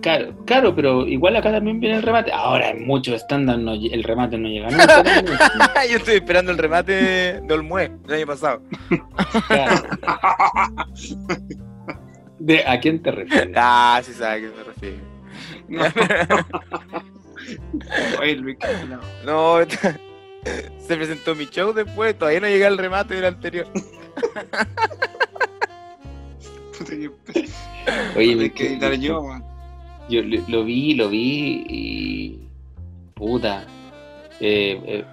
Claro, 0.00 0.32
claro, 0.46 0.74
pero 0.76 1.08
igual 1.08 1.34
acá 1.36 1.50
también 1.50 1.80
viene 1.80 1.96
el 1.96 2.02
remate. 2.02 2.30
Ahora 2.32 2.70
en 2.70 2.86
muchos 2.86 3.16
estándar 3.16 3.58
no 3.58 3.72
el 3.74 4.04
remate 4.04 4.38
no 4.38 4.48
llega 4.48 4.70
nunca. 4.70 5.02
Yo 5.90 5.96
estoy 5.96 6.14
esperando 6.16 6.52
el 6.52 6.58
remate 6.58 7.40
de 7.40 7.54
Olmué 7.54 7.90
el 8.06 8.14
año 8.14 8.26
pasado. 8.26 8.62
Claro. 9.48 9.82
¿De, 12.38 12.64
¿A 12.64 12.78
quién 12.78 13.02
te 13.02 13.10
refieres? 13.10 13.52
Ah, 13.56 14.00
sí 14.04 14.12
sabe 14.12 14.34
a 14.36 14.40
qué 14.40 14.56
me 14.56 14.62
refiero. 14.64 14.96
No. 15.68 15.82
Oye, 18.20 18.36
Luis, 18.36 18.56
no. 19.24 19.60
No, 19.60 19.66
se 20.78 20.96
presentó 20.96 21.34
mi 21.34 21.46
show 21.46 21.72
después, 21.72 22.16
todavía 22.18 22.40
no 22.40 22.46
llega 22.48 22.68
el 22.68 22.78
remate 22.78 23.14
del 23.14 23.24
anterior. 23.26 23.66
Puta 26.78 26.90
que 26.90 27.10
pe- 27.10 27.48
Oye, 28.16 28.36
me 28.36 28.50
que 28.52 28.66
editar 28.68 28.92
yo, 28.94 29.22
man. 29.22 29.44
Yo 30.08 30.22
lo, 30.22 30.42
lo 30.48 30.64
vi, 30.64 30.94
lo 30.94 31.08
vi 31.08 31.64
y. 31.68 32.48
Puta. 33.14 33.64
eh, 34.40 34.80
eh, 34.86 35.04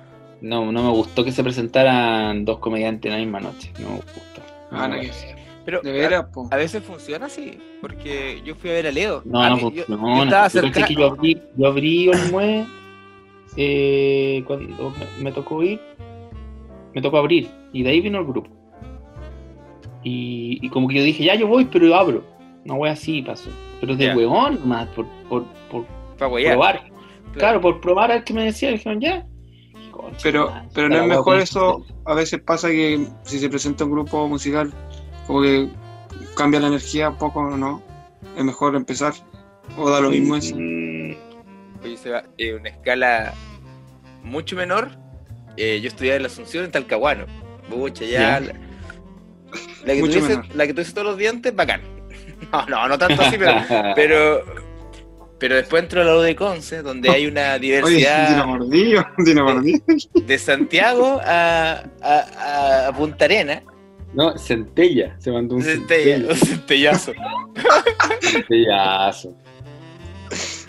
no, 0.41 0.71
no 0.71 0.83
me 0.83 0.89
gustó 0.91 1.23
que 1.23 1.31
se 1.31 1.43
presentaran 1.43 2.45
dos 2.45 2.59
comediantes 2.59 3.09
en 3.11 3.17
la 3.17 3.23
misma 3.25 3.39
noche. 3.39 3.71
No 3.79 3.89
me 3.89 3.95
gustó. 3.95 4.41
Ah, 4.71 4.87
no, 4.87 4.95
No, 4.95 5.01
que- 5.01 5.34
Pero 5.65 5.81
De 5.81 6.05
a, 6.15 6.29
a 6.51 6.55
veces 6.57 6.83
funciona 6.83 7.25
así, 7.25 7.57
porque 7.81 8.41
yo 8.45 8.53
fui 8.55 8.69
a 8.69 8.73
ver 8.73 8.87
a 8.87 8.91
Leo. 8.91 9.21
no, 9.25 9.41
A 9.41 9.49
no 9.49 9.55
mí- 9.55 9.61
yo- 9.73 9.85
funcionó. 9.85 10.17
yo 10.17 10.23
estaba 10.23 10.49
cerca- 10.49 10.85
que 10.85 10.93
yo 10.95 11.07
abrí, 11.07 11.41
yo 11.57 11.67
abrí 11.67 12.07
Olmué 12.09 12.65
eh, 13.57 14.43
cuando 14.45 14.93
me, 15.21 15.31
tocó 15.31 15.63
ir. 15.63 15.79
Me 16.93 17.01
tocó 17.01 17.17
abrir. 17.17 17.49
Y 17.73 17.83
de 17.83 17.89
ahí 17.89 18.01
vino 18.01 18.19
el 18.19 18.25
grupo. 18.25 18.49
Y, 20.03 20.59
y 20.61 20.69
como 20.69 20.87
que 20.87 20.95
yo 20.95 21.03
dije, 21.03 21.23
ya 21.23 21.35
yo 21.35 21.47
voy, 21.47 21.65
pero 21.65 21.87
yo 21.87 21.95
abro. 21.95 22.23
No 22.63 22.75
voy 22.77 22.89
así 22.89 23.21
pasó. 23.21 23.49
Pero 23.81 23.95
de 23.95 24.15
huevón 24.15 24.59
más, 24.67 24.87
por, 24.89 25.05
por, 25.29 25.45
por 25.69 25.85
probar. 26.17 26.83
Claro, 27.33 27.59
por 27.59 27.81
probar 27.81 28.11
al 28.11 28.23
que 28.23 28.33
me 28.33 28.45
decía, 28.45 28.69
dijeron 28.71 29.01
ya. 29.01 29.25
Concha 29.91 30.19
Pero, 30.23 30.51
pero 30.73 30.89
no 30.89 31.01
es 31.01 31.07
mejor 31.07 31.39
eso. 31.39 31.85
A 32.05 32.13
veces 32.13 32.39
pasa 32.41 32.69
que 32.69 33.05
si 33.23 33.39
se 33.39 33.49
presenta 33.49 33.83
un 33.85 33.91
grupo 33.91 34.27
musical, 34.27 34.73
como 35.27 35.41
que 35.41 35.67
cambia 36.35 36.59
la 36.59 36.67
energía 36.67 37.09
un 37.09 37.17
poco, 37.17 37.43
¿no? 37.43 37.81
Es 38.37 38.43
mejor 38.43 38.75
empezar. 38.75 39.13
O 39.77 39.89
da 39.89 39.99
lo 39.99 40.09
mismo 40.11 40.35
eso. 40.35 40.55
Oye, 40.55 41.97
se 41.97 42.09
va, 42.11 42.23
eh, 42.37 42.53
una 42.53 42.69
escala 42.69 43.33
mucho 44.23 44.55
menor. 44.55 44.91
eh, 45.57 45.79
yo 45.81 45.87
estudiaba 45.87 46.17
en 46.17 46.23
la 46.23 46.27
Asunción 46.27 46.65
en 46.65 46.71
Talcahuano. 46.71 47.25
Pucha, 47.69 48.05
ya. 48.05 48.39
La, 48.39 48.53
la 49.85 49.93
que 49.93 50.01
tuviese, 50.01 50.41
la 50.53 50.67
que 50.67 50.73
tuviese 50.73 50.91
todos 50.93 51.07
los 51.07 51.17
dientes, 51.17 51.55
bacán. 51.55 51.81
No, 52.51 52.65
no, 52.67 52.87
no 52.89 52.97
tanto 52.97 53.21
así, 53.21 53.37
pero, 53.37 53.53
pero, 53.95 54.43
pero 55.39 55.55
después 55.55 55.83
entro 55.83 56.01
a 56.01 56.05
la 56.05 56.15
U 56.17 56.19
de 56.19 56.35
Conce, 56.35 56.81
donde 56.81 57.09
hay 57.09 57.25
una 57.27 57.57
diversidad 57.57 58.27
tiene 58.27 59.41
mordido. 59.41 59.83
de 60.13 60.37
Santiago 60.37 61.21
a, 61.25 61.83
a, 62.03 62.87
a 62.87 62.93
Punta 62.93 63.25
Arena. 63.25 63.63
No, 64.15 64.37
centella. 64.37 65.15
Se 65.19 65.31
mandó 65.31 65.55
un 65.55 65.63
Centella, 65.63 66.17
un 66.29 66.35
centella. 66.35 66.97
centellazo. 66.97 67.13
Centellazo. 68.21 69.37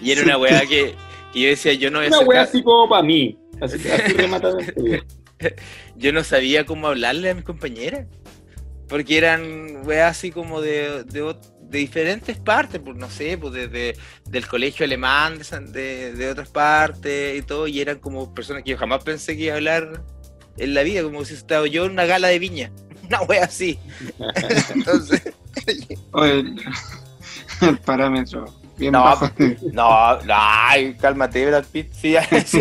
Y 0.00 0.12
era 0.12 0.22
una 0.22 0.38
weá 0.38 0.60
que, 0.62 0.94
que 1.32 1.40
yo 1.40 1.48
decía, 1.48 1.72
yo 1.74 1.90
no 1.90 1.98
voy 2.00 2.06
a 2.12 2.18
Una 2.18 2.26
ca- 2.28 2.42
así 2.42 2.62
como 2.62 2.88
para 2.88 3.02
mí. 3.02 3.38
Así, 3.60 3.76
así 3.88 4.14
yo 5.96 6.12
no 6.12 6.22
sabía 6.24 6.64
cómo 6.66 6.88
hablarle 6.88 7.30
a 7.30 7.34
mis 7.34 7.44
compañeras. 7.44 8.06
Porque 8.88 9.18
eran 9.18 9.84
weas 9.86 10.16
así 10.16 10.30
como 10.30 10.60
de, 10.60 11.02
de, 11.04 11.34
de 11.62 11.78
diferentes 11.78 12.38
partes, 12.38 12.80
pues 12.84 12.96
no 12.96 13.10
sé, 13.10 13.36
pues 13.36 13.52
desde 13.52 13.96
del 14.28 14.46
colegio 14.46 14.84
alemán, 14.84 15.38
de, 15.38 15.72
de, 15.72 16.12
de 16.12 16.30
otras 16.30 16.48
partes 16.50 17.36
y 17.36 17.42
todo, 17.42 17.66
y 17.66 17.80
eran 17.80 17.98
como 17.98 18.32
personas 18.32 18.62
que 18.62 18.70
yo 18.70 18.76
jamás 18.78 19.02
pensé 19.02 19.36
que 19.36 19.44
iba 19.44 19.54
a 19.54 19.56
hablar 19.56 20.04
en 20.56 20.74
la 20.74 20.84
vida, 20.84 21.02
como 21.02 21.24
si 21.24 21.34
estaba 21.34 21.66
yo 21.66 21.84
en 21.86 21.92
una 21.92 22.04
gala 22.04 22.28
de 22.28 22.38
viña, 22.38 22.70
una 23.08 23.22
wea 23.22 23.44
así. 23.44 23.78
Entonces, 24.74 25.22
Oye, 26.12 26.40
el, 26.40 26.56
el 27.62 27.78
parámetro. 27.78 28.44
Bien 28.78 28.92
No, 28.92 29.04
bajo. 29.04 29.30
no, 29.72 30.20
no, 30.22 30.34
ay, 30.36 30.94
cálmate, 31.00 31.46
Brad 31.46 31.64
Pitt, 31.72 31.92
sí, 31.92 32.14
sí. 32.44 32.60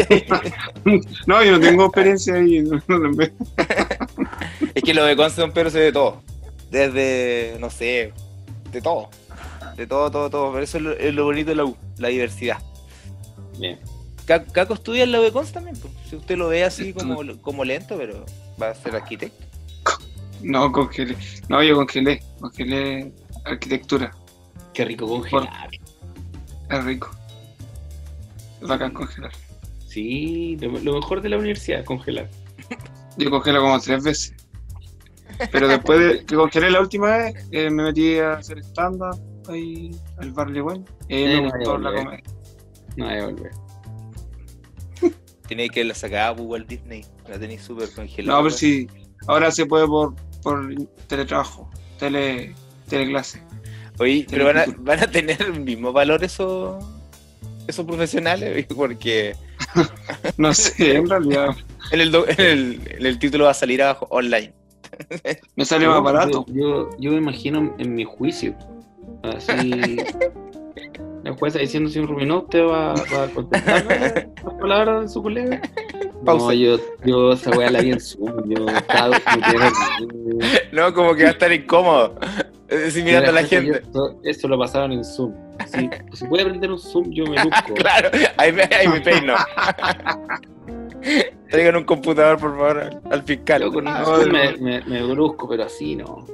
No, 1.27 1.43
yo 1.43 1.51
no 1.53 1.59
tengo 1.59 1.85
experiencia 1.85 2.35
ahí. 2.35 2.61
no, 2.61 2.81
no, 2.87 2.99
no, 2.99 3.23
Es 4.73 4.83
que 4.83 4.93
lo 4.93 5.03
de 5.03 5.15
Don 5.15 5.51
Pedro 5.51 5.69
se 5.69 5.79
ve 5.79 5.85
de 5.85 5.91
todo. 5.91 6.21
Desde, 6.71 7.57
no 7.59 7.69
sé, 7.69 8.13
de 8.71 8.81
todo. 8.81 9.09
De 9.75 9.85
todo, 9.87 10.09
todo, 10.09 10.29
todo. 10.29 10.51
Pero 10.53 10.63
eso 10.63 10.77
es 10.77 10.83
lo, 10.83 10.91
es 10.93 11.13
lo 11.13 11.25
bonito 11.25 11.49
de 11.49 11.55
la 11.57 11.65
U, 11.65 11.75
la 11.97 12.07
diversidad. 12.07 12.59
Bien. 13.59 13.77
Ca- 14.25 14.45
Caco 14.45 14.73
estudia 14.73 15.03
en 15.03 15.11
la 15.11 15.19
U 15.19 15.23
de 15.23 15.31
Conce 15.33 15.51
también. 15.51 15.75
pues. 15.77 15.93
Si 16.09 16.15
usted 16.15 16.37
lo 16.37 16.47
ve 16.47 16.63
así 16.63 16.93
como, 16.93 17.17
como 17.41 17.65
lento, 17.65 17.97
pero 17.97 18.25
va 18.61 18.69
a 18.69 18.73
ser 18.75 18.95
arquitecto. 18.95 19.44
No, 20.41 20.71
congelé. 20.71 21.15
No, 21.49 21.63
yo 21.63 21.75
congelé. 21.75 22.21
Congelé 22.39 23.11
arquitectura. 23.45 24.11
Qué 24.73 24.85
rico 24.85 25.07
congelar. 25.07 25.69
Es 26.69 26.83
rico. 26.83 27.09
Es 28.61 28.67
bacán 28.67 28.93
congelar. 28.93 29.31
Sí, 29.87 30.57
lo, 30.59 30.71
lo 30.79 30.95
mejor 30.95 31.21
de 31.21 31.29
la 31.29 31.37
universidad 31.37 31.79
es 31.79 31.85
congelar. 31.85 32.29
Yo 33.17 33.29
congelo 33.29 33.61
como 33.61 33.79
tres 33.79 34.03
veces. 34.03 34.33
Pero 35.51 35.67
después 35.67 35.99
de 35.99 36.25
que 36.25 36.35
congelé 36.35 36.71
la 36.71 36.81
última 36.81 37.17
vez, 37.17 37.47
eh, 37.51 37.69
me 37.69 37.83
metí 37.83 38.17
a 38.19 38.33
hacer 38.33 38.59
stand-up 38.59 39.19
ahí 39.49 39.91
al 40.17 40.31
Barley 40.31 40.61
Wine. 40.61 40.85
Y 41.07 41.15
Eh, 41.15 41.41
me 41.41 41.49
gustó 41.49 41.77
la 41.77 41.93
comedia. 41.93 42.23
No, 42.97 43.05
volver. 43.25 43.51
Tiene 45.47 45.69
que 45.69 45.83
la 45.83 45.93
sacaba 45.93 46.35
por 46.37 46.45
Walt 46.47 46.67
Disney. 46.67 47.05
La 47.27 47.37
tenéis 47.39 47.61
súper 47.61 47.89
congelada. 47.93 48.37
No, 48.37 48.43
pero 48.43 48.55
sí, 48.55 48.87
ahora 49.27 49.51
se 49.51 49.65
puede 49.65 49.87
por, 49.87 50.15
por 50.41 50.73
teletrabajo, 51.07 51.69
tele, 51.99 52.53
teleclase. 52.89 53.41
Oye, 53.99 54.25
pero 54.29 54.45
van 54.45 54.57
a, 54.57 54.65
van 54.77 54.99
a 54.99 55.07
tener 55.07 55.41
el 55.41 55.61
mismo 55.61 55.93
valor 55.93 56.23
esos, 56.23 56.83
esos 57.67 57.85
profesionales, 57.85 58.65
porque 58.75 59.35
No 60.37 60.53
sé, 60.53 60.95
en 60.95 61.09
realidad 61.09 61.55
en 61.91 62.01
el, 62.01 62.15
en 62.15 62.39
el, 62.39 62.81
en 62.97 63.05
el 63.05 63.19
título 63.19 63.45
va 63.45 63.51
a 63.51 63.55
salir 63.55 63.81
abajo 63.81 64.07
online. 64.09 64.53
me 65.55 65.65
sale 65.65 65.87
más 65.87 66.01
barato. 66.01 66.45
Yo, 66.47 66.89
yo 66.97 67.11
me 67.11 67.17
imagino 67.17 67.75
en 67.77 67.93
mi 67.93 68.03
juicio. 68.03 68.55
Así. 69.23 69.97
La 71.23 71.33
jueza 71.33 71.57
diciendo 71.57 71.89
sin 71.89 72.07
ruminó, 72.07 72.41
usted 72.41 72.63
va, 72.63 72.93
va 72.93 73.23
a 73.23 73.27
contestar 73.33 73.83
las 74.43 74.53
palabras 74.59 75.01
de 75.01 75.09
su 75.09 75.23
colega. 75.23 75.59
Pausa. 76.25 76.45
No, 76.47 76.53
yo, 76.53 76.77
yo 77.05 77.33
esa 77.33 77.51
weá 77.51 77.69
la 77.71 77.81
vi 77.81 77.91
en 77.91 77.99
Zoom. 77.99 78.49
Yo 78.49 78.67
estaba 78.67 79.17
No, 80.71 80.93
como 80.93 81.13
que 81.15 81.23
va 81.23 81.29
a 81.29 81.33
estar 81.33 81.51
incómodo. 81.53 82.15
Es 82.67 82.79
decir, 82.79 83.03
mirando 83.03 83.29
a 83.29 83.33
la 83.33 83.43
gente. 83.43 83.81
Eso, 83.89 84.19
eso 84.23 84.47
lo 84.47 84.57
pasaron 84.57 84.91
en 84.91 85.03
Zoom. 85.03 85.33
Si, 85.67 85.89
si 86.13 86.25
puede 86.25 86.45
prender 86.45 86.71
un 86.71 86.79
Zoom, 86.79 87.11
yo 87.11 87.25
me 87.25 87.41
busco. 87.43 87.73
claro, 87.75 88.09
ahí 88.37 88.51
me, 88.51 88.63
ahí 88.63 88.87
me 88.87 89.01
peino. 89.01 89.35
Traigan 91.49 91.75
un 91.75 91.83
computador, 91.83 92.37
por 92.39 92.51
favor, 92.57 92.79
al, 92.79 93.01
al 93.11 93.23
fiscal. 93.23 93.61
Yo 93.61 93.71
con 93.71 93.87
un 93.87 93.93
Ah, 93.93 94.03
Zoom 94.03 94.31
me, 94.31 94.57
me, 94.57 94.81
me 94.81 95.03
brusco, 95.03 95.47
pero 95.47 95.63
así 95.63 95.95
no. 95.95 96.25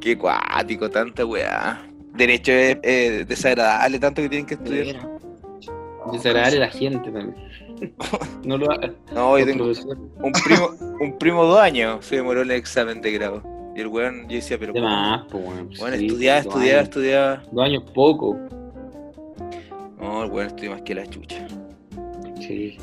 Qué 0.00 0.16
cuático, 0.16 0.90
tanta 0.90 1.24
weá. 1.24 1.82
Derecho 2.14 2.52
es 2.52 2.78
eh, 2.82 3.24
desagradable, 3.26 3.98
tanto 3.98 4.22
que 4.22 4.28
tienen 4.28 4.46
que 4.46 4.54
estudiar. 4.54 5.08
Desagradable 6.12 6.58
la 6.60 6.68
gente 6.68 7.10
también. 7.10 7.34
No 8.44 8.56
lo 8.58 8.70
haga. 8.70 8.92
No, 9.14 9.38
yo 9.38 9.44
tengo 9.46 9.64
un 9.66 10.32
primo, 10.32 10.70
un 11.00 11.18
primo 11.18 11.44
dos 11.44 11.58
años 11.60 12.04
se 12.04 12.16
demoró 12.16 12.42
en 12.42 12.50
el 12.50 12.56
examen 12.56 13.00
de 13.00 13.12
grado. 13.12 13.42
Y 13.76 13.80
el 13.80 13.88
weón, 13.88 14.22
yo 14.28 14.36
decía, 14.36 14.56
pero. 14.58 14.72
Pues, 14.72 14.82
bueno. 15.44 15.68
Bueno, 15.78 15.96
sí, 15.96 16.06
estudiaba, 16.06 16.40
dos 16.42 16.46
estudiaba, 16.54 16.78
años. 16.80 16.88
estudiaba. 16.88 17.42
Dos 17.52 17.64
años 17.64 17.82
poco. 17.94 18.38
No, 20.00 20.24
el 20.24 20.30
weón 20.30 20.46
estudia 20.48 20.70
más 20.70 20.82
que 20.82 20.94
la 20.94 21.06
chucha. 21.06 21.46
Sí. 22.40 22.78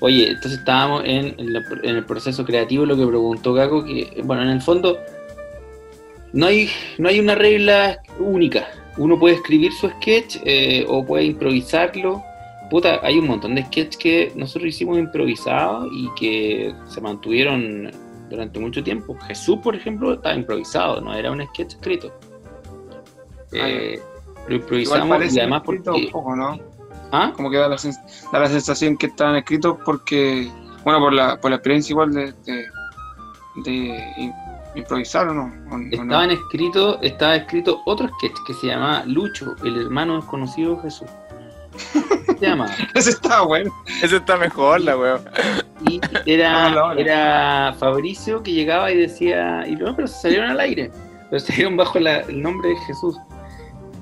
Oye, 0.00 0.28
entonces 0.30 0.60
estábamos 0.60 1.02
en, 1.04 1.34
en 1.38 1.52
la- 1.52 1.64
en 1.82 1.96
el 1.96 2.04
proceso 2.04 2.44
creativo, 2.44 2.86
lo 2.86 2.96
que 2.96 3.06
preguntó 3.06 3.54
Caco, 3.54 3.84
que, 3.84 4.22
bueno, 4.24 4.42
en 4.42 4.50
el 4.50 4.60
fondo 4.62 4.96
no 6.32 6.46
hay, 6.46 6.68
no 6.98 7.08
hay 7.08 7.18
una 7.18 7.34
regla 7.34 7.98
única. 8.20 8.68
Uno 8.96 9.18
puede 9.18 9.34
escribir 9.36 9.72
su 9.72 9.88
sketch 9.88 10.36
eh, 10.44 10.84
o 10.88 11.04
puede 11.04 11.24
improvisarlo. 11.24 12.22
Puta, 12.70 13.00
hay 13.02 13.18
un 13.18 13.26
montón 13.26 13.54
de 13.54 13.64
sketches 13.64 13.96
que 13.96 14.32
nosotros 14.36 14.68
hicimos 14.68 14.98
improvisados 14.98 15.88
y 15.92 16.08
que 16.18 16.74
se 16.86 17.00
mantuvieron 17.00 17.90
durante 18.28 18.58
mucho 18.60 18.82
tiempo. 18.84 19.16
Jesús, 19.26 19.58
por 19.62 19.74
ejemplo, 19.74 20.12
estaba 20.12 20.34
improvisado, 20.34 21.00
no 21.00 21.14
era 21.14 21.30
un 21.30 21.42
sketch 21.46 21.74
escrito. 21.74 22.12
Eh, 23.52 23.98
lo 24.48 24.56
improvisamos 24.56 25.34
y 25.34 25.38
además 25.40 25.62
porque... 25.64 25.88
un 25.90 26.10
poco, 26.10 26.36
¿no? 26.36 26.58
¿Ah? 27.10 27.32
Como 27.34 27.50
que 27.50 27.56
da 27.56 27.68
la, 27.68 27.76
sens- 27.76 28.30
da 28.30 28.40
la 28.40 28.48
sensación 28.48 28.98
que 28.98 29.06
estaban 29.06 29.36
escritos 29.36 29.78
porque, 29.84 30.50
bueno, 30.84 31.00
por 31.00 31.12
la, 31.14 31.40
por 31.40 31.50
la 31.50 31.56
experiencia 31.56 31.92
igual 31.94 32.12
de, 32.12 32.32
de, 32.44 32.66
de 33.64 33.72
im- 34.18 34.34
improvisar, 34.74 35.26
¿o 35.28 35.32
no? 35.32 35.44
¿O- 35.70 35.74
o 35.74 35.78
no? 35.78 35.86
Estaban 36.02 36.30
escrito, 36.32 37.00
estaba 37.00 37.36
escrito 37.36 37.80
otro 37.86 38.08
sketch 38.18 38.36
que 38.46 38.52
se 38.52 38.66
llamaba 38.66 39.04
Lucho, 39.06 39.54
el 39.64 39.80
hermano 39.80 40.16
desconocido 40.16 40.76
de 40.76 40.82
Jesús. 40.82 41.08
Se 42.38 42.46
llama. 42.46 42.66
Ese 42.94 43.10
estaba 43.10 43.42
bueno. 43.46 43.72
Ese 44.02 44.16
está 44.16 44.36
mejor, 44.36 44.80
la 44.80 44.96
weón. 44.96 45.20
Y 45.86 46.00
era, 46.26 46.92
era 46.96 47.74
Fabricio 47.78 48.42
que 48.42 48.52
llegaba 48.52 48.90
y 48.92 48.96
decía, 48.96 49.64
y 49.66 49.74
no, 49.76 49.94
pero 49.94 50.06
se 50.08 50.20
salieron 50.22 50.50
al 50.50 50.60
aire, 50.60 50.90
pero 51.30 51.40
se 51.40 51.46
salieron 51.52 51.76
bajo 51.76 51.98
la- 51.98 52.20
el 52.20 52.40
nombre 52.42 52.70
de 52.70 52.76
Jesús. 52.86 53.16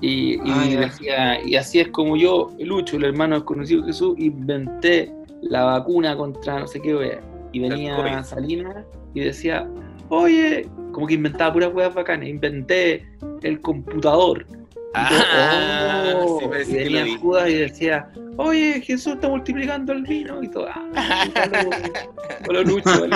Y, 0.01 0.34
y 0.34 0.41
Ah, 0.51 0.64
decía, 0.80 1.43
y 1.45 1.57
así 1.57 1.80
es 1.80 1.89
como 1.89 2.16
yo, 2.16 2.51
Lucho, 2.59 2.97
el 2.99 3.05
hermano 3.05 3.37
desconocido 3.37 3.80
de 3.82 3.89
Jesús, 3.89 4.14
inventé 4.18 5.11
la 5.43 5.64
vacuna 5.64 6.16
contra 6.16 6.61
no 6.61 6.66
sé 6.66 6.80
qué 6.80 6.95
wea. 6.95 7.20
Y 7.53 7.61
venía 7.61 7.97
COVID. 7.97 8.22
Salinas 8.24 8.76
y 9.14 9.20
decía, 9.20 9.66
oye, 10.11 10.68
como 10.93 11.07
que 11.07 11.14
inventaba 11.14 11.53
puras 11.55 11.72
weas 11.72 11.95
bacanas, 11.95 12.28
inventé 12.28 13.07
el 13.43 13.61
computador. 13.62 14.45
Ah, 14.95 16.12
"Oh", 16.16 16.39
sí, 16.64 16.76
y 16.76 16.89
lo 16.89 16.99
venía. 17.01 17.18
Judas 17.18 17.49
y 17.51 17.55
decía, 17.55 18.11
oye, 18.37 18.80
Jesús 18.80 19.14
está 19.14 19.28
multiplicando 19.28 19.93
el 19.93 20.03
vino 20.03 20.43
y 20.43 20.49
todo. 20.49 20.68
Ah, 20.70 20.84
hola, 22.49 22.61
Lucho, 22.62 23.05
el. 23.05 23.12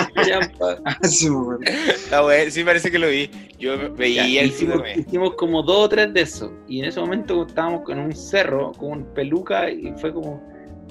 Sí, 1.03 1.29
muy 1.29 1.57
bueno. 1.57 2.51
Sí 2.51 2.63
parece 2.63 2.91
que 2.91 2.99
lo 2.99 3.07
vi. 3.07 3.29
Yo 3.59 3.75
Ya, 3.75 3.89
veía 3.89 4.41
el 4.41 4.47
hicimos, 4.49 4.81
hicimos 4.95 5.33
como 5.35 5.63
dos 5.63 5.85
o 5.85 5.89
tres 5.89 6.13
de 6.13 6.21
esos. 6.21 6.51
Y 6.67 6.79
en 6.79 6.85
ese 6.85 6.99
momento 6.99 7.45
estábamos 7.47 7.81
con 7.81 7.99
un 7.99 8.15
cerro, 8.15 8.71
con 8.73 8.91
un 8.91 9.05
peluca, 9.13 9.69
y 9.69 9.91
fue 9.97 10.13
como, 10.13 10.41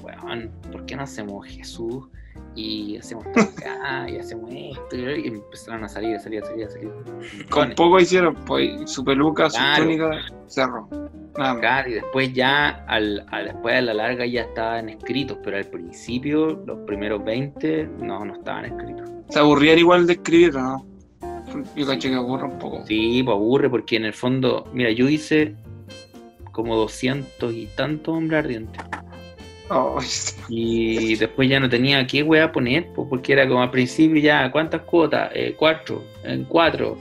weón, 0.03 0.51
¿por 0.71 0.85
qué 0.85 0.95
no 0.95 1.03
hacemos 1.03 1.45
Jesús? 1.47 2.05
Y 2.53 2.97
hacemos 2.97 3.25
acá, 3.27 4.09
y 4.09 4.17
hacemos 4.17 4.49
esto, 4.51 4.95
y 4.97 5.27
empezaron 5.27 5.83
a 5.85 5.87
salir, 5.89 6.15
a 6.15 6.19
salir, 6.19 6.43
a 6.43 6.45
salir, 6.45 6.65
a 6.65 6.69
salir. 6.69 6.91
Con 7.49 7.71
poco 7.75 7.99
hicieron, 7.99 8.35
pues, 8.45 8.89
su 8.91 9.03
peluca, 9.05 9.49
su 9.49 9.57
túnica, 9.77 10.09
más. 10.09 11.59
Claro, 11.61 11.89
y 11.89 11.93
después 11.93 12.33
ya, 12.33 12.83
al, 12.87 13.25
a- 13.31 13.41
después 13.43 13.75
a 13.75 13.81
la 13.81 13.93
larga 13.93 14.25
ya 14.25 14.41
estaban 14.41 14.89
escritos, 14.89 15.37
pero 15.41 15.55
al 15.57 15.65
principio, 15.65 16.61
los 16.65 16.79
primeros 16.79 17.23
20, 17.23 17.89
no, 18.01 18.25
no 18.25 18.33
estaban 18.35 18.65
escritos. 18.65 19.09
Se 19.29 19.39
aburrían 19.39 19.79
igual 19.79 20.05
de 20.07 20.13
escribir, 20.13 20.57
¿o 20.57 20.61
¿no? 20.61 20.85
Yo 21.75 21.87
caché 21.87 22.09
que 22.09 22.15
aburre 22.15 22.45
un 22.45 22.59
poco. 22.59 22.83
Sí, 22.85 23.21
pues 23.23 23.33
aburre, 23.33 23.69
porque 23.69 23.95
en 23.95 24.05
el 24.05 24.13
fondo, 24.13 24.65
mira, 24.73 24.91
yo 24.91 25.07
hice 25.07 25.55
como 26.51 26.75
200 26.75 27.53
y 27.53 27.67
tantos 27.77 28.13
hombres 28.13 28.43
ardientes. 28.43 28.81
Oh, 29.71 29.99
Y 30.49 31.15
después 31.15 31.49
ya 31.49 31.59
no 31.59 31.69
tenía 31.69 32.05
qué 32.05 32.23
weá 32.23 32.51
poner, 32.51 32.87
pues, 32.93 33.07
porque 33.09 33.33
era 33.33 33.47
como 33.47 33.61
al 33.61 33.71
principio 33.71 34.21
ya, 34.21 34.51
¿cuántas 34.51 34.81
cuotas? 34.81 35.31
Eh, 35.33 35.55
cuatro, 35.57 36.03
en 36.23 36.43
cuatro. 36.43 36.97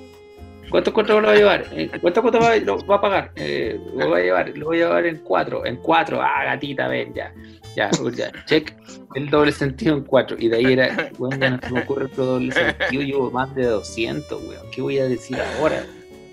¿Cuántos 0.70 0.94
cuotas 0.94 1.16
lo 1.20 1.26
va 1.26 1.32
a 1.32 1.36
llevar? 1.36 1.66
Eh, 1.72 1.90
¿Cuántas 2.00 2.22
cuotas 2.22 2.44
va, 2.44 2.56
lo 2.56 2.78
va 2.86 2.94
a 2.94 3.00
pagar? 3.00 3.32
Eh, 3.34 3.76
lo 3.96 4.10
va 4.10 4.18
a 4.18 4.20
llevar, 4.20 4.56
lo 4.56 4.66
voy 4.66 4.80
a 4.80 4.84
llevar 4.84 5.06
en 5.06 5.18
cuatro, 5.18 5.66
en 5.66 5.76
cuatro, 5.76 6.22
ah, 6.22 6.44
gatita, 6.44 6.86
ven, 6.86 7.12
ya, 7.12 7.34
ya, 7.74 7.90
ya, 8.14 8.30
check, 8.46 8.72
el 9.16 9.28
doble 9.28 9.50
sentido 9.50 9.96
en 9.96 10.04
cuatro. 10.04 10.36
Y 10.38 10.48
de 10.48 10.58
ahí 10.58 10.72
era, 10.74 11.10
bueno, 11.18 11.36
ya 11.38 11.50
no 11.50 11.58
se 11.60 11.72
me 11.72 11.80
ocurre 11.80 12.04
otro 12.04 12.24
doble 12.24 12.52
sentido, 12.52 13.02
llevo 13.02 13.30
más 13.32 13.52
de 13.56 13.64
200, 13.64 14.42
weón, 14.44 14.70
¿qué 14.70 14.80
voy 14.80 14.98
a 14.98 15.08
decir 15.08 15.36
ahora? 15.58 15.84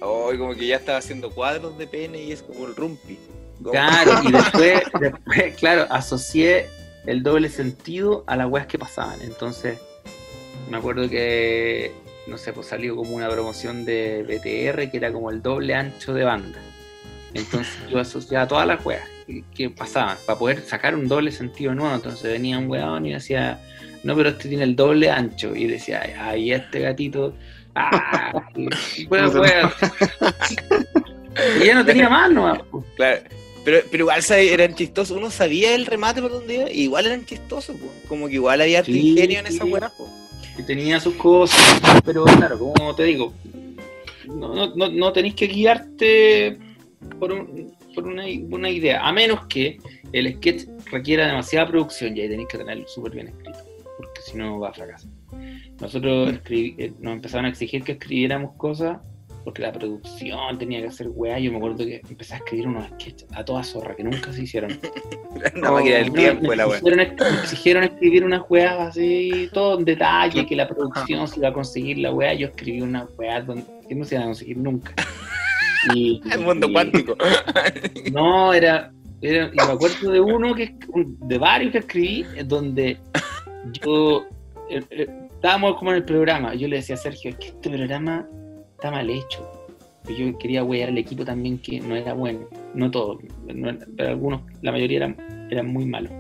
Oh, 0.02 0.30
como 0.38 0.54
que 0.54 0.68
ya 0.68 0.76
estaba 0.76 1.00
haciendo 1.00 1.32
cuadros 1.32 1.76
de 1.80 1.88
pene 1.88 2.22
y 2.22 2.32
es 2.32 2.44
como 2.44 2.68
el 2.68 2.76
rumpi. 2.76 3.18
Claro, 3.64 4.12
y 4.24 4.32
después, 4.32 4.82
después, 5.00 5.56
claro, 5.56 5.88
asocié 5.90 6.68
el 7.06 7.24
doble 7.24 7.50
sentido 7.50 8.24
a 8.28 8.36
las 8.36 8.48
weas 8.48 8.68
que 8.68 8.78
pasaban. 8.78 9.22
Entonces, 9.22 9.80
me 10.70 10.78
acuerdo 10.78 11.10
que, 11.10 11.92
no 12.28 12.38
sé, 12.38 12.54
pues 12.54 12.68
salió 12.68 12.96
como 12.96 13.16
una 13.16 13.30
promoción 13.30 13.86
de 13.86 14.24
BTR 14.24 14.92
que 14.92 14.98
era 14.98 15.12
como 15.12 15.32
el 15.32 15.42
doble 15.42 15.74
ancho 15.74 16.14
de 16.14 16.24
banda. 16.24 16.60
Entonces 17.34 17.78
yo 17.90 18.00
asociaba 18.00 18.48
todas 18.48 18.66
las 18.66 18.84
weas 18.86 19.08
que, 19.26 19.44
que 19.54 19.70
pasaban 19.70 20.18
para 20.26 20.40
poder 20.40 20.62
sacar 20.62 20.96
un 20.96 21.08
doble 21.08 21.32
sentido 21.32 21.74
nuevo. 21.76 21.94
Entonces 21.94 22.24
venía 22.32 22.58
un 22.58 22.70
weón 22.70 23.06
y 23.06 23.14
decía, 23.14 23.60
no, 24.04 24.16
pero 24.16 24.30
este 24.30 24.50
tiene 24.50 24.64
el 24.64 24.76
doble 24.76 25.10
ancho. 25.12 25.56
Y 25.56 25.68
decía, 25.68 26.02
ay, 26.20 26.52
este 26.52 26.80
gatito. 26.80 27.34
Ah, 27.76 28.34
y, 28.56 29.06
buena 29.08 29.30
wea. 29.30 29.72
Y 31.62 31.68
ya 31.68 31.76
no 31.76 31.86
tenía 31.86 32.10
más 32.10 32.32
nomás. 32.32 32.60
pues. 32.72 32.84
Claro. 32.96 33.22
Pero, 33.68 33.80
pero 33.92 34.04
igual 34.04 34.22
eran 34.32 34.76
chistosos. 34.76 35.18
Uno 35.18 35.30
sabía 35.30 35.76
el 35.76 35.86
remate 35.86 36.22
por 36.22 36.32
donde 36.32 36.56
iba, 36.56 36.72
y 36.72 36.84
igual 36.84 37.06
eran 37.06 37.26
chistosos, 37.26 37.76
po. 37.76 37.92
como 38.08 38.30
que 38.30 38.36
igual 38.36 38.62
había 38.62 38.82
Sí, 38.82 39.10
ingenio 39.10 39.40
en 39.42 39.48
esa 39.48 39.66
weá. 39.66 39.92
que 40.56 40.64
tenía 40.64 41.02
sus 41.02 41.16
cosas, 41.16 41.60
pero 42.06 42.24
claro, 42.24 42.58
como 42.58 42.96
te 42.96 43.04
digo, 43.04 43.34
no, 44.26 44.56
no, 44.56 44.74
no, 44.74 44.88
no 44.88 45.12
tenéis 45.12 45.36
que 45.36 45.48
guiarte 45.48 46.58
por, 47.20 47.34
un- 47.34 47.74
por 47.94 48.08
una, 48.08 48.24
una 48.52 48.70
idea, 48.70 49.06
a 49.06 49.12
menos 49.12 49.46
que 49.48 49.80
el 50.14 50.34
sketch 50.36 50.64
requiera 50.90 51.28
demasiada 51.28 51.68
producción 51.68 52.16
y 52.16 52.22
ahí 52.22 52.30
tenéis 52.30 52.48
que 52.48 52.58
tenerlo 52.60 52.88
súper 52.88 53.12
bien 53.16 53.28
escrito, 53.28 53.60
porque 53.98 54.22
si 54.22 54.38
no 54.38 54.62
va 54.62 54.70
a 54.70 54.74
fracasar. 54.74 55.10
Nosotros 55.82 56.36
eh, 56.50 56.94
nos 57.02 57.16
empezaron 57.16 57.46
a 57.48 57.50
exigir 57.50 57.84
que 57.84 57.92
escribiéramos 57.92 58.56
cosas 58.56 59.00
porque 59.48 59.62
la 59.62 59.72
producción 59.72 60.58
tenía 60.60 60.82
que 60.82 60.88
hacer 60.88 61.08
weá. 61.10 61.40
Yo 61.40 61.52
me 61.52 61.58
acuerdo 61.58 61.78
que 61.86 62.02
empecé 62.10 62.34
a 62.34 62.38
escribir 62.40 62.68
unos 62.68 62.86
sketches 62.90 63.26
a 63.34 63.46
toda 63.46 63.64
zorra 63.64 63.96
que 63.96 64.04
nunca 64.04 64.34
se 64.34 64.44
hicieron. 64.44 64.78
Una 65.56 65.72
máquina 65.72 65.96
del 66.00 66.08
No, 66.08 66.14
tiempo, 66.16 66.54
la 66.54 66.68
weá. 66.68 66.82
me 66.84 67.04
exigieron 67.04 67.86
escribir 67.86 68.26
unas 68.26 68.42
weas 68.50 68.78
así, 68.78 69.50
todo 69.54 69.80
en 69.80 69.86
detalle, 69.86 70.46
que 70.46 70.54
la 70.54 70.68
producción 70.68 71.26
se 71.30 71.40
iba 71.40 71.48
a 71.48 71.54
conseguir 71.54 72.00
la 72.00 72.12
wea. 72.12 72.34
Yo 72.34 72.48
escribí 72.48 72.82
unas 72.82 73.08
weas 73.18 73.46
que 73.88 73.96
no 73.96 74.04
se 74.04 74.16
iban 74.16 74.24
a 74.24 74.28
conseguir 74.28 74.58
nunca. 74.58 74.94
Y, 75.96 76.22
El 76.34 76.42
mundo 76.42 76.68
y- 76.68 76.74
cuántico. 76.74 77.16
No, 78.12 78.52
era, 78.54 78.92
era- 79.22 79.50
y 79.54 79.56
me 79.56 79.62
acuerdo 79.72 80.12
de 80.12 80.20
uno, 80.20 80.54
que 80.56 80.76
de 80.94 81.38
varios 81.38 81.72
que 81.72 81.78
escribí, 81.78 82.26
en 82.36 82.48
donde 82.50 82.98
yo, 83.82 84.26
eh, 84.70 84.84
eh, 84.90 85.08
estábamos 85.36 85.78
como 85.78 85.92
en 85.92 85.98
el 85.98 86.04
programa, 86.04 86.54
yo 86.56 86.68
le 86.68 86.76
decía 86.78 86.96
a 86.96 86.98
Sergio, 86.98 87.30
es 87.32 87.38
que 87.38 87.48
este 87.48 87.70
programa 87.70 88.28
está 88.78 88.92
mal 88.92 89.10
hecho. 89.10 89.52
Yo 90.08 90.38
quería 90.38 90.64
wear 90.64 90.90
al 90.90 90.98
equipo 90.98 91.26
también 91.26 91.58
que 91.58 91.82
no 91.82 91.96
era 91.96 92.14
bueno, 92.14 92.48
no 92.74 92.90
todos, 92.90 93.18
no 93.48 93.78
pero 93.98 94.10
algunos, 94.10 94.42
la 94.62 94.72
mayoría 94.72 94.98
eran, 94.98 95.48
eran 95.50 95.68
muy 95.68 95.86
malos. 95.86 96.12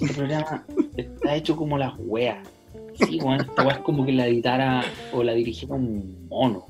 Este 0.00 0.14
programa 0.14 0.64
está 0.96 1.34
hecho 1.34 1.56
como 1.56 1.76
las 1.76 1.92
weas. 1.98 2.48
Sí, 2.94 3.18
bueno, 3.20 3.42
esta 3.42 3.62
wea 3.62 3.74
es 3.74 3.80
como 3.80 4.06
que 4.06 4.12
la 4.12 4.26
editara 4.28 4.84
o 5.12 5.22
la 5.22 5.34
dirigiera 5.34 5.74
un 5.74 6.28
mono. 6.30 6.66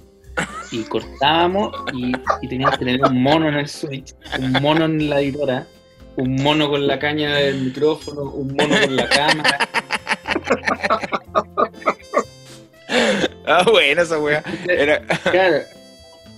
Y 0.73 0.83
cortábamos 0.85 1.73
y, 1.93 2.13
y 2.41 2.49
teníamos 2.49 2.79
que 2.79 2.87
tener 2.87 3.05
un 3.05 3.23
mono 3.23 3.49
en 3.49 3.57
el 3.57 3.69
switch, 3.69 4.15
un 4.39 4.53
mono 4.63 4.87
en 4.87 5.11
la 5.11 5.21
editora, 5.21 5.67
un 6.17 6.37
mono 6.37 6.71
con 6.71 6.87
la 6.87 6.99
caña 6.99 7.35
del 7.37 7.63
micrófono, 7.63 8.23
un 8.23 8.57
mono 8.57 8.75
con 8.83 8.97
la 8.97 9.09
cámara. 9.11 9.69
Ah, 13.53 13.65
bueno, 13.71 14.03
esa 14.03 14.19
weá. 14.19 14.43
Era, 14.69 15.03
Claro. 15.31 15.59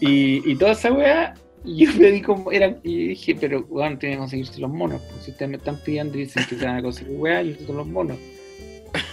Y, 0.01 0.51
y 0.51 0.57
toda 0.57 0.73
esa 0.73 0.93
weá 0.93 1.35
Y 1.65 1.87
yo 1.87 1.93
pedí 1.97 2.21
como, 2.21 2.51
eran, 2.51 2.81
y 2.83 3.09
dije, 3.09 3.37
pero 3.41 3.65
weón, 3.69 3.99
tienen 3.99 4.19
que 4.19 4.21
conseguirse 4.21 4.61
los 4.61 4.71
monos. 4.71 5.01
Pues, 5.11 5.25
si 5.25 5.31
ustedes 5.31 5.51
me 5.51 5.57
están 5.57 5.77
pidiendo 5.79 6.19
y 6.19 6.23
dicen 6.23 6.45
que 6.49 6.57
se 6.57 6.65
van 6.65 6.77
a 6.77 6.83
conseguir 6.83 7.17
weá, 7.17 7.41
yo 7.43 7.49
necesito 7.49 7.73
los 7.73 7.87
monos. 7.87 8.19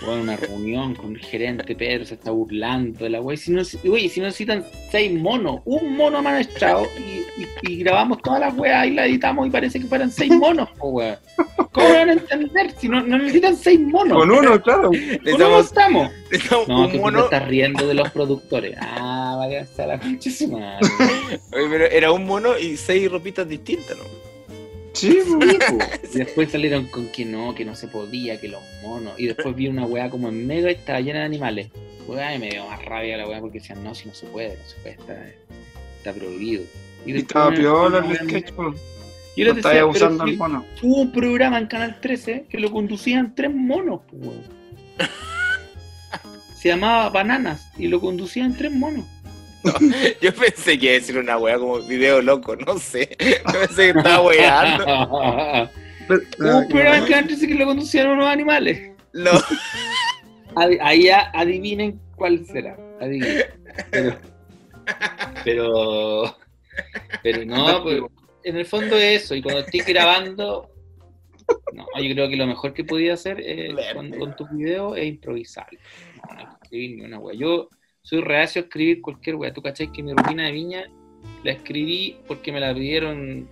Weón, 0.06 0.22
una 0.22 0.36
reunión 0.36 0.96
con 0.96 1.16
el 1.16 1.22
gerente, 1.22 1.64
Pedro 1.76 2.06
se 2.06 2.16
está 2.16 2.32
burlando 2.32 3.04
de 3.04 3.10
la 3.10 3.22
weá. 3.22 3.36
Y 3.36 3.38
Si 3.38 3.52
no, 3.52 3.64
si 3.64 4.46
seis 4.92 5.20
monos, 5.20 5.62
un 5.66 5.96
mono 5.96 6.22
echado 6.40 6.88
y, 6.98 7.42
y, 7.42 7.48
y 7.74 7.78
grabamos 7.78 8.22
todas 8.22 8.40
las 8.40 8.58
weas 8.58 8.88
y 8.88 8.92
la 8.92 9.06
editamos 9.06 9.48
y 9.48 9.50
parece 9.50 9.80
que 9.80 9.86
fueran 9.88 10.12
seis 10.12 10.32
monos, 10.34 10.70
weón. 10.80 11.18
¿Cómo 11.72 11.88
van 11.90 12.10
a 12.10 12.14
entender 12.14 12.74
si 12.78 12.90
no, 12.90 13.02
no 13.02 13.18
necesitan 13.18 13.56
seis 13.56 13.80
monos? 13.80 14.18
Con 14.18 14.30
uno, 14.30 14.62
claro. 14.62 14.90
¿Con 14.90 15.34
uno 15.34 15.60
estamos? 15.60 16.12
necesitamos 16.30 16.68
No, 16.68 16.86
un 16.86 16.92
que 16.92 17.00
mono. 17.00 17.24
estás 17.24 17.48
riendo 17.48 17.88
de 17.88 17.94
los 17.94 18.10
productores. 18.12 18.76
Ah, 18.82 19.36
vaya 19.38 19.66
a 19.78 19.88
la 19.88 20.00
pinche 20.00 20.30
su 20.32 20.50
madre. 20.50 20.86
Oye, 21.54 21.68
pero 21.70 21.86
era 21.86 22.12
un 22.12 22.26
mono 22.26 22.58
y 22.58 22.76
seis 22.76 23.10
ropitas 23.10 23.48
distintas, 23.48 23.98
¿no? 23.98 24.04
Sí. 24.94 25.20
Y 26.14 26.18
después 26.18 26.52
salieron 26.52 26.88
con 26.88 27.08
que 27.08 27.24
no, 27.24 27.56
que 27.56 27.64
no 27.64 27.76
se 27.76 27.88
podía, 27.88 28.40
que 28.40 28.50
los 28.50 28.62
monos. 28.84 29.14
Y 29.18 29.28
después 29.28 29.56
vi 29.56 29.68
una 29.68 29.86
weá 29.86 30.10
como 30.10 30.28
en 30.30 30.46
medio 30.46 30.68
y 30.70 30.74
estaba 30.74 31.00
llena 31.00 31.20
de 31.20 31.26
animales. 31.26 31.70
Weá, 32.08 32.36
y 32.36 32.40
me 32.40 32.50
dio 32.50 32.66
más 32.68 32.84
rabia 32.84 33.16
la 33.18 33.28
weá 33.28 33.40
porque 33.40 33.60
decían, 33.60 33.82
no, 33.84 33.96
si 33.96 34.08
no 34.10 34.14
se 34.14 34.26
puede, 34.28 34.58
no 34.58 34.66
se 34.68 34.76
puede, 34.78 34.96
está, 34.96 35.26
está 35.98 36.14
prohibido. 36.14 36.64
Y 37.06 37.16
estaba 37.16 37.50
me- 37.52 37.58
el 37.58 38.16
sketch. 38.28 38.52
Yo 39.38 39.46
Lo 39.46 39.54
decía, 39.54 39.72
pero 39.72 39.84
abusando 39.86 40.26
el 40.26 40.38
mono. 40.38 40.66
hubo 40.82 41.02
un 41.04 41.12
programa 41.14 41.58
en 41.58 41.68
Canal 41.68 42.02
13 42.02 42.48
que 42.50 42.60
lo 42.60 42.70
conducían 42.70 43.34
tres 43.34 43.54
monos, 43.54 44.02
weón. 44.12 44.42
Se 46.56 46.68
llamaba 46.70 47.10
Bananas 47.10 47.72
y 47.78 47.88
lo 47.88 48.02
conducían 48.02 48.56
tres 48.56 48.72
monos. 48.74 49.06
Yo 50.22 50.34
pensé 50.34 50.78
que 50.78 50.86
iba 50.86 50.96
a 50.96 51.00
decir 51.00 51.18
una 51.18 51.38
wea 51.38 51.58
como 51.58 51.80
video 51.82 52.22
loco, 52.22 52.56
no 52.56 52.78
sé. 52.80 53.16
Yo 53.20 53.60
pensé 53.60 53.94
que 53.94 54.00
estaba 54.00 54.22
weando. 54.22 55.70
Un 56.40 56.68
programa 56.68 57.06
Canal 57.08 57.28
13 57.28 57.48
que 57.48 57.56
lo 57.56 57.66
conducían 57.66 58.08
unos 58.10 58.28
animales. 58.28 58.92
No. 59.14 59.32
Ahí 60.56 61.10
adivinen 61.10 62.00
cuál 62.16 62.46
será. 62.46 62.78
Adivinen. 63.00 63.44
Pero, 63.92 64.18
pero, 65.46 66.38
pero 67.24 67.46
no, 67.46 67.84
pues, 67.84 68.02
en 68.44 68.58
el 68.58 68.66
fondo 68.66 68.98
es 68.98 69.24
eso. 69.24 69.36
Y 69.36 69.42
cuando 69.42 69.62
estoy 69.62 69.82
grabando, 69.82 70.70
no, 71.74 71.86
yo 72.02 72.14
creo 72.14 72.30
que 72.30 72.36
lo 72.36 72.48
mejor 72.48 72.74
que 72.74 72.84
podía 72.84 73.14
hacer 73.14 73.40
eh, 73.42 73.76
con, 73.94 74.12
con 74.12 74.36
tus 74.36 74.50
videos 74.52 74.98
es 74.98 75.06
improvisar. 75.06 75.68
No, 76.18 76.36
no 76.36 76.50
que 76.50 76.56
escribir 76.64 76.98
ni 76.98 77.06
una 77.06 77.20
wea. 77.20 77.38
Yo 77.38 77.70
soy 78.04 78.22
reacio 78.22 78.62
a 78.62 78.64
escribir 78.64 79.02
cualquier 79.02 79.36
wea. 79.36 79.54
Tú 79.54 79.62
cachai 79.62 79.92
que 79.92 80.04
mi 80.04 80.14
rutina 80.14 80.46
de 80.46 80.52
viña 80.52 80.84
la 81.44 81.52
escribí 81.52 82.18
porque 82.28 82.52
me 82.52 82.60
la 82.60 82.74
pidieron 82.74 83.48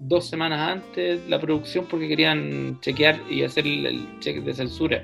dos 0.00 0.28
semanas 0.28 0.72
antes 0.72 1.26
la 1.28 1.40
producción 1.40 1.86
porque 1.86 2.08
querían 2.08 2.78
chequear 2.80 3.18
y 3.30 3.42
hacer 3.44 3.66
el, 3.66 4.06
check 4.20 4.42
de 4.42 4.54
censura. 4.54 5.02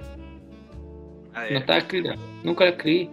No 1.50 1.58
estaba 1.58 1.78
escrita, 1.78 2.14
nunca 2.42 2.64
la 2.64 2.70
escribí. 2.70 3.10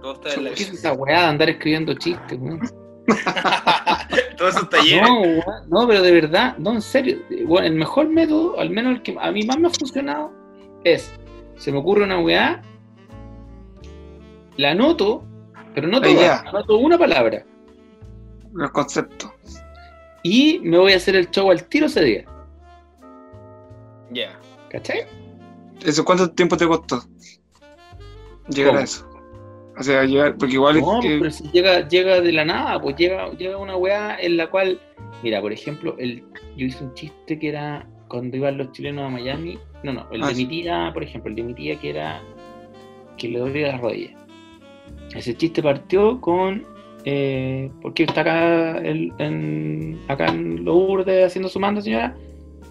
Todo 0.00 0.14
está 0.14 0.34
en 0.34 0.44
la 0.44 0.50
¿Qué 0.50 0.62
es 0.62 0.72
esa 0.72 0.92
weá 0.92 1.20
de 1.20 1.26
andar 1.26 1.50
escribiendo 1.50 1.94
chistes, 1.94 2.38
weón? 2.38 2.60
Todo 4.36 4.48
eso 4.48 4.62
está 4.62 4.82
lleno. 4.82 5.06
No, 5.06 5.20
weón, 5.20 5.42
no, 5.68 5.86
pero 5.86 6.02
de 6.02 6.12
verdad, 6.12 6.58
no, 6.58 6.72
en 6.72 6.82
serio. 6.82 7.18
Bueno, 7.46 7.68
el 7.68 7.74
mejor 7.74 8.08
método, 8.08 8.58
al 8.58 8.70
menos 8.70 8.96
el 8.96 9.02
que 9.02 9.16
a 9.18 9.30
mí 9.30 9.44
más 9.44 9.58
me 9.58 9.68
ha 9.68 9.70
funcionado, 9.70 10.32
es, 10.82 11.12
se 11.56 11.70
me 11.70 11.78
ocurre 11.78 12.04
una 12.04 12.18
weá, 12.18 12.62
la 14.56 14.70
anoto, 14.72 15.24
pero 15.74 15.88
no 15.88 16.00
toda, 16.00 16.40
anoto 16.40 16.76
una 16.78 16.98
palabra. 16.98 17.44
Los 18.52 18.70
conceptos. 18.70 19.30
Y 20.22 20.58
me 20.62 20.78
voy 20.78 20.92
a 20.92 20.96
hacer 20.96 21.14
el 21.16 21.30
show 21.30 21.50
al 21.50 21.64
tiro 21.68 21.86
ese 21.86 22.02
día. 22.02 22.24
Ya. 24.10 24.38
¿Cachai? 24.70 25.00
¿Eso 25.84 26.04
cuánto 26.04 26.30
tiempo 26.30 26.56
te 26.56 26.66
costó? 26.66 27.02
Llegar 28.48 28.70
¿Cómo? 28.70 28.80
a 28.80 28.84
eso. 28.84 29.08
O 29.78 29.82
sea, 29.82 30.04
llegar, 30.04 30.36
porque 30.38 30.54
igual 30.54 30.80
No, 30.80 31.00
es 31.00 31.06
que. 31.06 31.18
pero 31.18 31.30
si 31.30 31.44
llega, 31.50 31.86
llega 31.86 32.20
de 32.20 32.32
la 32.32 32.44
nada, 32.44 32.80
pues 32.80 32.96
llega, 32.96 33.30
llega 33.32 33.58
una 33.58 33.76
weá 33.76 34.16
en 34.18 34.38
la 34.38 34.48
cual, 34.48 34.80
mira, 35.22 35.40
por 35.42 35.52
ejemplo, 35.52 35.94
el, 35.98 36.24
yo 36.56 36.66
hice 36.66 36.82
un 36.82 36.94
chiste 36.94 37.38
que 37.38 37.50
era 37.50 37.86
cuando 38.08 38.36
iban 38.38 38.56
los 38.56 38.72
chilenos 38.72 39.04
a 39.04 39.10
Miami, 39.10 39.58
no, 39.82 39.92
no, 39.92 40.06
el 40.12 40.22
Ah, 40.22 40.28
de 40.28 40.34
sí. 40.34 40.44
mi 40.46 40.48
tía, 40.62 40.90
por 40.94 41.02
ejemplo, 41.02 41.28
el 41.28 41.36
de 41.36 41.42
mi 41.42 41.54
tía 41.54 41.78
que 41.78 41.90
era 41.90 42.22
que 43.18 43.28
le 43.28 43.38
dolía 43.38 43.72
las 43.72 43.80
rodillas. 43.82 44.14
Ese 45.14 45.36
chiste 45.36 45.62
partió 45.62 46.20
con, 46.20 46.64
eh, 47.04 47.70
¿por 47.82 47.94
qué 47.94 48.04
está 48.04 48.20
acá, 48.22 48.78
el- 48.78 49.12
en, 49.18 49.98
acá 50.08 50.26
en 50.26 50.64
los 50.64 50.74
urdes 50.76 51.26
haciendo 51.26 51.48
su 51.48 51.60
mando, 51.60 51.80
señora? 51.80 52.14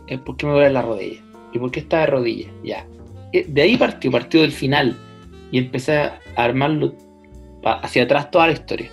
Es 0.07 0.19
porque 0.19 0.45
me 0.45 0.53
duele 0.53 0.71
la 0.71 0.81
rodilla. 0.81 1.21
¿Y 1.53 1.59
por 1.59 1.71
qué 1.71 1.79
está 1.79 2.01
de 2.01 2.05
rodillas? 2.07 2.51
Ya. 2.63 2.86
Eh, 3.33 3.45
De 3.47 3.61
ahí 3.61 3.77
partió, 3.77 4.11
partió 4.11 4.41
del 4.41 4.51
final. 4.51 4.95
Y 5.51 5.57
empecé 5.59 5.97
a 5.97 6.19
armarlo 6.36 6.93
hacia 7.63 8.03
atrás 8.03 8.29
toda 8.29 8.47
la 8.47 8.53
historia. 8.53 8.89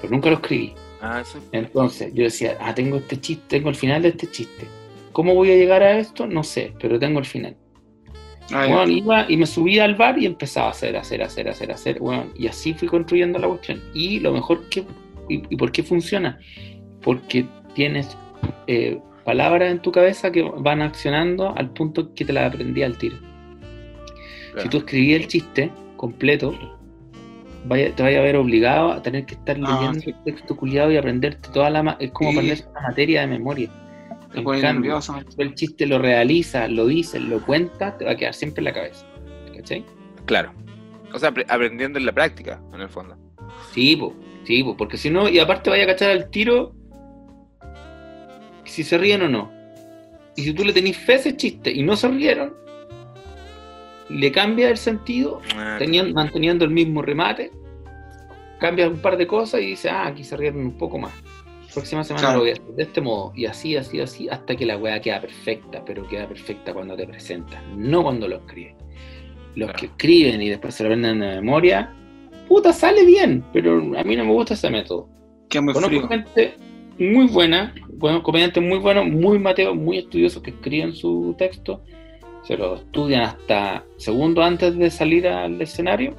Pero 0.00 0.10
nunca 0.12 0.30
lo 0.30 0.36
escribí. 0.36 0.72
Ah. 1.02 1.22
Entonces 1.52 2.12
yo 2.14 2.24
decía, 2.24 2.56
ah, 2.60 2.74
tengo 2.74 2.96
este 2.96 3.20
chiste, 3.20 3.44
tengo 3.48 3.68
el 3.68 3.74
final 3.76 4.02
de 4.02 4.08
este 4.08 4.26
chiste. 4.28 4.66
¿Cómo 5.12 5.34
voy 5.34 5.50
a 5.50 5.54
llegar 5.56 5.82
a 5.82 5.98
esto? 5.98 6.26
No 6.26 6.42
sé, 6.42 6.72
pero 6.80 6.98
tengo 6.98 7.18
el 7.18 7.24
final. 7.26 7.56
Ah. 8.52 8.66
Bueno, 8.68 8.90
iba 8.90 9.26
y 9.30 9.36
me 9.36 9.46
subía 9.46 9.84
al 9.84 9.94
bar 9.94 10.18
y 10.18 10.26
empezaba 10.26 10.68
a 10.68 10.70
hacer, 10.70 10.96
hacer, 10.96 11.22
hacer, 11.22 11.48
hacer, 11.48 11.70
hacer. 11.72 11.98
Bueno, 12.00 12.26
y 12.36 12.46
así 12.46 12.72
fui 12.74 12.88
construyendo 12.88 13.38
la 13.38 13.48
cuestión. 13.48 13.82
Y 13.94 14.20
lo 14.20 14.32
mejor 14.32 14.68
que. 14.70 14.84
¿Y, 15.28 15.42
y 15.50 15.56
por 15.56 15.70
qué 15.72 15.82
funciona? 15.82 16.38
Porque 17.02 17.46
tienes 17.74 18.16
eh, 18.66 18.98
palabras 19.24 19.70
en 19.70 19.80
tu 19.80 19.92
cabeza 19.92 20.32
que 20.32 20.42
van 20.42 20.80
accionando 20.80 21.54
al 21.56 21.70
punto 21.70 22.14
que 22.14 22.24
te 22.24 22.32
las 22.32 22.52
aprendí 22.52 22.82
al 22.82 22.96
tiro. 22.96 23.16
Si 24.62 24.68
tú 24.70 24.78
escribías 24.78 25.20
el 25.20 25.28
chiste 25.28 25.70
completo, 25.96 26.52
vaya, 27.66 27.94
te 27.94 28.02
vaya 28.02 28.18
a 28.20 28.22
ver 28.22 28.36
obligado 28.36 28.90
a 28.92 29.02
tener 29.02 29.24
que 29.26 29.34
estar 29.34 29.56
Ah, 29.62 29.76
leyendo 29.78 30.00
sí. 30.00 30.10
el 30.10 30.24
texto 30.24 30.56
culiado 30.56 30.90
y 30.90 30.96
aprenderte 30.96 31.48
toda 31.52 31.70
la... 31.70 31.96
Es 32.00 32.10
como 32.12 32.32
Sí. 32.32 32.38
una 32.72 32.80
materia 32.88 33.20
de 33.20 33.26
memoria. 33.28 33.68
Pone 34.44 34.60
nervioso. 34.62 35.16
el 35.38 35.54
chiste 35.54 35.86
lo 35.86 35.98
realizas, 35.98 36.70
lo 36.70 36.86
dices, 36.86 37.20
lo 37.22 37.40
cuentas, 37.44 37.96
te 37.98 38.04
va 38.04 38.12
a 38.12 38.16
quedar 38.16 38.34
siempre 38.34 38.60
en 38.60 38.64
la 38.66 38.72
cabeza. 38.72 39.06
¿Cachai? 39.56 39.84
Claro. 40.26 40.52
O 41.12 41.18
sea, 41.18 41.32
apre- 41.32 41.46
aprendiendo 41.48 41.98
en 41.98 42.04
la 42.06 42.12
práctica, 42.12 42.60
en 42.74 42.80
el 42.82 42.88
fondo. 42.88 43.16
Sí, 43.72 43.96
po, 43.96 44.14
sí, 44.44 44.62
po, 44.62 44.76
porque 44.76 44.96
si 44.98 45.08
no, 45.10 45.28
y 45.28 45.38
aparte 45.38 45.70
vaya 45.70 45.84
a 45.84 45.86
cachar 45.86 46.10
al 46.10 46.28
tiro 46.30 46.74
si 48.64 48.84
se 48.84 48.98
ríen 48.98 49.22
o 49.22 49.28
no. 49.28 49.50
Y 50.36 50.42
si 50.42 50.52
tú 50.52 50.64
le 50.64 50.72
tenés 50.72 50.96
fe 50.96 51.14
a 51.14 51.16
ese 51.16 51.36
chiste 51.36 51.72
y 51.72 51.82
no 51.82 51.96
se 51.96 52.08
rieron, 52.08 52.52
le 54.10 54.30
cambia 54.30 54.68
el 54.68 54.76
sentido, 54.76 55.40
Ah, 55.56 55.76
teniendo, 55.78 56.12
manteniendo 56.14 56.64
el 56.64 56.70
mismo 56.70 57.02
remate, 57.02 57.50
cambia 58.60 58.88
un 58.88 58.98
par 58.98 59.16
de 59.16 59.26
cosas 59.26 59.60
y 59.62 59.66
dice, 59.66 59.88
ah, 59.90 60.06
aquí 60.06 60.22
se 60.24 60.36
rieron 60.36 60.60
un 60.60 60.76
poco 60.78 60.98
más. 60.98 61.12
Próxima 61.72 62.02
semana 62.04 62.20
Claro. 62.22 62.38
lo 62.38 62.42
voy 62.44 62.50
a 62.50 62.52
hacer 62.54 62.64
de 62.74 62.82
este 62.82 63.00
modo, 63.00 63.32
y 63.36 63.46
así, 63.46 63.76
así, 63.76 64.00
así, 64.00 64.28
hasta 64.28 64.56
que 64.56 64.64
la 64.66 64.76
weá 64.78 65.00
queda 65.00 65.20
perfecta, 65.20 65.84
pero 65.84 66.06
queda 66.08 66.26
perfecta 66.26 66.72
cuando 66.72 66.96
te 66.96 67.06
presentas, 67.06 67.62
no 67.76 68.02
cuando 68.02 68.26
lo 68.26 68.36
escribes. 68.36 68.74
Los 69.54 69.68
Claro. 69.70 69.78
que 69.78 69.86
escriben 69.86 70.42
y 70.42 70.48
después 70.48 70.74
se 70.74 70.82
lo 70.84 70.88
aprenden 70.88 71.20
de 71.20 71.26
memoria, 71.36 71.92
puta, 72.48 72.72
sale 72.72 73.04
bien, 73.04 73.44
pero 73.52 73.76
a 73.98 74.02
mí 74.04 74.16
no 74.16 74.24
me 74.24 74.32
gusta 74.32 74.54
ese 74.54 74.70
método. 74.70 75.08
Muy 75.54 75.72
Conozco 75.74 75.88
frío. 75.88 76.08
gente 76.08 76.54
muy 76.98 77.26
buena, 77.26 77.74
bueno, 77.94 78.22
comediantes 78.22 78.62
muy 78.62 78.78
buenos, 78.78 79.06
muy 79.06 79.38
mateos, 79.38 79.76
muy 79.76 79.98
estudiosos 79.98 80.42
que 80.42 80.50
escriben 80.50 80.94
su 80.94 81.34
texto, 81.38 81.82
se 82.44 82.56
lo 82.56 82.76
estudian 82.76 83.22
hasta 83.22 83.84
segundos 83.98 84.44
antes 84.44 84.76
de 84.76 84.90
salir 84.90 85.28
al 85.28 85.60
escenario 85.60 86.14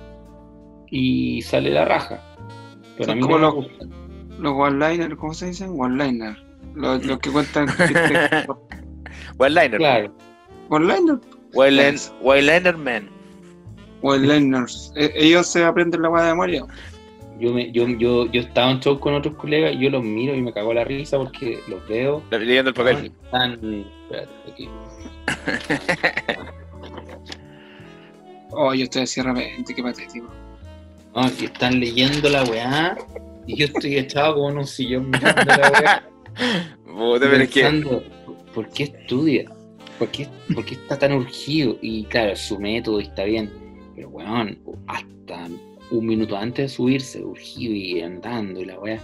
y 0.92 1.42
sale 1.42 1.72
la 1.72 1.86
raja. 1.86 2.22
Pero 2.98 3.06
Son 3.06 3.12
a 3.12 3.16
mí 3.16 3.22
como 3.22 3.40
no 3.40 3.50
me 3.56 3.62
los- 3.62 3.70
gusta. 3.80 3.86
Los 4.40 4.54
one-liners, 4.54 5.16
¿cómo 5.16 5.34
se 5.34 5.48
dicen? 5.48 5.74
One-liner. 5.78 6.36
Los, 6.76 7.06
los 7.06 7.20
que 7.20 7.30
cuentan. 7.32 7.68
One-liner. 9.38 9.78
Claro, 9.78 10.16
One-liner. 10.70 11.20
One-liner 11.54 12.00
One-liner 12.22 12.78
man. 12.78 13.10
One-liners. 14.02 14.94
E- 14.96 15.12
ellos 15.16 15.48
se 15.48 15.64
aprenden 15.64 16.02
la 16.02 16.10
hueá 16.10 16.24
de 16.24 16.30
memoria. 16.32 16.66
yo, 17.40 17.54
me, 17.54 17.72
yo, 17.72 17.88
yo, 17.88 18.32
yo 18.32 18.42
estaba 18.42 18.72
en 18.72 18.80
show 18.80 18.98
con 19.00 19.14
otros 19.14 19.36
colegas 19.36 19.74
y 19.74 19.80
yo 19.80 19.90
los 19.90 20.04
miro 20.04 20.34
y 20.36 20.42
me 20.42 20.54
cago 20.54 20.74
la 20.74 20.84
risa 20.86 21.18
porque 21.18 21.60
los 21.68 21.86
veo. 21.88 22.24
Leyendo 22.32 22.70
el 22.70 22.76
papel. 22.76 23.12
Están, 23.26 23.54
espérate, 24.04 24.34
aquí. 24.52 24.70
Oh, 28.52 28.74
yo 28.74 28.86
estoy 28.86 29.04
así 29.04 29.22
de 29.22 29.28
repente, 29.28 29.76
qué 29.76 29.84
patético. 29.84 30.28
No, 31.16 31.22
que 31.38 31.46
están 31.46 31.80
leyendo 31.80 32.30
la 32.30 32.44
weá 32.46 32.98
y 33.54 33.56
yo 33.58 33.66
estoy 33.66 33.98
echado 33.98 34.36
como 34.36 34.50
en 34.52 34.58
un 34.60 34.68
sillón 34.68 35.10
mirando 35.10 35.44
la 35.46 35.72
weá. 35.72 36.10
Que. 37.48 37.62
¿por 38.54 38.70
qué 38.70 38.84
estudia? 38.84 39.52
¿Por 39.98 40.10
qué, 40.10 40.28
por 40.54 40.66
qué 40.66 40.76
está 40.76 40.98
tan 41.00 41.14
urgido? 41.14 41.78
Y 41.82 42.04
claro, 42.06 42.36
su 42.36 42.60
método 42.60 43.00
está 43.00 43.24
bien, 43.26 43.50
pero 43.96 44.10
weón, 44.10 44.58
hasta 44.88 45.48
un 45.92 46.06
minuto 46.06 46.38
antes 46.38 46.66
de 46.72 46.76
subirse, 46.76 47.24
urgido 47.24 47.74
y 47.74 48.02
andando 48.02 48.60
y 48.62 48.66
la 48.66 48.80
weá. 48.80 49.00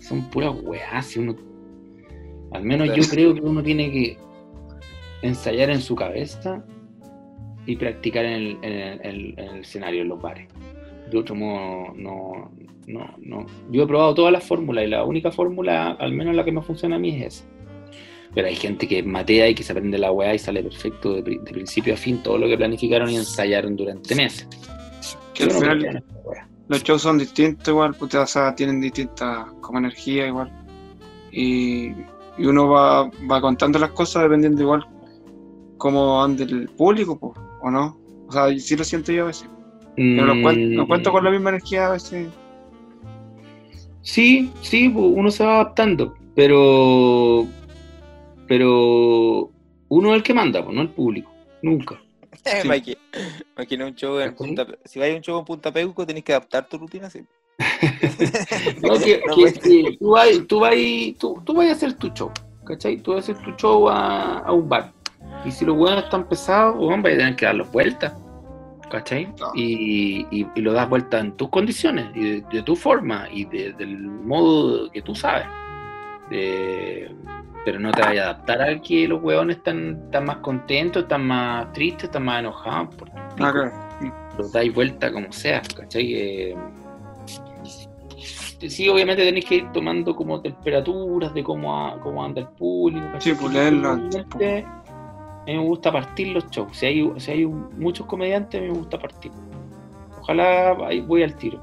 son 0.00 0.28
puras 0.30 0.54
weas. 0.62 1.06
Si 1.06 1.18
uno, 1.18 1.36
al 2.52 2.62
menos 2.64 2.88
yo 2.96 3.02
creo 3.10 3.34
que 3.34 3.40
uno 3.40 3.62
tiene 3.62 3.90
que 3.90 4.18
ensayar 5.22 5.70
en 5.70 5.80
su 5.80 5.94
cabeza 5.94 6.64
y 7.66 7.76
practicar 7.76 8.24
en 8.24 8.32
el, 8.32 8.58
en 8.62 8.72
el- 8.72 9.00
en 9.00 9.06
el- 9.06 9.34
en 9.38 9.48
el 9.56 9.60
escenario, 9.60 10.02
en 10.02 10.08
los 10.08 10.20
bares. 10.20 10.48
De 11.10 11.18
otro 11.18 11.34
modo, 11.34 11.94
no, 11.94 12.50
no, 12.86 13.14
no. 13.18 13.46
Yo 13.70 13.82
he 13.84 13.86
probado 13.86 14.14
todas 14.14 14.32
las 14.32 14.44
fórmulas 14.44 14.84
y 14.84 14.88
la 14.88 15.04
única 15.04 15.30
fórmula, 15.30 15.92
al 15.92 16.12
menos 16.12 16.34
la 16.34 16.44
que 16.44 16.52
me 16.52 16.60
funciona 16.62 16.96
a 16.96 16.98
mí, 16.98 17.22
es 17.22 17.34
esa. 17.38 17.44
Pero 18.34 18.46
hay 18.46 18.54
gente 18.56 18.86
que 18.86 19.02
matea 19.02 19.48
y 19.48 19.54
que 19.54 19.62
se 19.62 19.72
aprende 19.72 19.96
la 19.98 20.12
weá 20.12 20.34
y 20.34 20.38
sale 20.38 20.62
perfecto 20.62 21.14
de, 21.14 21.22
pri- 21.22 21.38
de 21.38 21.50
principio 21.50 21.94
a 21.94 21.96
fin 21.96 22.22
todo 22.22 22.36
lo 22.36 22.46
que 22.46 22.58
planificaron 22.58 23.08
y 23.10 23.16
ensayaron 23.16 23.74
durante 23.74 24.14
meses. 24.14 24.46
Que 25.32 25.44
al 25.44 25.50
final 25.52 26.04
los 26.68 26.82
shows 26.84 27.00
son 27.00 27.16
distintos 27.16 27.68
igual, 27.68 27.94
puta, 27.94 28.20
o 28.20 28.26
sea, 28.26 28.54
tienen 28.54 28.80
distintas 28.82 29.46
como 29.62 29.78
energía 29.78 30.26
igual. 30.26 30.52
Y, 31.32 31.86
y 32.36 32.44
uno 32.46 32.68
va, 32.68 33.10
va 33.30 33.40
contando 33.40 33.78
las 33.78 33.92
cosas 33.92 34.24
dependiendo 34.24 34.60
igual 34.62 34.86
cómo 35.78 36.22
ande 36.22 36.44
el 36.44 36.68
público, 36.68 37.18
po, 37.18 37.34
¿o 37.62 37.70
no? 37.70 37.98
O 38.28 38.32
sea, 38.32 38.48
sí 38.58 38.76
lo 38.76 38.84
siento 38.84 39.10
yo 39.12 39.24
a 39.24 39.26
veces. 39.28 39.48
Pero 39.98 40.34
lo 40.34 40.86
cuento 40.86 41.10
con 41.12 41.24
la 41.24 41.30
misma 41.30 41.50
energía 41.50 41.88
a 41.88 41.90
veces. 41.90 42.28
Sí, 44.02 44.50
sí, 44.62 44.88
uno 44.94 45.30
se 45.30 45.44
va 45.44 45.54
adaptando, 45.56 46.14
pero 46.34 47.46
pero 48.46 49.50
uno 49.88 50.10
es 50.10 50.16
el 50.16 50.22
que 50.22 50.32
manda, 50.34 50.62
no 50.62 50.80
el 50.80 50.88
público, 50.90 51.30
nunca. 51.62 52.00
Eh, 52.44 52.60
Sí. 52.62 52.68
Mikey, 52.68 52.96
Mikey, 53.56 53.76
no 53.78 53.86
un 53.88 53.94
show 53.94 54.18
en. 54.20 54.34
Punta 54.34 54.66
Si 54.84 54.98
vais 54.98 55.12
a 55.12 55.16
un 55.16 55.22
show 55.22 55.38
en 55.38 55.44
Punta 55.44 55.72
Peuco, 55.72 56.06
tenés 56.06 56.22
que 56.24 56.32
adaptar 56.32 56.68
tu 56.68 56.78
rutina, 56.78 57.10
sí. 57.10 57.20
No, 58.80 58.98
que, 59.04 59.20
No, 59.26 59.34
que- 59.34 59.52
que 59.52 59.96
tú, 59.98 60.10
vas, 60.10 60.28
tú, 60.46 60.60
vas, 60.60 60.74
tú, 61.18 61.42
tú 61.44 61.54
vas 61.54 61.68
a 61.68 61.72
hacer 61.72 61.94
tu 61.94 62.08
show, 62.10 62.30
¿cachai? 62.64 62.96
Tú 62.98 63.12
vas 63.12 63.28
a 63.28 63.32
hacer 63.32 63.44
tu 63.44 63.50
show 63.56 63.88
a, 63.88 64.38
a 64.38 64.52
un 64.52 64.68
bar. 64.68 64.92
Y 65.44 65.50
si 65.50 65.64
los 65.64 65.76
huevos 65.76 66.04
están 66.04 66.28
pesados, 66.28 66.76
vas 66.78 66.98
a 67.00 67.02
tener 67.02 67.36
que 67.36 67.44
darlos 67.46 67.70
vueltas, 67.72 68.12
¿cachai? 68.90 69.32
Y, 69.54 70.26
y, 70.30 70.46
y 70.54 70.60
lo 70.60 70.72
das 70.72 70.88
vuelta 70.88 71.18
en 71.20 71.32
tus 71.32 71.48
condiciones, 71.50 72.06
y 72.14 72.20
de, 72.20 72.44
de 72.50 72.62
tu 72.62 72.74
forma, 72.76 73.26
y 73.32 73.44
de- 73.44 73.72
del 73.74 73.98
modo 73.98 74.90
que 74.90 75.02
tú 75.02 75.14
sabes. 75.14 75.46
De- 76.30 77.14
pero 77.64 77.80
no 77.80 77.90
te 77.92 78.00
vayas 78.00 78.26
a 78.26 78.30
adaptar 78.30 78.62
a 78.62 78.80
que 78.80 79.06
los 79.06 79.22
huevones 79.22 79.56
están, 79.58 80.00
están 80.06 80.24
más 80.24 80.36
contentos, 80.38 81.02
están 81.02 81.26
más 81.26 81.70
tristes, 81.72 82.04
están 82.04 82.24
más 82.24 82.40
enojados. 82.40 82.94
Porque 82.96 83.12
Ah, 83.16 83.34
claro. 83.36 83.72
los 84.38 84.52
dais 84.52 84.72
vuelta 84.74 85.12
como 85.12 85.30
sea, 85.32 85.60
¿cachai? 85.76 86.14
Eh, 86.14 86.56
sí, 88.68 88.88
obviamente 88.88 89.24
tenéis 89.24 89.44
que 89.44 89.56
ir 89.56 89.72
tomando 89.72 90.14
como 90.16 90.40
temperaturas 90.40 91.32
de 91.34 91.42
cómo, 91.42 91.86
a- 91.86 92.00
cómo 92.00 92.24
anda 92.24 92.40
el 92.42 92.48
público. 92.48 93.04
¿cachai? 93.12 93.32
Sí, 93.34 93.38
pues, 93.40 93.52
leerlo 93.52 93.98
A 95.48 95.50
mí 95.50 95.56
me 95.56 95.64
gusta 95.64 95.90
partir 95.90 96.28
los 96.28 96.46
shows. 96.50 96.76
Si 96.76 96.84
hay, 96.84 97.10
si 97.16 97.30
hay 97.30 97.44
un- 97.46 97.70
muchos 97.78 98.04
comediantes, 98.06 98.60
a 98.60 98.62
mí 98.62 98.70
me 98.70 98.76
gusta 98.76 98.98
partir. 98.98 99.32
Ojalá 100.20 100.74
voy 101.06 101.22
al 101.22 101.34
tiro. 101.36 101.58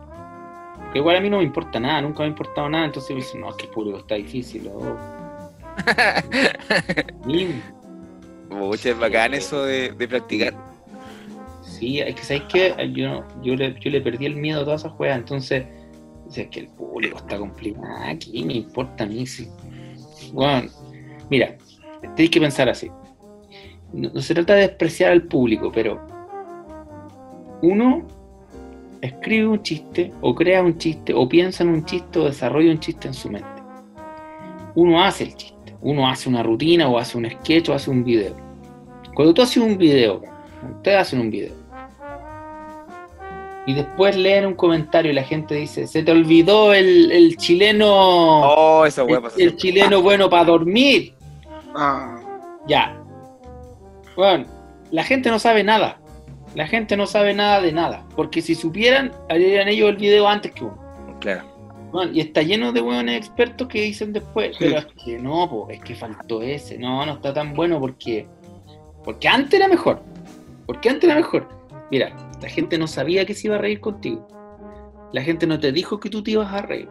Porque 0.85 0.97
igual 0.97 1.17
a 1.17 1.21
mí 1.21 1.29
no 1.29 1.37
me 1.37 1.43
importa 1.43 1.79
nada, 1.79 2.01
nunca 2.01 2.21
me 2.21 2.25
ha 2.25 2.29
importado 2.29 2.67
nada. 2.67 2.85
Entonces 2.85 3.11
me 3.11 3.17
dicen, 3.17 3.41
no, 3.41 3.51
es 3.51 3.55
que 3.57 3.65
el 3.67 3.71
público 3.71 3.99
está 3.99 4.15
difícil. 4.15 4.71
oh". 4.73 4.97
Mucho 8.49 8.89
es 8.89 8.97
bacán 8.97 9.35
eso 9.35 9.63
de, 9.63 9.91
de 9.91 10.07
practicar. 10.07 10.55
Sí, 11.61 11.99
es 11.99 12.15
que 12.15 12.23
sabéis 12.23 12.43
que 12.45 12.91
yo, 12.93 13.23
yo, 13.43 13.55
le, 13.55 13.79
yo 13.79 13.91
le 13.91 14.01
perdí 14.01 14.25
el 14.25 14.35
miedo 14.35 14.61
a 14.61 14.63
todas 14.63 14.81
esas 14.81 14.93
juegas, 14.93 15.17
entonces, 15.19 15.65
o 16.27 16.31
sea, 16.31 16.45
es 16.45 16.49
que 16.49 16.61
el 16.61 16.67
público 16.69 17.17
está 17.17 17.37
complicado. 17.37 17.85
¿Qué 18.19 18.43
me 18.43 18.53
importa 18.53 19.03
a 19.03 19.07
mí? 19.07 19.25
Bueno, 20.31 20.69
mira, 21.29 21.55
tenéis 22.15 22.31
que 22.31 22.39
pensar 22.39 22.69
así. 22.69 22.89
No, 23.93 24.09
no 24.13 24.21
se 24.21 24.33
trata 24.33 24.53
de 24.55 24.61
despreciar 24.61 25.11
al 25.11 25.23
público, 25.23 25.71
pero 25.73 25.99
uno 27.61 28.03
escribe 29.01 29.47
un 29.47 29.61
chiste, 29.61 30.11
o 30.21 30.33
crea 30.33 30.63
un 30.63 30.77
chiste, 30.77 31.13
o 31.13 31.27
piensa 31.29 31.63
en 31.63 31.69
un 31.69 31.85
chiste, 31.85 32.19
o 32.19 32.25
desarrolla 32.25 32.71
un 32.71 32.79
chiste 32.79 33.07
en 33.07 33.13
su 33.13 33.29
mente. 33.29 33.47
Uno 34.75 35.03
hace 35.03 35.25
el 35.25 35.35
chiste, 35.35 35.75
uno 35.81 36.07
hace 36.07 36.27
una 36.27 36.43
rutina, 36.43 36.87
o 36.89 36.97
hace 36.97 37.17
un 37.17 37.29
sketch, 37.29 37.69
o 37.69 37.73
hace 37.73 37.89
un 37.89 38.03
video. 38.03 38.35
Cuando 39.13 39.33
tú 39.33 39.41
haces 39.41 39.57
un 39.57 39.77
video, 39.77 40.21
ustedes 40.77 40.97
hacen 40.99 41.19
un 41.21 41.29
video. 41.29 41.53
Y 43.67 43.73
después 43.73 44.15
leen 44.15 44.45
un 44.45 44.53
comentario 44.53 45.11
y 45.11 45.15
la 45.15 45.23
gente 45.23 45.55
dice, 45.55 45.87
se 45.87 46.03
te 46.03 46.11
olvidó 46.11 46.73
el, 46.73 47.11
el 47.11 47.35
chileno, 47.37 47.87
Oh, 47.89 48.85
esa 48.85 49.03
el, 49.03 49.19
el 49.37 49.55
chileno 49.55 50.01
bueno 50.01 50.29
para 50.29 50.45
dormir. 50.45 51.13
Ah, 51.73 52.19
Ya. 52.67 53.01
Bueno, 54.15 54.45
la 54.91 55.03
gente 55.03 55.29
no 55.29 55.39
sabe 55.39 55.63
nada. 55.63 55.99
La 56.55 56.67
gente 56.67 56.95
no 56.95 57.05
sabe 57.05 57.33
nada 57.33 57.61
de 57.61 57.71
nada. 57.71 58.05
Porque 58.15 58.41
si 58.41 58.55
supieran, 58.55 59.11
harían 59.29 59.67
ellos 59.67 59.89
el 59.89 59.97
video 59.97 60.27
antes 60.27 60.51
que 60.53 60.63
uno. 60.63 60.77
Claro. 61.19 61.43
Bueno, 61.91 62.11
y 62.13 62.19
está 62.19 62.41
lleno 62.41 62.71
de 62.71 62.81
hueones 62.81 63.17
expertos 63.17 63.67
que 63.67 63.81
dicen 63.81 64.11
después, 64.11 64.57
pero 64.59 64.79
es 64.79 64.87
que 65.03 65.17
no, 65.17 65.49
po, 65.49 65.69
es 65.69 65.79
que 65.81 65.95
faltó 65.95 66.41
ese, 66.41 66.77
no, 66.77 67.05
no 67.05 67.13
está 67.13 67.33
tan 67.33 67.53
bueno 67.53 67.79
porque 67.79 68.27
porque 69.05 69.27
antes 69.29 69.53
era 69.53 69.69
mejor, 69.69 70.01
porque 70.65 70.89
antes 70.89 71.05
era 71.05 71.15
mejor. 71.15 71.47
Mira, 71.91 72.13
la 72.41 72.49
gente 72.49 72.77
no 72.77 72.87
sabía 72.87 73.25
que 73.25 73.33
se 73.33 73.47
iba 73.47 73.55
a 73.55 73.59
reír 73.59 73.79
contigo. 73.79 74.27
La 75.13 75.21
gente 75.21 75.47
no 75.47 75.59
te 75.59 75.71
dijo 75.71 75.99
que 75.99 76.09
tú 76.09 76.21
te 76.21 76.31
ibas 76.31 76.51
a 76.51 76.63
reír. 76.63 76.89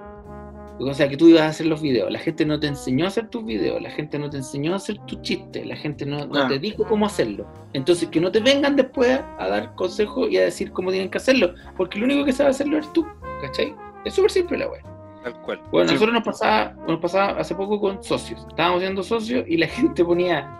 O 0.80 0.92
sea, 0.92 1.08
que 1.08 1.16
tú 1.16 1.28
ibas 1.28 1.42
a 1.42 1.48
hacer 1.48 1.66
los 1.66 1.80
videos. 1.80 2.10
La 2.10 2.18
gente 2.18 2.44
no 2.44 2.58
te 2.58 2.66
enseñó 2.66 3.04
a 3.04 3.08
hacer 3.08 3.28
tus 3.28 3.44
videos. 3.44 3.80
La 3.80 3.90
gente 3.90 4.18
no 4.18 4.28
te 4.28 4.38
enseñó 4.38 4.72
a 4.72 4.76
hacer 4.76 4.98
tus 5.06 5.22
chistes. 5.22 5.64
La 5.66 5.76
gente 5.76 6.04
no, 6.04 6.28
te 6.48 6.58
dijo 6.58 6.84
cómo 6.84 7.06
hacerlo. 7.06 7.46
Entonces, 7.74 8.08
que 8.08 8.20
no 8.20 8.32
te 8.32 8.40
vengan 8.40 8.74
después 8.74 9.20
a 9.38 9.48
dar 9.48 9.74
consejos 9.76 10.28
y 10.30 10.36
a 10.36 10.42
decir 10.42 10.72
cómo 10.72 10.90
tienen 10.90 11.10
que 11.10 11.18
hacerlo. 11.18 11.54
Porque 11.76 11.98
lo 11.98 12.06
único 12.06 12.24
que 12.24 12.32
sabe 12.32 12.50
hacerlo 12.50 12.76
eres 12.78 12.92
tú. 12.92 13.06
¿Cachai? 13.40 13.74
Es 14.04 14.14
súper 14.14 14.30
simple 14.32 14.58
la 14.58 14.68
wea. 14.68 14.82
Tal 15.22 15.40
cual. 15.42 15.60
Bueno, 15.70 15.88
Sí. 15.88 15.94
nosotros 15.94 16.14
nos 16.14 16.24
pasaba, 16.24 16.74
nos 16.88 17.00
pasaba 17.00 17.40
hace 17.40 17.54
poco 17.54 17.80
con 17.80 18.02
socios. 18.02 18.44
Estábamos 18.48 18.80
siendo 18.80 19.02
socios 19.02 19.44
y 19.48 19.56
la 19.56 19.66
gente 19.68 20.04
ponía, 20.04 20.58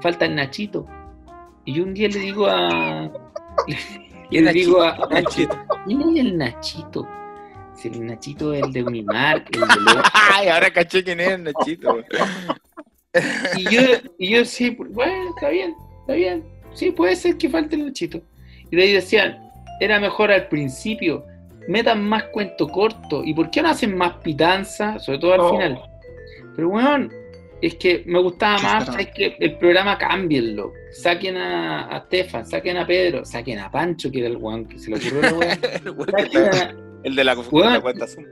falta 0.00 0.26
el 0.26 0.36
Nachito. 0.36 0.86
Y 1.64 1.80
un 1.80 1.92
día 1.92 2.08
le 2.08 2.20
digo 2.20 2.46
a. 2.46 3.10
¿Y 3.66 3.74
Y 4.30 4.40
le 4.40 4.52
digo 4.52 4.82
a, 4.82 4.96
Nachito? 5.10 5.54
a 5.54 5.84
¿quién 5.84 6.00
es 6.02 6.16
el 6.18 6.36
Nachito? 6.38 7.06
Si 7.76 7.88
el 7.88 8.06
Nachito 8.06 8.52
es 8.54 8.62
el 8.62 8.72
de 8.72 8.82
Unimark, 8.82 9.54
el 9.54 9.60
de 9.60 9.66
Lo- 9.94 10.02
Ay, 10.34 10.48
ahora 10.48 10.70
caché 10.70 11.04
quién 11.04 11.20
es 11.20 11.28
el 11.28 11.44
Nachito. 11.44 11.98
Y 13.56 13.64
yo, 13.70 13.80
y 14.18 14.30
yo 14.30 14.44
sí, 14.44 14.70
pues, 14.72 14.90
bueno, 14.92 15.30
está 15.34 15.48
bien, 15.50 15.74
está 16.00 16.12
bien. 16.14 16.44
Sí, 16.74 16.90
puede 16.90 17.16
ser 17.16 17.36
que 17.38 17.48
falte 17.48 17.76
el 17.76 17.86
Nachito. 17.86 18.20
Y 18.70 18.76
de 18.76 18.82
ahí 18.82 18.92
decían, 18.92 19.38
era 19.80 19.98
mejor 20.00 20.30
al 20.30 20.48
principio, 20.48 21.24
metan 21.68 22.02
más 22.02 22.24
cuento 22.24 22.68
corto. 22.68 23.22
¿Y 23.24 23.32
por 23.34 23.50
qué 23.50 23.62
no 23.62 23.70
hacen 23.70 23.96
más 23.96 24.14
pitanza? 24.22 24.98
Sobre 24.98 25.18
todo 25.18 25.32
al 25.34 25.40
Oh. 25.40 25.50
final. 25.50 25.80
Pero 26.54 26.68
weón, 26.68 27.12
es 27.62 27.74
que 27.76 28.02
me 28.06 28.18
gustaba 28.20 28.58
más, 28.60 28.98
es 28.98 29.08
que 29.08 29.36
el 29.40 29.56
programa 29.58 29.96
cámbienlo. 29.98 30.72
Saquen 30.92 31.36
a, 31.36 31.86
a 31.88 32.00
Stefan, 32.06 32.46
saquen 32.46 32.76
a 32.78 32.86
Pedro, 32.86 33.24
saquen 33.24 33.58
a 33.58 33.70
Pancho, 33.70 34.10
que 34.10 34.18
era 34.20 34.28
el 34.28 34.36
weón 34.36 34.66
que 34.66 34.78
se 34.78 34.90
le 34.90 34.96
ocurrió. 34.96 35.40
El 35.84 35.90
weón 35.90 36.06
que 36.06 36.22
Saquen 36.22 36.44
a- 36.54 36.85
El 37.04 37.14
de 37.14 37.24
la, 37.24 37.34
de 37.34 37.40
Weón. 37.42 37.72
la 37.72 37.80
cuenta 37.80 38.06
Zoom. 38.06 38.24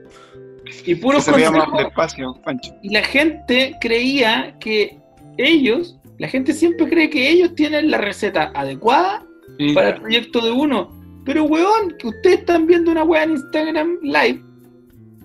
y 0.65 0.83
que 0.83 0.95
puros 0.97 1.23
se 1.23 1.31
vea 1.31 1.51
más 1.51 1.65
consejos. 1.65 1.85
despacio, 1.85 2.41
Pancho. 2.43 2.75
Y 2.81 2.89
la 2.89 3.03
gente 3.03 3.75
creía 3.79 4.55
que 4.59 4.97
ellos, 5.37 5.97
la 6.17 6.27
gente 6.27 6.53
siempre 6.53 6.87
cree 6.89 7.09
que 7.09 7.29
ellos 7.29 7.53
tienen 7.55 7.91
la 7.91 7.97
receta 7.97 8.51
adecuada 8.55 9.25
Sí, 9.57 9.73
para 9.73 9.89
el 9.89 10.01
proyecto 10.01 10.41
de 10.41 10.51
uno. 10.51 10.89
Pero 11.25 11.43
weón, 11.45 11.95
que 11.99 12.07
ustedes 12.07 12.39
están 12.39 12.67
viendo 12.67 12.91
una 12.91 13.03
weá 13.03 13.23
en 13.23 13.31
Instagram 13.31 13.99
Live 14.01 14.41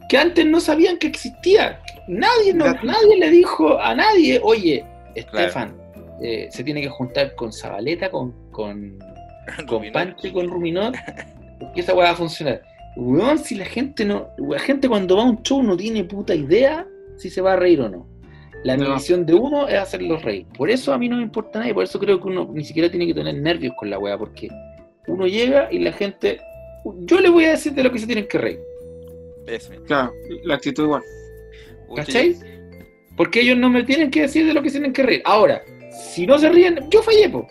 que 0.09 0.19
antes 0.19 0.45
no 0.47 0.61
sabían 0.61 0.97
que 0.99 1.07
existía. 1.07 1.81
Nadie, 2.09 2.53
no- 2.53 2.65
nadie 2.83 3.17
le 3.19 3.31
dijo 3.31 3.79
a 3.81 3.95
nadie, 3.95 4.41
oye, 4.43 4.85
Estefan, 5.15 5.77
eh, 6.23 6.49
se 6.51 6.65
tiene 6.65 6.81
que 6.83 6.89
juntar 6.89 7.35
con 7.37 7.53
Zabaleta, 7.53 8.11
con, 8.11 8.33
con, 8.51 8.99
con 9.57 9.69
Ruminot. 9.69 9.93
Pancho 9.93 10.27
y 10.27 10.33
con 10.33 10.49
Ruminot, 10.49 10.97
porque 11.61 11.81
esa 11.83 11.95
weá 11.95 12.07
va 12.07 12.11
a 12.13 12.17
funcionar. 12.17 12.61
Weón, 12.97 13.39
si 13.39 13.55
la 13.55 13.65
gente 13.65 14.05
no, 14.05 14.29
la 14.39 14.59
gente 14.59 14.89
cuando 14.89 15.17
va 15.17 15.23
a 15.23 15.27
un 15.27 15.43
show 15.43 15.63
no 15.63 15.77
tiene 15.77 16.05
puta 16.05 16.35
idea 16.35 16.87
si 17.17 17.31
se 17.31 17.41
va 17.41 17.53
a 17.55 17.57
reír 17.57 17.81
o 17.81 17.89
no. 17.89 18.07
La 18.65 18.77
No. 18.77 18.95
misión 18.95 19.25
de 19.25 19.33
uno 19.35 19.69
es 19.69 19.79
hacerlos 19.79 20.23
reír. 20.23 20.47
Por 20.57 20.71
eso 20.71 20.93
a 20.93 20.99
mí 20.99 21.09
no 21.09 21.17
me 21.17 21.23
importa 21.23 21.61
nada 21.61 21.71
y 21.71 21.75
por 21.75 21.85
eso 21.85 21.99
creo 21.99 22.21
que 22.21 22.27
uno 22.29 22.51
ni 22.53 22.65
siquiera 22.65 22.91
tiene 22.91 23.07
que 23.07 23.15
tener 23.15 23.35
nervios 23.37 23.73
con 23.79 23.89
la 23.89 23.99
weá, 23.99 24.19
porque 24.19 24.49
uno 25.07 25.27
llega 25.27 25.69
y 25.73 25.79
la 25.79 25.93
gente. 25.93 26.41
Yo 27.01 27.21
le 27.21 27.29
voy 27.31 27.45
a 27.45 27.51
decir 27.53 27.73
de 27.73 27.83
lo 27.85 27.93
que 27.93 27.99
se 27.99 28.07
tienen 28.07 28.27
que 28.27 28.39
reír, 28.39 28.59
Eso. 29.47 29.73
Claro, 29.87 30.13
la 30.45 30.55
actitud 30.57 30.85
igual. 30.85 31.03
¿cachai? 31.97 32.37
Porque 33.17 33.41
ellos 33.41 33.57
no 33.59 33.69
me 33.71 33.83
tienen 33.85 34.11
que 34.11 34.23
decir 34.23 34.47
de 34.47 34.55
lo 34.55 34.63
que 34.63 34.71
se 34.71 34.79
tienen 34.79 34.93
que 34.93 35.03
reír. 35.03 35.23
Ahora, 35.25 35.63
si 35.91 36.27
no 36.27 36.39
se 36.39 36.49
ríen, 36.49 36.79
yo 36.91 37.03
fallé, 37.03 37.29
po. 37.29 37.47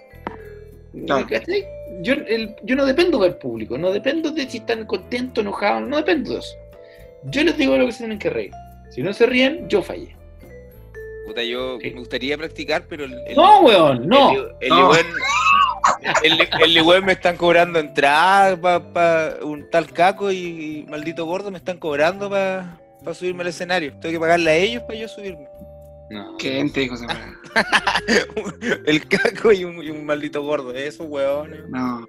Claro. 1.06 1.28
¿Cachai? 1.30 1.64
Yo, 2.02 2.14
el- 2.14 2.56
yo 2.64 2.76
no 2.76 2.86
dependo 2.86 3.20
del 3.20 3.36
público, 3.36 3.78
no 3.78 3.92
dependo 3.92 4.32
de 4.32 4.50
si 4.50 4.58
están 4.58 4.86
contentos, 4.86 5.42
enojados, 5.44 5.88
no 5.88 5.98
dependo 5.98 6.34
de 6.34 6.40
eso. 6.40 6.56
Yo 7.26 7.44
les 7.44 7.58
digo 7.58 7.76
lo 7.78 7.86
que 7.86 7.92
se 7.92 8.00
tienen 8.00 8.20
que 8.20 8.30
reír. 8.30 8.52
Si 8.90 9.02
no 9.04 9.12
se 9.14 9.26
ríen, 9.26 9.68
yo 9.70 9.82
fallé. 9.82 10.16
Puta, 11.28 11.44
yo 11.44 11.78
Sí. 11.82 11.92
me 11.92 12.00
gustaría 12.00 12.38
practicar, 12.38 12.84
pero 12.90 13.04
el, 13.06 13.14
el- 13.28 13.36
No, 13.36 13.62
weón, 13.62 14.08
no. 14.08 14.32
El, 14.32 14.48
el, 14.62 14.70
No. 14.70 14.92
Ligüen- 14.94 15.14
el, 16.24 16.48
el 16.64 16.74
Ligüen 16.74 17.06
me 17.06 17.12
están 17.14 17.36
cobrando 17.38 17.80
entrada 17.80 18.56
para 18.92 19.36
un 19.44 19.70
tal 19.70 19.92
caco 19.92 20.32
y, 20.32 20.86
maldito 20.90 21.26
gordo 21.26 21.52
me 21.52 21.58
están 21.58 21.78
cobrando 21.78 22.30
para 22.30 22.80
subirme 23.14 23.42
al 23.42 23.48
escenario. 23.50 23.92
Tengo 24.00 24.14
que 24.14 24.20
pagarle 24.20 24.50
a 24.52 24.56
ellos 24.56 24.84
para 24.84 24.98
yo 25.00 25.08
subirme. 25.08 25.48
No. 26.10 26.36
¿Quién 26.38 26.72
te 26.72 26.82
dijo 26.82 26.96
esa 26.96 27.06
weá? 27.06 27.36
el 28.86 29.08
caco 29.08 29.52
y 29.52 29.64
un, 29.64 29.84
y 29.84 29.90
un 29.92 30.06
maldito 30.06 30.42
gordo, 30.44 30.74
esos 30.74 31.08
huevones. 31.08 31.68
No. 31.70 32.00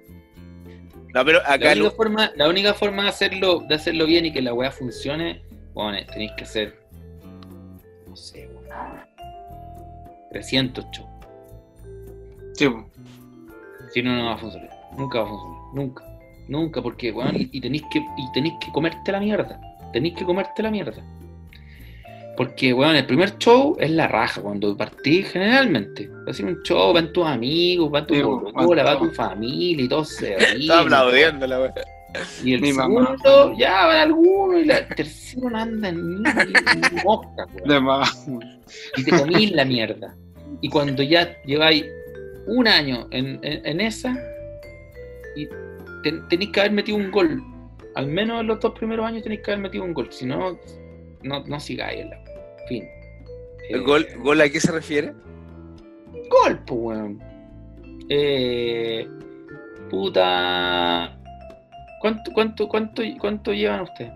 No, 1.13 1.25
pero 1.25 1.39
La 1.43 1.53
acá 1.53 1.65
única, 1.71 1.75
lo- 1.75 1.91
forma, 1.91 2.31
la 2.35 2.49
única 2.49 2.73
forma 2.73 3.03
de 3.03 3.09
hacerlo, 3.09 3.59
de 3.67 3.75
hacerlo 3.75 4.05
bien 4.05 4.25
y 4.25 4.31
que 4.33 4.41
la 4.41 4.53
weá 4.53 4.71
funcione, 4.71 5.43
bueno, 5.73 5.97
tenéis 6.11 6.31
que 6.37 6.43
hacer, 6.45 6.79
no 8.07 8.15
sé, 8.15 8.47
weón, 8.47 9.01
300 10.31 10.85
shows. 10.91 11.09
Sí, 12.53 12.69
po. 12.69 12.85
Si 13.93 14.01
no, 14.01 14.15
no 14.15 14.25
va 14.25 14.33
a 14.35 14.37
funcionar. 14.37 14.69
Nunca 14.97 15.19
va 15.19 15.25
a 15.25 15.29
funcionar. 15.29 15.61
Nunca. 15.73 16.03
Nunca, 16.47 16.81
porque, 16.81 17.11
weón, 17.11 17.35
y, 17.35 17.49
y 17.51 17.61
tenéis 17.61 17.83
que, 17.91 17.99
y 17.99 18.31
tenéis 18.33 18.53
que 18.61 18.71
comerte 18.71 19.11
la 19.11 19.19
mierda. 19.19 19.59
Tenéis 19.91 20.15
que 20.15 20.23
comerte 20.25 20.63
la 20.63 20.71
mierda. 20.71 21.03
Porque, 22.41 22.73
weón, 22.73 22.95
el 22.95 23.05
primer 23.05 23.37
show 23.37 23.77
es 23.79 23.91
la 23.91 24.07
raja, 24.07 24.41
cuando 24.41 24.75
partís 24.75 25.29
generalmente. 25.29 26.09
Hacer 26.27 26.45
un 26.47 26.59
show, 26.63 26.91
van 26.91 27.13
tus 27.13 27.23
amigos, 27.27 27.91
va 27.93 28.03
tu 28.07 28.15
Sí, 28.15 28.21
van 28.23 28.67
va 28.85 28.97
tu 28.97 29.11
familia 29.11 29.85
y 29.85 29.87
todo 29.87 30.03
se 30.03 30.35
ríen. 30.39 30.61
estaba 30.61 30.81
aplaudiendo 30.81 31.45
la 31.45 31.59
wea. 31.59 31.73
Y 32.43 32.53
el 32.55 32.61
Mi 32.61 32.73
mamá. 32.73 33.15
segundo, 33.21 33.55
ya 33.59 33.85
van 33.85 33.97
algunos, 33.97 34.59
y 34.59 34.65
la- 34.65 34.79
el 34.79 34.87
tercero 34.95 35.51
no 35.51 35.57
anda 35.59 35.91
ni 35.91 36.01
mosca, 37.05 37.45
weón. 37.53 37.67
De 37.69 37.79
más. 37.79 38.27
Y 38.97 39.03
te 39.03 39.11
comís 39.11 39.51
la 39.51 39.63
mierda. 39.63 40.15
Y 40.61 40.69
cuando 40.69 41.03
ya 41.03 41.37
lleváis 41.43 41.85
un 42.47 42.67
año 42.67 43.07
en, 43.11 43.39
en- 43.43 43.63
en 43.67 43.81
esa, 43.81 44.17
y 45.35 45.47
ten- 46.03 46.27
tenéis 46.27 46.49
que 46.51 46.59
haber 46.61 46.71
metido 46.71 46.97
un 46.97 47.11
gol. 47.11 47.39
Al 47.93 48.07
menos 48.07 48.41
en 48.41 48.47
los 48.47 48.59
dos 48.59 48.73
primeros 48.73 49.05
años 49.05 49.21
tenéis 49.21 49.41
que 49.41 49.51
haber 49.51 49.61
metido 49.61 49.83
un 49.83 49.93
gol. 49.93 50.07
Si 50.11 50.25
no, 50.25 50.57
no, 51.21 51.43
no 51.45 51.59
sigáis 51.59 52.01
en 52.01 52.09
la. 52.09 52.20
Fin. 52.67 52.87
¿El 53.69 53.81
Eh, 53.81 53.83
gol, 53.83 54.07
gol 54.19 54.41
a 54.41 54.49
qué 54.49 54.59
se 54.59 54.71
refiere? 54.71 55.13
Gol, 56.29 56.59
pues, 56.65 56.79
weón. 56.79 57.23
Eh, 58.09 59.07
puta. 59.89 61.17
¿Cuánto, 62.01 62.31
cuánto, 62.33 62.67
cuánto, 62.67 63.03
cuánto 63.19 63.53
llevan 63.53 63.81
ustedes? 63.81 64.11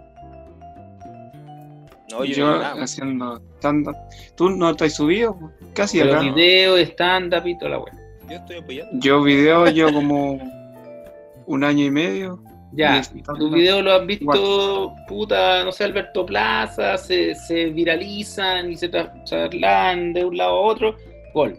No, 2.11 2.23
yo, 2.23 2.33
yo 2.35 2.45
no 2.47 2.57
nada. 2.59 2.83
haciendo 2.83 3.41
stand 3.57 3.87
¿Tú 4.35 4.49
no 4.49 4.69
estás 4.71 4.93
subido? 4.93 5.37
Casi 5.73 5.99
Pero 5.99 6.15
acá. 6.15 6.21
video, 6.21 6.77
stand-up 6.77 7.45
y 7.45 7.57
toda 7.57 7.71
la 7.71 7.79
weá. 7.79 7.93
Yo 8.29 8.35
estoy 8.37 8.57
apoyando. 8.57 8.91
Yo 8.99 9.23
video, 9.23 9.67
yo 9.69 9.93
como 9.93 10.39
un 11.45 11.63
año 11.63 11.85
y 11.85 11.91
medio. 11.91 12.41
Ya, 12.75 13.01
tus 13.37 13.51
videos 13.53 13.83
los 13.83 14.01
han 14.01 14.07
visto, 14.07 14.93
puta, 15.07 15.63
no 15.63 15.71
sé, 15.71 15.83
Alberto 15.85 16.25
Plaza, 16.25 16.97
se, 16.97 17.33
se 17.35 17.65
viralizan 17.67 18.69
y 18.71 18.75
se 18.75 18.91
tra- 18.91 19.13
trasladan 19.23 20.11
de 20.13 20.25
un 20.25 20.35
lado 20.35 20.51
a 20.51 20.59
otro. 20.61 20.95
Gol. 21.33 21.57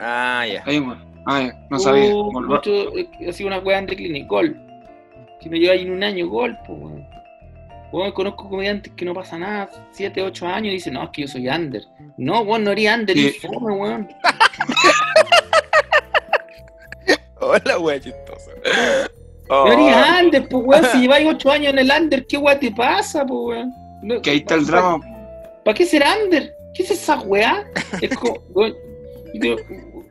Ah, 0.00 0.46
ya. 0.50 0.62
Ahí, 0.66 0.78
bueno. 0.78 1.04
Ah, 1.26 1.42
ya, 1.42 1.66
no 1.70 1.78
sabía. 1.78 2.14
Uh, 2.14 2.32
Volver- 2.32 2.46
mucho, 2.48 2.92
ha 3.28 3.32
sido 3.32 3.48
una 3.48 3.58
weá 3.58 3.82
de 3.82 3.96
clinic, 3.96 4.26
gol. 4.28 4.56
Si 5.40 5.50
no 5.50 5.56
lleva 5.56 5.74
ahí 5.74 5.82
en 5.82 5.90
un 5.90 6.02
año, 6.02 6.26
gol, 6.28 6.56
pues, 6.66 6.78
weón. 6.78 7.06
Weón, 7.92 8.12
conozco 8.12 8.48
comediantes 8.48 8.92
que 8.94 9.04
no 9.04 9.12
pasa 9.14 9.38
nada, 9.38 9.68
7, 9.92 10.22
8 10.22 10.46
años, 10.46 10.70
y 10.70 10.76
dicen, 10.76 10.94
no, 10.94 11.04
es 11.04 11.10
que 11.10 11.22
yo 11.22 11.28
soy 11.28 11.48
under. 11.48 11.82
No, 12.16 12.40
weón, 12.40 12.64
no 12.64 12.70
eres 12.72 12.92
under, 12.94 13.16
fome, 13.40 13.72
weón. 13.74 14.08
Hola, 17.40 17.78
wea 17.78 18.00
chistosa. 18.00 18.50
Oh, 19.48 19.66
eres 19.70 19.94
under, 20.20 20.48
pues, 20.48 20.64
weón, 20.66 20.84
si 20.92 20.98
lleváis 21.02 21.28
8 21.28 21.50
años 21.50 21.72
en 21.72 21.78
el 21.78 21.90
under, 21.90 22.26
¿qué 22.26 22.36
weá 22.38 22.58
te 22.58 22.70
pasa, 22.72 23.24
pues, 23.26 23.38
weón? 23.40 23.72
No- 24.02 24.20
Que 24.22 24.30
ahí 24.30 24.36
está 24.38 24.54
el 24.56 24.66
drama. 24.66 25.00
¿Para 25.64 25.74
qué 25.74 25.84
ser 25.86 26.02
under? 26.24 26.52
¿Qué 26.74 26.82
es 26.82 26.90
esa 26.90 27.20
weá? 27.20 27.64
Es 28.02 28.16
como, 28.16 28.36
yo 29.34 29.56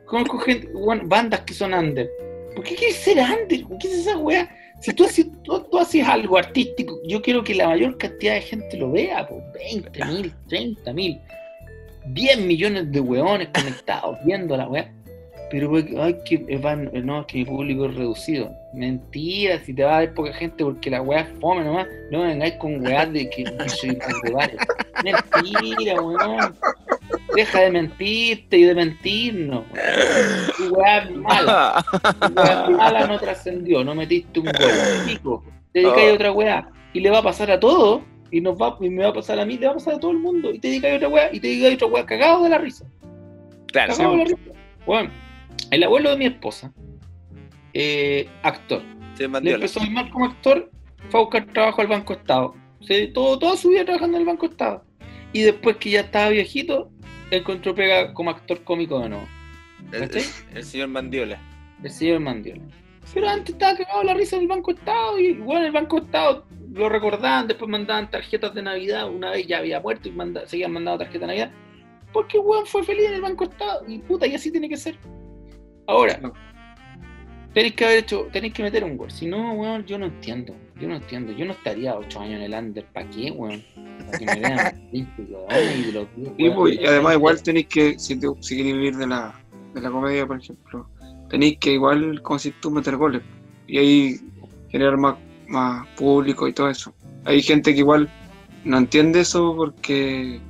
conozco 0.06 0.38
gente, 0.38 0.68
weón, 0.74 1.08
bandas 1.08 1.40
que 1.40 1.54
son 1.54 1.74
under. 1.74 2.08
¿Por 2.54 2.64
qué 2.64 2.74
quieres 2.74 2.96
ser 2.96 3.18
under? 3.18 3.64
¿Qué 3.78 3.88
es 3.88 3.94
esa 3.94 4.16
weá? 4.18 4.48
Si 4.80 4.92
tú 4.92 5.04
haces, 5.04 5.26
tú, 5.42 5.58
tú 5.70 5.78
haces 5.78 6.06
algo 6.06 6.36
artístico, 6.38 6.98
yo 7.06 7.20
quiero 7.22 7.42
que 7.42 7.54
la 7.54 7.68
mayor 7.68 7.96
cantidad 7.98 8.34
de 8.34 8.42
gente 8.42 8.76
lo 8.76 8.90
vea, 8.92 9.26
pues 9.26 9.42
20 9.54 10.04
mil, 10.06 10.34
30 10.48 10.92
mil, 10.92 11.20
10 12.06 12.38
millones 12.40 12.92
de 12.92 13.00
weones 13.00 13.48
conectados 13.54 14.18
viendo 14.24 14.56
la 14.56 14.68
weá. 14.68 14.92
Pero 15.48 15.72
ay, 15.76 16.16
que 16.24 16.44
eh, 16.48 16.58
van- 16.58 16.90
no, 17.04 17.20
es 17.20 17.26
que 17.26 17.38
mi 17.38 17.44
público 17.44 17.86
es 17.86 17.94
reducido. 17.94 18.50
Mentira, 18.74 19.60
si 19.60 19.72
te 19.72 19.84
va 19.84 19.98
a 19.98 20.00
ver 20.00 20.14
poca 20.14 20.32
gente 20.32 20.64
porque 20.64 20.90
la 20.90 21.02
weá 21.02 21.20
es 21.20 21.28
fome 21.40 21.64
nomás, 21.64 21.86
no 22.10 22.20
me 22.20 22.26
vengáis 22.28 22.54
con 22.54 22.84
weá 22.84 23.06
de 23.06 23.30
que 23.30 23.44
soy. 23.68 23.96
Mentira, 25.04 26.00
weón. 26.00 26.56
Deja 27.34 27.60
de 27.60 27.70
mentirte 27.70 28.58
y 28.58 28.62
de 28.64 28.74
mentirnos. 28.74 29.64
Tu 30.56 30.74
weá 30.74 30.98
es 30.98 31.10
mala. 31.12 31.84
Tu 32.26 32.32
weá 32.34 32.70
mala 32.70 33.06
no 33.06 33.18
trascendió, 33.18 33.84
no 33.84 33.94
metiste 33.94 34.40
un 34.40 34.46
gol. 34.46 35.06
Pico, 35.06 35.44
te 35.72 35.80
dedicáis 35.80 36.10
a 36.10 36.14
otra 36.14 36.32
weá. 36.32 36.68
Y 36.92 37.00
le 37.00 37.10
va 37.10 37.18
a 37.18 37.22
pasar 37.22 37.50
a 37.52 37.60
todo. 37.60 38.02
Y, 38.32 38.40
nos 38.40 38.60
va, 38.60 38.76
y 38.80 38.90
me 38.90 39.04
va 39.04 39.10
a 39.10 39.14
pasar 39.14 39.38
a 39.38 39.46
mí, 39.46 39.56
le 39.56 39.66
va 39.66 39.72
a 39.72 39.76
pasar 39.76 39.94
a 39.94 40.00
todo 40.00 40.10
el 40.10 40.18
mundo. 40.18 40.50
Y 40.52 40.58
te 40.58 40.68
dedicáis 40.68 40.94
a 40.94 40.96
otra 40.96 41.08
weá. 41.08 41.28
Y 41.32 41.38
te 41.38 41.46
dedicáis 41.46 41.72
a 41.74 41.76
otra 41.76 41.86
weá 41.88 42.06
cagado 42.06 42.42
de 42.42 42.48
la 42.50 42.58
risa. 42.58 42.84
Claro, 43.68 43.92
Cagado 43.94 44.10
de 44.12 44.18
la 44.18 44.24
risa. 44.24 44.38
Weón, 44.86 45.10
el 45.70 45.82
abuelo 45.82 46.10
de 46.10 46.16
mi 46.16 46.26
esposa, 46.26 46.72
eh, 47.74 48.28
actor. 48.42 48.82
se 49.16 49.28
Le 49.28 49.52
empezó 49.52 49.80
a 49.80 49.86
mal 49.90 50.10
como 50.10 50.26
actor, 50.26 50.70
fue 51.10 51.20
a 51.20 51.22
buscar 51.24 51.46
trabajo 51.52 51.80
al 51.80 51.86
Banco 51.88 52.12
Estado. 52.12 52.54
Se, 52.80 53.06
todo, 53.08 53.38
toda 53.38 53.56
su 53.56 53.68
vida 53.70 53.84
trabajando 53.84 54.16
en 54.16 54.22
el 54.22 54.26
Banco 54.26 54.46
Estado. 54.46 54.84
Y 55.32 55.42
después 55.42 55.76
que 55.76 55.90
ya 55.90 56.00
estaba 56.00 56.28
viejito, 56.30 56.90
encontró 57.30 57.74
pega 57.74 58.12
como 58.14 58.30
actor 58.30 58.62
cómico 58.64 59.00
de 59.00 59.08
nuevo. 59.10 59.26
el, 59.92 60.10
el 60.54 60.64
señor 60.64 60.88
Mandiola. 60.88 61.40
El 61.82 61.90
señor 61.90 62.20
Mandiola. 62.20 62.62
Pero 63.14 63.28
antes 63.28 63.54
estaba 63.54 63.76
cagado 63.76 64.02
la 64.02 64.14
risa 64.14 64.36
en 64.36 64.42
el 64.42 64.48
Banco 64.48 64.72
Estado 64.72 65.18
y 65.18 65.34
bueno, 65.34 65.64
el 65.66 65.72
Banco 65.72 65.98
Estado 65.98 66.44
lo 66.72 66.88
recordaban, 66.88 67.46
después 67.46 67.70
mandaban 67.70 68.10
tarjetas 68.10 68.52
de 68.54 68.62
Navidad, 68.62 69.08
una 69.10 69.30
vez 69.30 69.46
ya 69.46 69.58
había 69.58 69.80
muerto 69.80 70.08
y 70.08 70.12
manda- 70.12 70.46
seguían 70.46 70.72
mandando 70.72 70.98
tarjetas 70.98 71.20
de 71.22 71.26
Navidad, 71.28 71.50
porque 72.12 72.38
weón 72.38 72.66
fue 72.66 72.82
feliz 72.84 73.06
en 73.06 73.14
el 73.14 73.20
Banco 73.22 73.44
Estado 73.44 73.84
y 73.88 73.98
puta, 73.98 74.26
y 74.26 74.34
así 74.34 74.50
tiene 74.50 74.68
que 74.68 74.76
ser. 74.76 74.98
Ahora, 75.86 76.20
tenéis 77.54 77.74
que 77.74 77.84
haber 77.84 77.98
hecho, 77.98 78.28
tenéis 78.32 78.54
que 78.54 78.62
meter 78.62 78.84
un 78.84 78.96
gol, 78.96 79.10
si 79.10 79.26
no, 79.26 79.54
weón, 79.54 79.84
yo 79.86 79.98
no 79.98 80.06
entiendo, 80.06 80.54
yo 80.80 80.88
no 80.88 80.96
entiendo, 80.96 81.32
yo 81.32 81.44
no 81.44 81.52
estaría 81.52 81.96
ocho 81.96 82.20
años 82.20 82.40
en 82.40 82.52
el 82.52 82.54
under, 82.54 82.84
¿para 82.86 83.08
qué, 83.08 83.30
weón? 83.30 83.62
Para 84.06 84.18
que 84.18 84.26
me 84.26 84.40
vean 84.40 84.88
Y, 86.38 86.50
pues, 86.50 86.78
y 86.80 86.86
además 86.86 87.14
igual 87.14 87.42
tenéis 87.42 87.66
que, 87.68 87.98
si, 87.98 88.16
te, 88.18 88.26
si 88.40 88.56
queréis 88.56 88.74
vivir 88.74 88.96
de 88.96 89.06
la, 89.06 89.34
de 89.74 89.80
la 89.80 89.90
comedia, 89.90 90.26
por 90.26 90.40
ejemplo, 90.40 90.88
tenéis 91.28 91.58
que 91.58 91.72
igual, 91.72 92.20
si 92.38 92.50
tú, 92.52 92.70
meter 92.70 92.96
goles. 92.96 93.22
Y 93.66 93.78
ahí 93.78 94.20
generar 94.68 94.96
más, 94.96 95.16
más 95.48 95.86
público 95.96 96.46
y 96.48 96.52
todo 96.52 96.68
eso. 96.68 96.94
Hay 97.24 97.42
gente 97.42 97.72
que 97.72 97.80
igual 97.80 98.08
no 98.64 98.78
entiende 98.78 99.20
eso 99.20 99.54
porque 99.56 100.40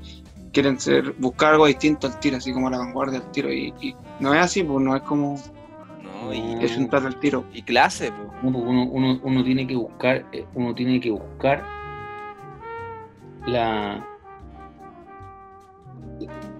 quieren 0.56 0.80
ser 0.80 1.12
buscar 1.18 1.52
algo 1.52 1.66
distinto 1.66 2.06
al 2.06 2.18
tiro, 2.18 2.38
así 2.38 2.50
como 2.50 2.70
la 2.70 2.78
vanguardia 2.78 3.18
al 3.18 3.30
tiro. 3.30 3.52
Y, 3.52 3.74
y 3.80 3.94
no 4.20 4.32
es 4.32 4.40
así, 4.40 4.62
pues 4.64 4.82
no 4.82 4.96
es 4.96 5.02
como 5.02 5.38
No, 6.02 6.32
y, 6.32 6.64
es 6.64 6.78
un 6.78 6.88
tal 6.88 7.04
al 7.04 7.20
tiro. 7.20 7.44
y 7.52 7.60
clase, 7.60 8.10
po. 8.10 8.32
uno, 8.42 8.58
uno, 8.58 8.82
uno- 8.90 9.20
uno 9.22 9.44
tiene 9.44 9.66
que 9.66 9.76
buscar 9.76 10.24
eh, 10.32 10.46
uno 10.54 10.74
tiene 10.74 10.98
que 10.98 11.10
buscar 11.10 11.62
la 13.46 14.02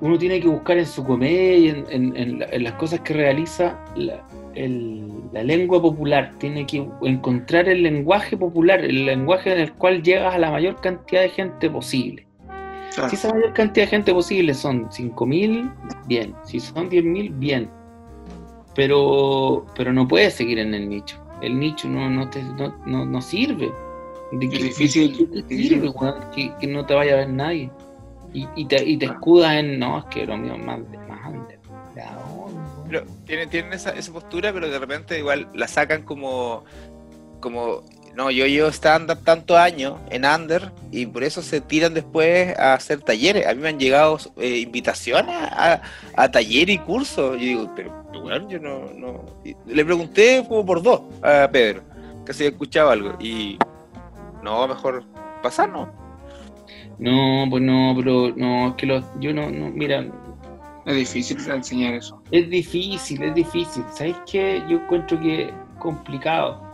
uno 0.03 0.19
tiene 0.19 0.41
que 0.41 0.49
buscar 0.49 0.77
en 0.77 0.87
su 0.87 1.03
comedia 1.05 1.57
y 1.57 1.69
en, 1.71 1.85
en- 1.89 2.17
en 2.17 2.39
la- 2.41 2.47
en 2.47 2.65
las 2.65 2.75
cosas 2.75 3.01
que 3.01 3.15
realiza 3.15 3.79
la, 3.97 4.23
el- 4.55 5.11
la 5.33 5.43
lengua 5.43 5.81
popular 5.81 6.35
tiene 6.39 6.67
que 6.67 6.87
encontrar 7.03 7.67
el 7.69 7.83
lenguaje 7.83 8.37
popular 8.37 8.81
el 8.85 9.07
lenguaje 9.07 9.53
en 9.55 9.61
el 9.61 9.73
cual 9.73 10.03
llegas 10.03 10.35
a 10.35 10.39
la 10.39 10.51
mayor 10.51 10.79
cantidad 10.83 11.23
de 11.23 11.31
gente 11.31 11.71
posible 11.71 12.26
Claro. 12.97 13.11
si 13.11 13.17
esa 13.17 13.33
mayor 13.33 13.53
cantidad 13.53 13.85
de 13.87 13.91
gente 13.91 14.13
posible 14.13 14.53
son 14.55 14.89
5.000, 14.91 15.73
bien. 16.07 16.35
Si 16.45 16.59
son 16.61 16.91
10.000, 16.91 17.39
bien. 17.39 17.71
Pero, 18.75 19.65
pero 19.77 19.93
no 19.93 20.07
puedes 20.07 20.35
seguir 20.35 20.59
en 20.59 20.75
el 20.75 20.89
nicho. 20.89 21.19
El 21.41 21.59
nicho 21.59 21.89
no, 21.89 22.09
no, 22.11 22.29
te, 22.29 22.43
no, 22.43 22.77
no, 22.87 23.05
no 23.05 23.21
sirve. 23.23 23.73
¿De 24.33 24.47
Es 24.47 24.53
qué- 24.53 24.65
difícil, 24.65 25.31
de 25.31 25.43
difícil. 25.43 25.69
sirve, 25.69 25.89
weón? 25.91 26.15
que, 26.35 26.53
que 26.61 26.67
no 26.67 26.85
te 26.85 26.95
vaya 26.95 27.13
a 27.15 27.17
ver 27.17 27.29
nadie? 27.31 27.71
Y, 28.35 28.47
y 28.57 28.65
te, 28.67 28.85
y 28.85 28.97
te 28.99 29.07
escudas 29.07 29.55
en, 29.55 29.79
no, 29.79 29.99
es 29.99 30.05
que 30.07 30.27
lo 30.27 30.37
mío 30.37 30.55
es 30.57 30.65
más, 30.65 30.81
más 31.09 31.27
under. 31.33 31.59
¿De 31.95 32.03
dónde, 32.03 32.33
weón? 32.35 32.67
Pero 32.89 33.05
tienen, 33.25 33.49
tienen 33.49 33.73
esa, 33.73 33.91
esa 33.91 34.13
postura, 34.13 34.53
pero 34.53 34.69
de 34.69 34.79
repente 34.79 35.19
igual 35.19 35.49
la 35.55 35.69
sacan 35.69 36.03
como, 36.03 36.65
como 37.41 37.83
No, 38.17 38.31
yo 38.31 38.47
llevo 38.47 38.69
stand-up 38.71 39.23
tantos 39.25 39.59
años 39.59 39.99
en 40.11 40.25
Under 40.25 40.73
y 40.91 41.05
por 41.05 41.23
eso 41.23 41.43
se 41.43 41.61
tiran 41.61 41.93
después 41.93 42.59
a 42.59 42.73
hacer 42.73 43.03
talleres. 43.03 43.47
A 43.47 43.53
mí 43.53 43.61
me 43.61 43.69
han 43.69 43.79
llegado 43.79 44.19
eh, 44.39 44.61
invitaciones 44.61 45.37
a, 45.37 45.83
a 46.17 46.31
talleres 46.31 46.77
y 46.77 46.79
cursos. 46.79 47.33
Yo 47.33 47.45
digo, 47.45 47.73
pero 47.77 47.93
bueno, 48.23 48.49
yo 48.49 48.59
no, 48.59 48.91
no. 48.95 49.25
y 49.45 49.55
Le 49.67 49.85
pregunté 49.85 50.43
como 50.49 50.65
por 50.65 50.83
dos 50.83 51.03
a 51.23 51.47
Pedro, 51.53 51.83
que 52.25 52.33
si 52.33 52.47
escuchaba 52.47 52.93
algo. 52.93 53.17
Y 53.21 53.59
no, 54.43 54.67
mejor 54.67 55.05
pasarnos. 55.43 55.89
No, 56.99 57.47
pues 57.51 57.63
no, 57.63 57.93
pero 57.99 58.33
no, 58.35 58.69
es 58.69 58.75
que 58.77 58.87
los, 58.87 59.05
yo 59.21 59.35
no, 59.35 59.51
no, 59.51 59.69
mira, 59.69 60.07
Es 60.87 60.97
difícil 60.97 61.37
enseñar 61.51 61.93
eso. 61.93 62.23
es 62.31 62.49
difícil, 62.49 63.23
es 63.23 63.35
difícil. 63.35 63.85
¿Sabes 63.93 64.17
qué? 64.31 64.63
Yo 64.71 64.79
encuentro 64.79 65.21
que 65.21 65.43
es 65.43 65.51
complicado. 65.79 66.66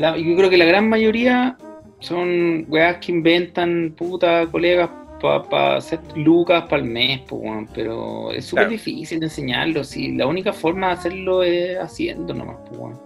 La- 0.00 0.16
yo 0.16 0.36
creo 0.36 0.48
que 0.50 0.56
la 0.56 0.64
gran 0.64 0.88
mayoría 0.88 1.56
son 1.98 2.64
weas 2.68 2.96
que 2.98 3.12
inventan 3.12 3.94
puta 3.96 4.46
colegas 4.50 4.88
para 5.20 5.76
hacer 5.76 6.00
lucas 6.16 6.62
para 6.64 6.82
el 6.82 6.88
mes, 6.88 7.20
po, 7.28 7.36
weón, 7.36 7.68
pero 7.74 8.32
es 8.32 8.46
súper 8.46 8.62
Claro. 8.64 8.70
difícil 8.72 9.20
de 9.20 9.26
enseñarlo. 9.26 9.84
Si 9.84 10.12
la 10.12 10.26
única 10.26 10.52
forma 10.54 10.86
de 10.88 10.92
hacerlo 10.94 11.42
es 11.42 11.76
haciendo 11.78 12.32
nomás, 12.32 12.56
po, 12.70 12.76
weón. 12.78 12.98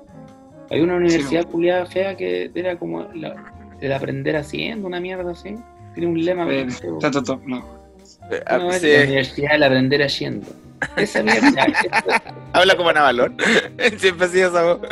Hay 0.71 0.81
una 0.81 0.95
universidad 0.97 1.45
culiada 1.47 1.87
fea 1.87 2.17
que 2.17 2.51
era 2.55 2.77
como 2.79 3.03
la- 3.15 3.53
el 3.81 3.93
aprender 3.93 4.37
haciendo, 4.37 4.87
una 4.87 5.01
mierda 5.01 5.33
así. 5.33 5.57
Tiene 5.95 6.09
un 6.11 6.25
lema. 6.25 6.47
Eh, 6.51 6.67
no. 7.47 7.59
Eh, 8.31 8.43
ah, 8.47 8.59
No, 8.59 8.71
es 8.71 8.81
sí, 8.81 8.93
la 8.93 9.03
universidad 9.05 9.51
del 9.53 9.63
aprender 9.65 10.03
haciendo. 10.03 10.47
Esa 10.97 11.23
mierda. 11.23 11.51
Habla 12.53 12.77
como 12.77 12.93
Navalón. 12.93 13.37
Siempre 13.99 14.27
ha 14.27 14.29
sido 14.29 14.49
esa 14.51 14.63
voz. 14.63 14.79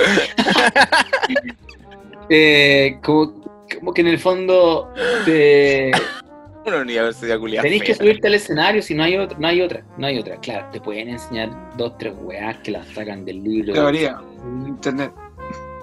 eh, 2.35 2.99
como, 3.03 3.41
como 3.78 3.93
que 3.95 4.01
en 4.01 4.09
el 4.09 4.18
fondo 4.18 4.91
te, 5.24 5.91
Una 6.66 6.78
universidad 6.83 7.39
culiada. 7.41 7.62
tenés 7.64 7.83
que 7.83 7.95
subirte 7.95 8.28
al 8.28 8.35
escenario 8.35 8.83
si 8.83 8.95
no 8.95 9.03
hay 9.03 9.16
otra, 9.16 9.37
no 9.39 9.49
hay 9.49 9.61
otra, 9.62 9.85
no 9.99 10.07
hay 10.07 10.18
otra. 10.18 10.37
Claro, 10.37 10.68
te 10.72 10.80
pueden 10.80 11.09
enseñar 11.09 11.51
dos, 11.76 11.99
tres 11.99 12.14
weas 12.20 12.57
que 12.59 12.70
las 12.70 12.87
sacan 12.89 13.24
del 13.24 13.43
libro. 13.43 13.72
Teoría, 13.74 14.20
internet, 14.66 15.12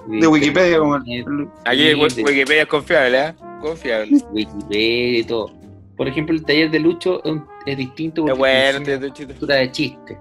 de, 0.08 0.18
de 0.22 0.28
Wikipedia, 0.28 0.80
como 0.80 0.96
Aquí 0.96 1.94
Wikipedia 1.96 2.62
es 2.62 2.68
confiable, 2.68 3.20
¿eh? 3.20 3.34
Confiable. 3.62 4.18
Wikipedia 4.32 5.20
y 5.20 5.24
todo. 5.26 5.52
Por 5.98 6.08
ejemplo, 6.08 6.34
el 6.34 6.46
taller 6.46 6.72
de 6.72 6.80
Lucho 6.80 7.22
es, 7.26 7.32
un- 7.32 7.46
es 7.66 7.78
distinto 7.78 8.22
Es 8.22 8.30
porque 8.30 8.40
bueno, 8.40 8.80
de 8.80 9.72
chiste. 9.72 10.18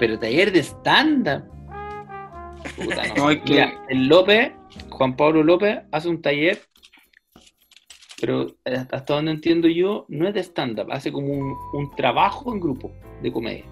Pero 0.00 0.18
taller 0.18 0.50
de 0.50 0.58
stand-up. 0.64 1.44
Puta, 2.76 3.02
no. 3.08 3.14
No, 3.16 3.28
hay 3.28 3.38
que- 3.40 3.52
Mira, 3.52 3.72
el 3.88 4.08
López, 4.08 4.50
Juan 4.90 5.16
Pablo 5.16 5.42
López, 5.42 5.80
hace 5.92 6.08
un 6.08 6.20
taller, 6.22 6.58
pero 8.20 8.48
hasta 8.64 9.14
donde 9.14 9.30
entiendo 9.32 9.68
yo, 9.68 10.04
no 10.08 10.26
es 10.28 10.34
de 10.34 10.40
stand-up, 10.40 10.88
hace 10.90 11.12
como 11.12 11.28
un, 11.32 11.54
un 11.72 11.90
trabajo 11.96 12.52
en 12.52 12.60
grupo 12.60 12.92
de 13.22 13.32
comedia. 13.32 13.64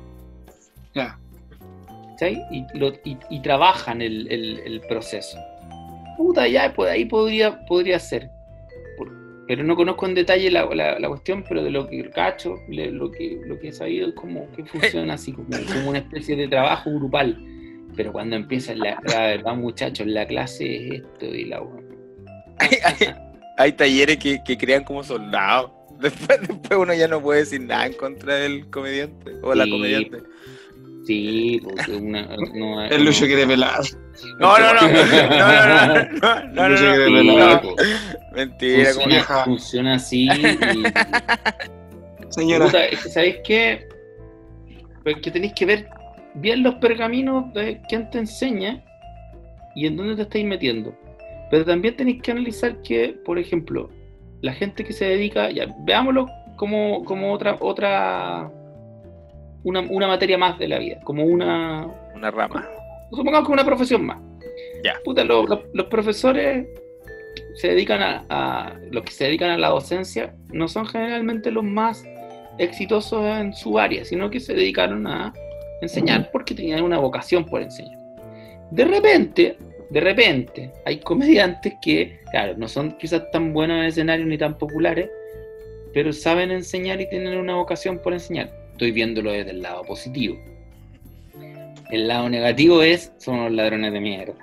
Ya. 0.94 1.18
¿cachai? 2.10 2.40
Y, 2.50 2.64
lo- 2.78 2.92
y- 3.04 3.18
y 3.28 3.40
trabajan 3.42 4.00
el, 4.00 4.30
el- 4.30 4.60
el 4.60 4.80
proceso. 4.82 5.36
Puta, 6.16 6.48
ya, 6.48 6.72
pues 6.72 6.90
ahí 6.90 7.04
podría, 7.04 7.58
podría 7.66 7.98
ser. 7.98 8.30
Por- 8.96 9.12
pero 9.46 9.62
no 9.64 9.76
conozco 9.76 10.06
en 10.06 10.14
detalle 10.14 10.50
la, 10.50 10.64
la- 10.74 10.98
la 10.98 11.08
cuestión, 11.08 11.44
pero 11.46 11.62
de 11.62 11.70
lo 11.70 11.86
que 11.88 12.08
cacho, 12.10 12.54
le- 12.68 12.90
lo 12.92 13.10
que, 13.10 13.40
lo 13.44 13.58
que 13.58 13.68
he 13.68 13.72
sabido 13.72 14.08
es 14.08 14.14
como 14.14 14.50
que 14.52 14.64
funciona 15.04 15.14
así, 15.14 15.32
como, 15.32 15.48
como 15.72 15.90
una 15.90 15.98
especie 15.98 16.36
de 16.36 16.48
trabajo 16.48 16.90
grupal. 16.94 17.36
Pero 17.96 18.12
cuando 18.12 18.36
empieza 18.36 18.74
la, 18.74 18.98
la 19.06 19.20
verdad, 19.20 19.54
muchachos, 19.54 20.06
la 20.06 20.26
clase 20.26 20.76
es 20.76 20.92
esto 21.02 21.26
y 21.26 21.44
la 21.46 21.60
Hay, 22.58 22.68
hay- 22.84 23.14
hay 23.58 23.72
talleres 23.72 24.18
que, 24.18 24.42
que 24.44 24.56
crean 24.58 24.84
como 24.84 25.02
soldados. 25.02 25.70
Después, 25.98 26.40
después 26.46 26.78
uno 26.78 26.92
ya 26.94 27.08
no 27.08 27.22
puede 27.22 27.40
decir 27.40 27.62
nada 27.62 27.86
en 27.86 27.94
contra 27.94 28.34
del 28.34 28.68
comediante 28.68 29.32
o 29.42 29.54
la 29.54 29.64
Sí. 29.64 29.70
comediante. 29.70 30.18
Sí, 31.06 31.60
porque 31.62 31.92
una, 31.92 32.28
no, 32.54 32.82
El 32.84 33.04
Lucho 33.04 33.26
quiere 33.26 33.46
pelar. 33.46 33.80
No, 34.40 34.58
no, 34.58 34.74
no. 34.74 34.80
No, 34.82 34.88
no, 34.88 35.86
no. 35.86 35.94
No, 36.20 36.44
no, 36.44 36.52
no, 36.52 36.68
Lucho 36.68 36.84
no, 36.84 36.94
quiere 36.96 37.10
no, 37.24 37.34
pelar. 37.34 37.64
no. 37.64 37.74
Mentira, 38.34 38.76
como 38.92 38.92
funciona, 38.92 39.06
vieja. 39.14 39.44
funciona 39.44 39.94
así 39.94 40.28
y, 40.28 40.56
Señora, 42.30 42.66
Puta, 42.66 42.78
¿sabéis 43.10 43.36
qué? 43.44 43.88
Pues 45.04 45.16
que 45.22 45.30
tenéis 45.30 45.52
que 45.54 45.64
ver 45.66 45.88
bien 46.36 46.62
los 46.62 46.76
pergaminos 46.76 47.52
de 47.54 47.80
quién 47.88 48.10
te 48.10 48.18
enseña 48.18 48.82
y 49.74 49.86
en 49.86 49.96
dónde 49.96 50.16
te 50.16 50.22
estáis 50.22 50.44
metiendo. 50.46 50.94
Pero 51.50 51.64
también 51.64 51.96
tenéis 51.96 52.22
que 52.22 52.30
analizar 52.32 52.80
que, 52.82 53.10
por 53.24 53.38
ejemplo, 53.38 53.90
la 54.42 54.52
gente 54.52 54.84
que 54.84 54.92
se 54.92 55.04
dedica, 55.06 55.50
ya, 55.50 55.66
veámoslo 55.80 56.26
como, 56.56 57.04
como 57.04 57.32
otra, 57.32 57.56
otra 57.60 58.50
una, 59.64 59.80
una 59.80 60.06
materia 60.08 60.38
más 60.38 60.58
de 60.58 60.68
la 60.68 60.78
vida, 60.78 61.00
como 61.04 61.24
una, 61.24 61.86
una 62.14 62.30
rama. 62.30 62.66
supongamos 63.10 63.46
que 63.46 63.52
una 63.52 63.64
profesión 63.64 64.04
más. 64.06 64.18
Ya. 64.84 64.94
Puta, 65.04 65.24
lo- 65.24 65.46
lo- 65.46 65.64
los 65.72 65.86
profesores 65.86 66.66
se 67.54 67.68
dedican 67.68 68.02
a, 68.02 68.24
a- 68.28 68.74
los 68.90 69.02
que 69.04 69.12
se 69.12 69.24
dedican 69.24 69.50
a 69.50 69.58
la 69.58 69.68
docencia 69.68 70.34
no 70.52 70.68
son 70.68 70.86
generalmente 70.86 71.50
los 71.50 71.64
más 71.64 72.04
exitosos 72.58 73.24
en 73.24 73.52
su 73.54 73.78
área, 73.78 74.04
sino 74.04 74.30
que 74.30 74.40
se 74.40 74.54
dedicaron 74.54 75.06
a 75.06 75.32
enseñar 75.80 76.30
porque 76.30 76.54
tenían 76.54 76.82
una 76.82 76.98
vocación 76.98 77.44
por 77.44 77.62
enseñar. 77.62 77.98
De 78.70 78.84
repente, 78.84 79.56
de 79.90 80.00
repente, 80.00 80.72
hay 80.84 80.98
comediantes 80.98 81.74
que, 81.80 82.20
claro, 82.30 82.54
no 82.56 82.68
son 82.68 82.96
quizás 82.98 83.30
tan 83.30 83.52
buenos 83.52 83.78
en 83.78 83.84
escenario 83.84 84.26
ni 84.26 84.36
tan 84.36 84.58
populares, 84.58 85.08
pero 85.94 86.12
saben 86.12 86.50
enseñar 86.50 87.00
y 87.00 87.08
tienen 87.08 87.38
una 87.38 87.54
vocación 87.54 87.98
por 87.98 88.12
enseñar. 88.12 88.50
Estoy 88.72 88.90
viéndolo 88.90 89.32
desde 89.32 89.52
el 89.52 89.62
lado 89.62 89.82
positivo. 89.82 90.36
El 91.90 92.08
lado 92.08 92.28
negativo 92.28 92.82
es, 92.82 93.12
son 93.18 93.44
los 93.44 93.52
ladrones 93.52 93.92
de 93.92 94.00
mierda. 94.00 94.34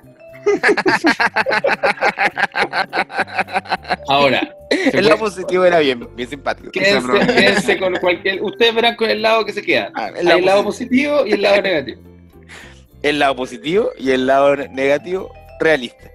Ahora, 4.08 4.56
El 4.70 5.06
lado 5.06 5.20
positivo 5.20 5.66
era 5.66 5.80
bien, 5.80 6.08
bien 6.16 6.30
simpático. 6.30 6.72
quédense, 6.72 7.12
quédense 7.34 7.78
con 7.80 7.96
cualquier. 7.98 8.42
Ustedes 8.44 8.76
verán 8.76 8.96
con 8.96 9.10
el 9.10 9.22
lado 9.22 9.46
que 9.46 9.54
se 9.54 9.62
queda. 9.62 9.92
Ah, 9.96 10.10
el 10.10 10.18
Hay 10.18 10.24
lado 10.26 10.40
el 10.40 10.46
lado 10.46 10.64
positivo. 10.64 11.18
positivo 11.18 11.28
y 11.28 11.34
el 11.34 11.42
lado 11.42 11.62
negativo. 11.62 12.02
El 13.02 13.20
lado 13.20 13.36
positivo 13.36 13.90
y 13.98 14.12
el 14.12 14.26
lado 14.28 14.56
negativo 14.56 15.32
realista. 15.60 16.10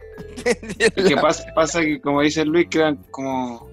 que 0.95 1.17
pasa, 1.21 1.45
pasa 1.55 1.81
que, 1.81 2.01
como 2.01 2.23
dice 2.23 2.45
Luis, 2.45 2.67
crean 2.71 2.97
como, 3.11 3.69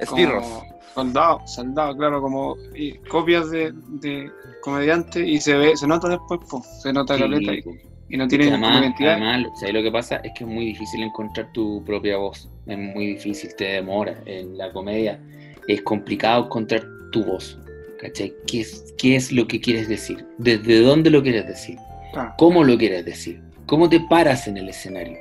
Esbirros. 0.00 0.42
como 0.42 0.78
soldados, 0.94 1.54
soldados, 1.54 1.96
claro, 1.96 2.20
como 2.20 2.56
y 2.74 2.98
copias 3.08 3.50
de, 3.50 3.72
de 4.00 4.30
comediantes 4.62 5.26
y 5.26 5.40
se 5.40 5.54
ve, 5.54 5.76
se 5.76 5.86
nota 5.86 6.08
después, 6.08 6.40
po, 6.50 6.62
se 6.82 6.92
nota 6.92 7.14
Sí, 7.14 7.20
caleta 7.22 7.52
y, 7.52 7.62
po. 7.62 7.70
Y 8.08 8.16
no 8.16 8.26
tienen 8.26 8.48
además, 8.48 8.82
identidad. 8.82 9.12
además, 9.12 9.52
¿sabes 9.60 9.74
lo 9.74 9.82
que 9.82 9.92
pasa? 9.92 10.16
Es 10.16 10.32
que 10.36 10.44
es 10.44 10.50
muy 10.50 10.66
difícil 10.66 11.02
encontrar 11.02 11.52
tu 11.52 11.84
propia 11.84 12.16
voz. 12.16 12.48
Es 12.66 12.78
muy 12.78 13.06
difícil, 13.06 13.54
te 13.54 13.64
demora. 13.64 14.18
En 14.24 14.56
la 14.56 14.72
comedia 14.72 15.20
es 15.66 15.82
complicado 15.82 16.46
encontrar 16.46 16.84
tu 17.12 17.24
voz. 17.24 17.58
¿Cachai? 18.00 18.32
¿Qué 18.46 18.60
es, 18.60 18.94
¿Qué 18.96 19.16
es 19.16 19.32
lo 19.32 19.46
que 19.46 19.60
quieres 19.60 19.88
decir? 19.88 20.24
¿Desde 20.38 20.80
dónde 20.80 21.10
lo 21.10 21.22
quieres 21.22 21.46
decir? 21.46 21.76
Claro. 22.12 22.32
¿Cómo 22.38 22.64
lo 22.64 22.78
quieres 22.78 23.04
decir? 23.04 23.40
¿Cómo 23.66 23.88
te 23.88 24.00
paras 24.00 24.48
en 24.48 24.56
el 24.56 24.68
escenario? 24.68 25.18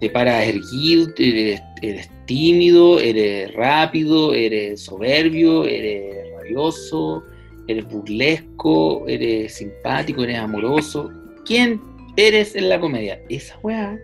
¿Te 0.00 0.10
paras 0.10 0.46
erguido? 0.46 1.08
¿Eres, 1.16 1.62
eres 1.80 2.10
tímido? 2.26 3.00
¿Eres 3.00 3.54
rápido? 3.54 4.34
¿Eres 4.34 4.82
soberbio? 4.82 5.64
¿Eres 5.64 6.26
rabioso? 6.36 7.22
¿Eres 7.66 7.88
burlesco? 7.88 9.06
¿Eres 9.08 9.54
simpático? 9.54 10.24
¿Eres 10.24 10.38
amoroso? 10.40 11.10
¿Quién 11.46 11.80
eres 12.16 12.54
en 12.56 12.68
la 12.68 12.78
comedia? 12.80 13.20
Esa 13.28 13.58
weá 13.62 13.98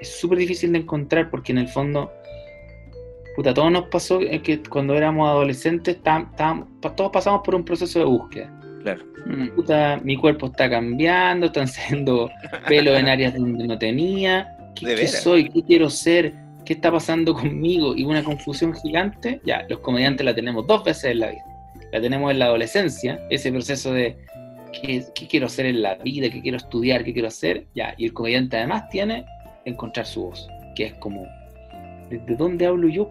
es 0.00 0.08
súper 0.20 0.38
difícil 0.38 0.72
de 0.72 0.78
encontrar 0.78 1.30
porque 1.30 1.52
en 1.52 1.58
el 1.58 1.68
fondo, 1.68 2.10
puta, 3.36 3.52
todos 3.54 3.70
nos 3.70 3.84
pasó 3.88 4.20
eh, 4.20 4.40
que 4.42 4.62
cuando 4.62 4.94
éramos 4.94 5.28
adolescentes, 5.28 6.02
tam- 6.02 6.34
tam- 6.36 6.66
todos 6.96 7.10
pasamos 7.12 7.42
por 7.44 7.54
un 7.54 7.64
proceso 7.64 7.98
de 7.98 8.04
búsqueda 8.04 8.56
Claro. 8.82 9.04
Mm. 9.26 9.48
puta, 9.50 10.00
mi 10.02 10.16
cuerpo 10.16 10.46
está 10.46 10.70
cambiando, 10.70 11.46
están 11.46 11.68
saliendo 11.68 12.30
pelos 12.66 12.98
en 12.98 13.08
áreas 13.08 13.34
donde 13.34 13.66
no 13.66 13.78
tenía. 13.78 14.56
¿Qué, 14.74 14.86
¿De 14.86 14.94
qué 14.96 15.06
soy? 15.08 15.50
¿Qué 15.50 15.62
quiero 15.62 15.90
ser? 15.90 16.32
¿Qué 16.64 16.72
está 16.74 16.90
pasando 16.90 17.34
conmigo? 17.34 17.94
Y 17.94 18.04
una 18.04 18.22
confusión 18.24 18.72
gigante. 18.74 19.40
Ya, 19.44 19.66
los 19.68 19.80
comediantes 19.80 20.24
la 20.24 20.34
tenemos 20.34 20.66
dos 20.66 20.82
veces 20.84 21.10
en 21.10 21.20
la 21.20 21.30
vida. 21.30 21.44
La 21.92 22.00
tenemos 22.00 22.30
en 22.30 22.38
la 22.38 22.46
adolescencia, 22.46 23.20
ese 23.28 23.50
proceso 23.52 23.92
de 23.92 24.16
qué, 24.72 25.04
qué 25.14 25.26
quiero 25.26 25.46
hacer 25.46 25.66
en 25.66 25.82
la 25.82 25.94
vida, 25.96 26.28
qué 26.30 26.40
quiero 26.40 26.56
estudiar, 26.56 27.04
qué 27.04 27.12
quiero 27.12 27.28
hacer. 27.28 27.66
Ya, 27.74 27.94
y 27.96 28.06
el 28.06 28.12
comediante 28.12 28.56
además 28.56 28.88
tiene 28.90 29.24
encontrar 29.64 30.06
su 30.06 30.22
voz, 30.24 30.48
que 30.74 30.86
es 30.86 30.94
como, 30.94 31.26
¿desde 32.08 32.36
dónde 32.36 32.66
hablo 32.66 32.88
yo? 32.88 33.08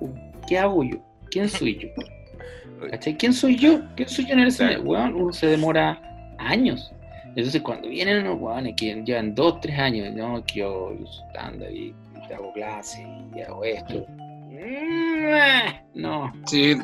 ¿Qué 0.48 0.58
hago 0.58 0.84
yo? 0.84 0.98
¿Quién 1.32 1.48
soy 1.50 1.78
yo? 1.78 1.88
¿Cachai? 2.92 3.16
¿Quién 3.18 3.34
soy 3.34 3.56
yo? 3.58 3.82
¿Quién 3.96 4.08
soy 4.10 4.26
yo 4.26 4.34
en 4.34 4.40
el 4.40 4.48
escenario? 4.48 4.82
Weón, 4.84 5.14
uno 5.16 5.34
se 5.34 5.48
demora 5.48 6.02
años. 6.38 6.92
Entonces 7.36 7.62
cuando 7.62 7.88
vienen 7.90 8.26
unos 8.26 8.40
weones 8.42 8.74
que 8.76 8.96
llevan 9.06 9.36
dos, 9.36 9.60
tres 9.62 9.78
años, 9.78 10.14
no, 10.16 10.44
que 10.46 10.60
yo 10.60 10.96
stand 11.30 11.62
y 11.72 11.94
hago 12.34 12.52
clases 12.54 13.06
y 13.36 13.42
hago 13.42 13.64
esto. 13.64 14.06
Mm, 14.10 16.00
No, 16.02 16.32
Sí, 16.46 16.76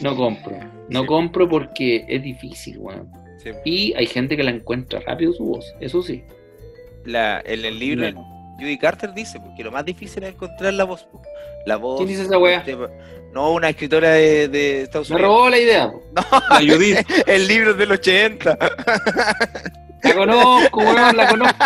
no 0.00 0.16
compro. 0.16 0.56
No 0.88 1.00
Sí. 1.00 1.06
compro 1.06 1.48
porque 1.48 2.04
es 2.08 2.22
difícil, 2.22 2.78
weón. 2.78 3.08
Sí. 3.42 3.50
Y 3.64 3.94
hay 3.94 4.06
gente 4.06 4.36
que 4.36 4.42
la 4.42 4.50
encuentra 4.50 5.00
rápido 5.00 5.32
su 5.32 5.44
voz, 5.44 5.74
eso 5.80 6.02
sí. 6.02 6.24
La, 7.04 7.40
en 7.44 7.64
el 7.64 7.78
libro 7.78 8.02
de 8.04 8.12
Judy 8.58 8.78
Carter 8.78 9.12
dice 9.12 9.40
pues, 9.40 9.52
que 9.56 9.64
lo 9.64 9.72
más 9.72 9.84
difícil 9.84 10.22
es 10.22 10.30
encontrar 10.34 10.72
la 10.74 10.84
voz. 10.84 11.06
pues. 11.10 11.24
La 11.66 11.76
voz. 11.76 11.96
¿Quién 11.98 12.08
dice 12.08 12.22
esa 12.22 12.38
weá? 12.38 12.64
No, 13.32 13.52
una 13.52 13.70
escritora 13.70 14.10
de, 14.10 14.48
de 14.48 14.82
Estados 14.82 15.08
Me 15.10 15.16
Unidos. 15.16 15.30
robó 15.32 15.48
la 15.48 15.58
idea, 15.58 15.90
po. 15.90 16.02
la 16.14 16.58
Judith. 16.58 16.98
El 17.26 17.48
libro 17.48 17.70
es 17.72 17.78
del 17.78 17.92
80. 17.92 18.58
La 20.02 20.14
conozco, 20.14 20.80
weón, 20.80 21.16
la 21.16 21.28
conozco. 21.28 21.64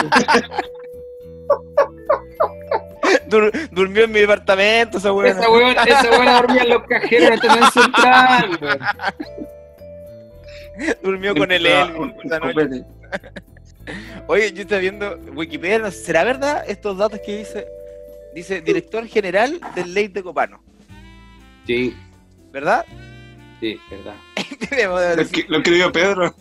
Dur- 3.28 3.68
durmió 3.70 4.04
en 4.04 4.12
mi 4.12 4.20
departamento 4.20 4.98
esa 4.98 5.12
weá. 5.12 5.32
Esa 5.32 5.50
weón, 5.50 5.76
esa 5.86 6.10
weón 6.10 6.26
dormía 6.26 6.62
en 6.62 6.68
los 6.70 6.82
cajeros 6.84 7.30
estación 7.30 7.70
central, 7.72 8.58
weón. 8.60 8.78
Durmió 11.02 11.34
con 11.34 11.50
el 11.52 11.66
Elvis 11.66 12.12
esa 12.24 12.38
noche. 12.38 12.54
Copete. 12.54 12.84
Oye, 14.26 14.52
yo 14.52 14.62
estoy 14.62 14.80
viendo 14.80 15.16
Wikipedia, 15.34 15.90
¿será 15.90 16.24
verdad 16.24 16.64
estos 16.68 16.98
datos 16.98 17.20
que 17.24 17.38
dice? 17.38 17.66
Dice 18.34 18.60
director 18.60 19.06
general 19.06 19.60
del 19.74 19.94
Ley 19.94 20.08
de 20.08 20.22
Copano, 20.22 20.62
Sí, 21.66 21.94
¿verdad? 22.52 22.84
sí, 23.60 23.78
verdad. 23.90 24.14
Lo 25.48 25.56
escribió 25.58 25.90
Pedro. 25.92 26.34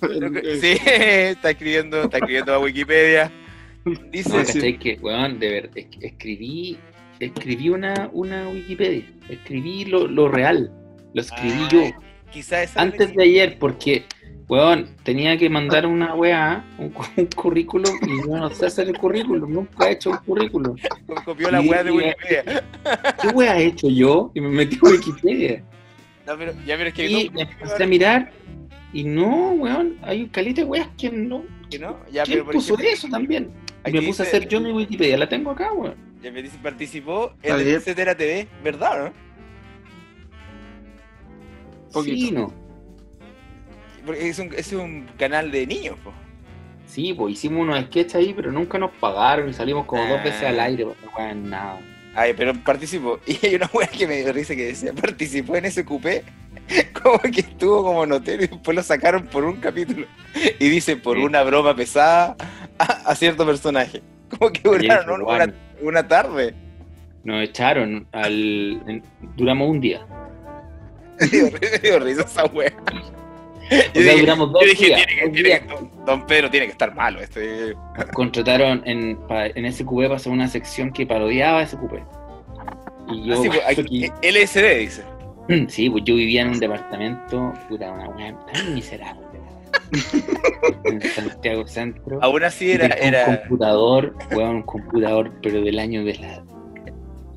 Sí, 0.59 0.77
está 0.85 1.51
escribiendo, 1.51 2.03
está 2.03 2.17
escribiendo 2.17 2.53
a 2.53 2.59
Wikipedia. 2.59 3.31
Dice, 4.11 4.29
No, 4.29 4.43
sí. 4.43 4.53
¿cachai? 4.55 4.79
Que, 4.79 4.99
weón, 5.01 5.39
de 5.39 5.69
que 5.71 6.07
escribí, 6.07 6.77
escribí 7.19 7.69
una, 7.69 8.09
una 8.11 8.49
Wikipedia. 8.49 9.05
Escribí 9.29 9.85
lo, 9.85 10.07
lo 10.07 10.27
real. 10.27 10.71
Lo 11.13 11.21
escribí 11.21 11.61
Ah, 11.65 11.69
yo. 11.71 11.81
quizá 12.31 12.63
esa 12.63 12.81
Antes 12.81 13.15
de 13.15 13.23
ayer, 13.23 13.57
porque, 13.59 14.05
weón, 14.47 14.89
tenía 15.03 15.37
que 15.37 15.49
mandar 15.49 15.85
una 15.85 16.13
weá, 16.13 16.63
un, 16.77 16.93
un 17.17 17.25
currículum, 17.27 17.91
y 18.03 18.27
yo 18.27 18.37
no 18.37 18.49
sé 18.49 18.67
hacer 18.67 18.87
el 18.87 18.97
currículum, 18.97 19.51
nunca 19.51 19.89
he 19.89 19.93
hecho 19.93 20.11
un 20.11 20.17
currículum. 20.17 20.75
copió 21.23 21.49
la 21.51 21.61
weá 21.61 21.83
de 21.83 21.91
sí, 21.91 21.97
Wikipedia. 21.97 22.63
¿Qué 23.21 23.27
weá 23.29 23.57
he 23.59 23.65
hecho 23.65 23.89
yo? 23.89 24.31
Y 24.35 24.41
me 24.41 24.49
metí 24.49 24.75
en 24.75 24.91
Wikipedia. 24.91 25.63
No, 26.27 26.37
pero, 26.37 26.53
ya, 26.65 26.77
pero 26.77 26.89
es 26.89 26.93
que 26.93 27.07
Y 27.07 27.29
no, 27.29 27.33
me 27.33 27.41
empecé 27.41 27.83
a 27.83 27.87
mirar, 27.87 28.31
y 28.93 29.03
no, 29.03 29.51
weón, 29.51 29.97
hay 30.01 30.23
un 30.23 30.29
calita 30.29 30.61
de 30.61 30.67
weas 30.67 30.89
que 30.97 31.09
no. 31.09 31.43
que 31.69 31.79
no, 31.79 31.97
ya, 32.11 32.23
¿Quién 32.23 32.37
pero 32.37 32.45
por 32.45 32.53
puso 32.55 32.73
ejemplo, 32.75 32.93
eso 32.93 33.07
también? 33.09 33.51
Y 33.85 33.91
me 33.91 34.01
puse 34.01 34.23
a 34.23 34.25
hacer 34.25 34.47
yo 34.47 34.59
mi 34.59 34.71
Wikipedia, 34.71 35.17
la 35.17 35.29
tengo 35.29 35.51
acá, 35.51 35.71
weón. 35.73 35.95
ya 36.21 36.31
me 36.31 36.41
dice 36.41 36.57
participó 36.61 37.33
en. 37.43 37.59
Etcétera 37.59 38.15
TV, 38.15 38.47
¿verdad 38.63 39.01
o 39.01 39.03
no? 39.05 39.13
Poquito. 41.93 42.15
Sí, 42.15 42.31
no. 42.31 42.64
Porque 44.05 44.29
es 44.29 44.39
un, 44.39 44.53
es 44.53 44.71
un 44.73 45.07
canal 45.17 45.51
de 45.51 45.65
niños, 45.67 45.97
po. 46.03 46.13
Sí, 46.87 47.13
pues 47.13 47.33
hicimos 47.33 47.63
unos 47.63 47.79
sketches 47.85 48.15
ahí, 48.15 48.33
pero 48.33 48.51
nunca 48.51 48.77
nos 48.77 48.91
pagaron 48.91 49.49
y 49.49 49.53
salimos 49.53 49.85
como 49.85 50.05
dos 50.07 50.23
veces 50.23 50.43
Ah. 50.43 50.49
al 50.49 50.59
aire, 50.59 50.85
pues 51.13 51.35
nada. 51.35 51.79
Ay, 52.13 52.33
pero 52.37 52.53
participó. 52.63 53.19
Y 53.27 53.45
hay 53.45 53.55
una 53.55 53.69
weá 53.73 53.87
que 53.87 54.07
me 54.07 54.17
dio 54.21 54.31
risa 54.31 54.55
que 54.55 54.67
decía, 54.67 54.93
participó 54.93 55.55
en 55.57 55.65
ese 55.65 55.83
cupé, 55.83 56.23
como 57.03 57.19
que 57.19 57.41
estuvo 57.41 57.83
como 57.83 58.05
notero 58.05 58.43
y 58.43 58.47
después 58.47 58.75
lo 58.75 58.83
sacaron 58.83 59.25
por 59.27 59.43
un 59.43 59.57
capítulo. 59.57 60.05
Y 60.59 60.69
dice, 60.69 60.95
por 60.95 61.17
Sí. 61.17 61.23
una 61.23 61.43
broma 61.43 61.75
pesada 61.75 62.35
a, 62.79 62.83
a 62.85 63.15
cierto 63.15 63.45
personaje. 63.45 64.01
Como 64.29 64.51
que 64.51 64.61
duraron 64.61 65.19
Jennifer 65.21 65.21
una, 65.21 65.53
una 65.81 66.07
tarde. 66.07 66.53
Nos 67.23 67.43
echaron 67.43 68.07
al. 68.11 68.31
en- 68.87 69.03
duramos 69.35 69.69
un 69.69 69.81
día. 69.81 70.05
Me 71.19 71.27
dio, 71.31 71.45
me 71.51 71.79
dio 71.79 71.99
risa 71.99 72.21
esa 72.21 72.45
weá. 72.45 72.71
O 73.95 73.99
sea, 73.99 74.15
duramos 74.17 74.51
dos 74.51 74.61
yo 74.63 74.69
dije, 74.69 74.85
días. 74.87 75.05
tiene 75.07 75.15
que, 75.21 75.25
dos 75.25 75.33
tiene 75.33 75.49
días. 75.49 75.61
que- 75.61 75.89
don 76.05 76.25
Pedro 76.27 76.49
tiene 76.51 76.65
que 76.67 76.71
estar 76.73 76.93
malo. 76.95 77.19
Este. 77.19 77.73
Contrataron 78.13 78.81
en, 78.85 79.17
en 79.29 79.65
ese 79.65 79.83
cupé 79.85 80.03
para 80.03 80.17
hacer 80.17 80.31
una 80.31 80.47
sección 80.47 80.91
que 80.91 81.05
parodiaba 81.07 81.61
ese 81.63 81.77
cupé. 81.77 82.03
Y 83.11 83.23
yo, 83.27 83.33
Así, 83.39 83.47
pues, 83.47 83.61
aquí- 83.67 84.05
aquí- 84.05 84.27
LSD 84.31 84.77
dice. 84.79 85.03
sí, 85.67 85.89
pues 85.89 86.03
yo 86.05 86.15
vivía 86.15 86.41
en 86.41 86.49
un 86.49 86.59
departamento, 86.59 87.53
puta, 87.69 87.91
una 87.91 88.09
weá 88.09 88.35
tan 88.53 88.73
miserable. 88.73 89.23
en 90.85 91.01
Santiago 91.01 91.67
Centro. 91.67 92.19
Aún 92.21 92.43
así 92.43 92.71
era. 92.71 92.89
tenía 92.89 93.19
era 93.21 93.25
Un 93.29 93.35
computador, 93.37 94.15
weón, 94.31 94.55
un 94.57 94.61
computador, 94.63 95.31
pero 95.41 95.61
del 95.61 95.77
año 95.79 96.03
de 96.03 96.15
la. 96.15 96.43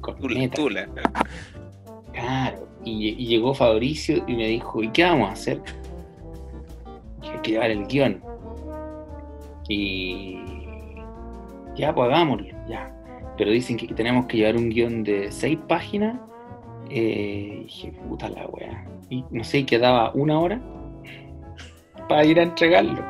corneta. 0.00 0.56
tula. 0.56 0.88
Claro. 2.12 2.68
Y, 2.84 3.08
y 3.18 3.26
llegó 3.26 3.54
Fabricio 3.54 4.24
y 4.26 4.34
me 4.34 4.46
dijo, 4.48 4.82
¿y 4.82 4.88
qué 4.90 5.04
vamos 5.04 5.28
a 5.28 5.32
hacer? 5.32 5.60
Llevar 7.48 7.70
el 7.70 7.86
guion. 7.86 8.22
Y 9.68 10.38
ya, 11.76 11.94
pues 11.94 12.10
hagámoslo, 12.10 12.46
ya. 12.68 12.94
Pero 13.38 13.50
dicen 13.50 13.76
que 13.76 13.86
tenemos 13.88 14.26
que 14.26 14.38
llevar 14.38 14.56
un 14.56 14.68
guion 14.68 15.02
de 15.02 15.32
seis 15.32 15.58
páginas. 15.66 16.18
Eh, 16.90 17.62
dije, 17.64 17.92
puta 18.08 18.28
la 18.28 18.46
weá. 18.48 18.84
Y 19.08 19.24
no 19.30 19.44
sé, 19.44 19.64
quedaba 19.64 20.12
una 20.12 20.38
hora 20.38 20.60
para 22.08 22.24
ir 22.24 22.38
a 22.38 22.42
entregarlo. 22.42 23.02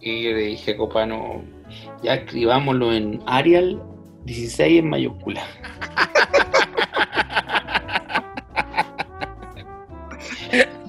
Y 0.00 0.24
yo 0.24 0.30
le 0.30 0.38
dije, 0.38 0.76
Copano, 0.76 1.42
ya 2.02 2.14
escribámoslo 2.14 2.92
en 2.92 3.20
Arial 3.26 3.80
16 4.24 4.80
en 4.80 4.88
mayúscula. 4.88 5.42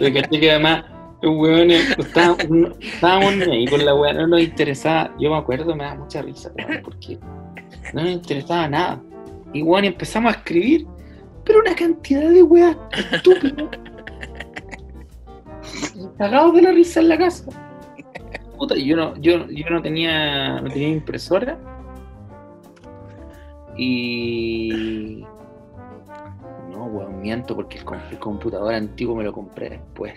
Caché 0.01 0.39
que 0.39 0.49
además 0.49 0.83
los 1.21 1.35
hueones 1.35 1.97
no 1.97 2.03
estábamos, 2.03 2.77
estábamos 2.79 3.47
ahí 3.47 3.67
con 3.67 3.85
la 3.85 3.93
hueá, 3.93 4.13
no 4.13 4.27
nos 4.27 4.41
interesaba. 4.41 5.13
Yo 5.19 5.29
me 5.29 5.37
acuerdo, 5.37 5.75
me 5.75 5.83
da 5.83 5.95
mucha 5.95 6.21
risa, 6.21 6.51
weón, 6.55 6.81
porque 6.83 7.19
no 7.93 8.01
nos 8.01 8.11
interesaba 8.11 8.67
nada. 8.67 9.01
Y 9.53 9.61
weón, 9.61 9.85
empezamos 9.85 10.33
a 10.33 10.37
escribir, 10.37 10.87
pero 11.45 11.59
una 11.59 11.75
cantidad 11.75 12.29
de 12.29 12.43
weas 12.43 12.75
estúpidas. 13.11 13.69
Cagados 16.17 16.55
de 16.55 16.61
la 16.63 16.71
risa 16.71 17.01
en 17.01 17.09
la 17.09 17.17
casa. 17.17 17.45
Puta, 18.57 18.75
y 18.75 18.85
yo 18.85 18.95
no, 18.95 19.15
yo, 19.17 19.47
yo 19.47 19.69
no 19.69 19.81
tenía, 19.81 20.59
no 20.61 20.69
tenía 20.69 20.89
impresora. 20.89 21.59
Y 23.77 25.23
no, 26.71 26.85
weón, 26.85 27.21
miento 27.21 27.55
porque 27.55 27.77
el 27.77 28.19
computador 28.19 28.73
antiguo 28.73 29.15
me 29.15 29.23
lo 29.23 29.33
compré 29.33 29.69
después. 29.69 30.13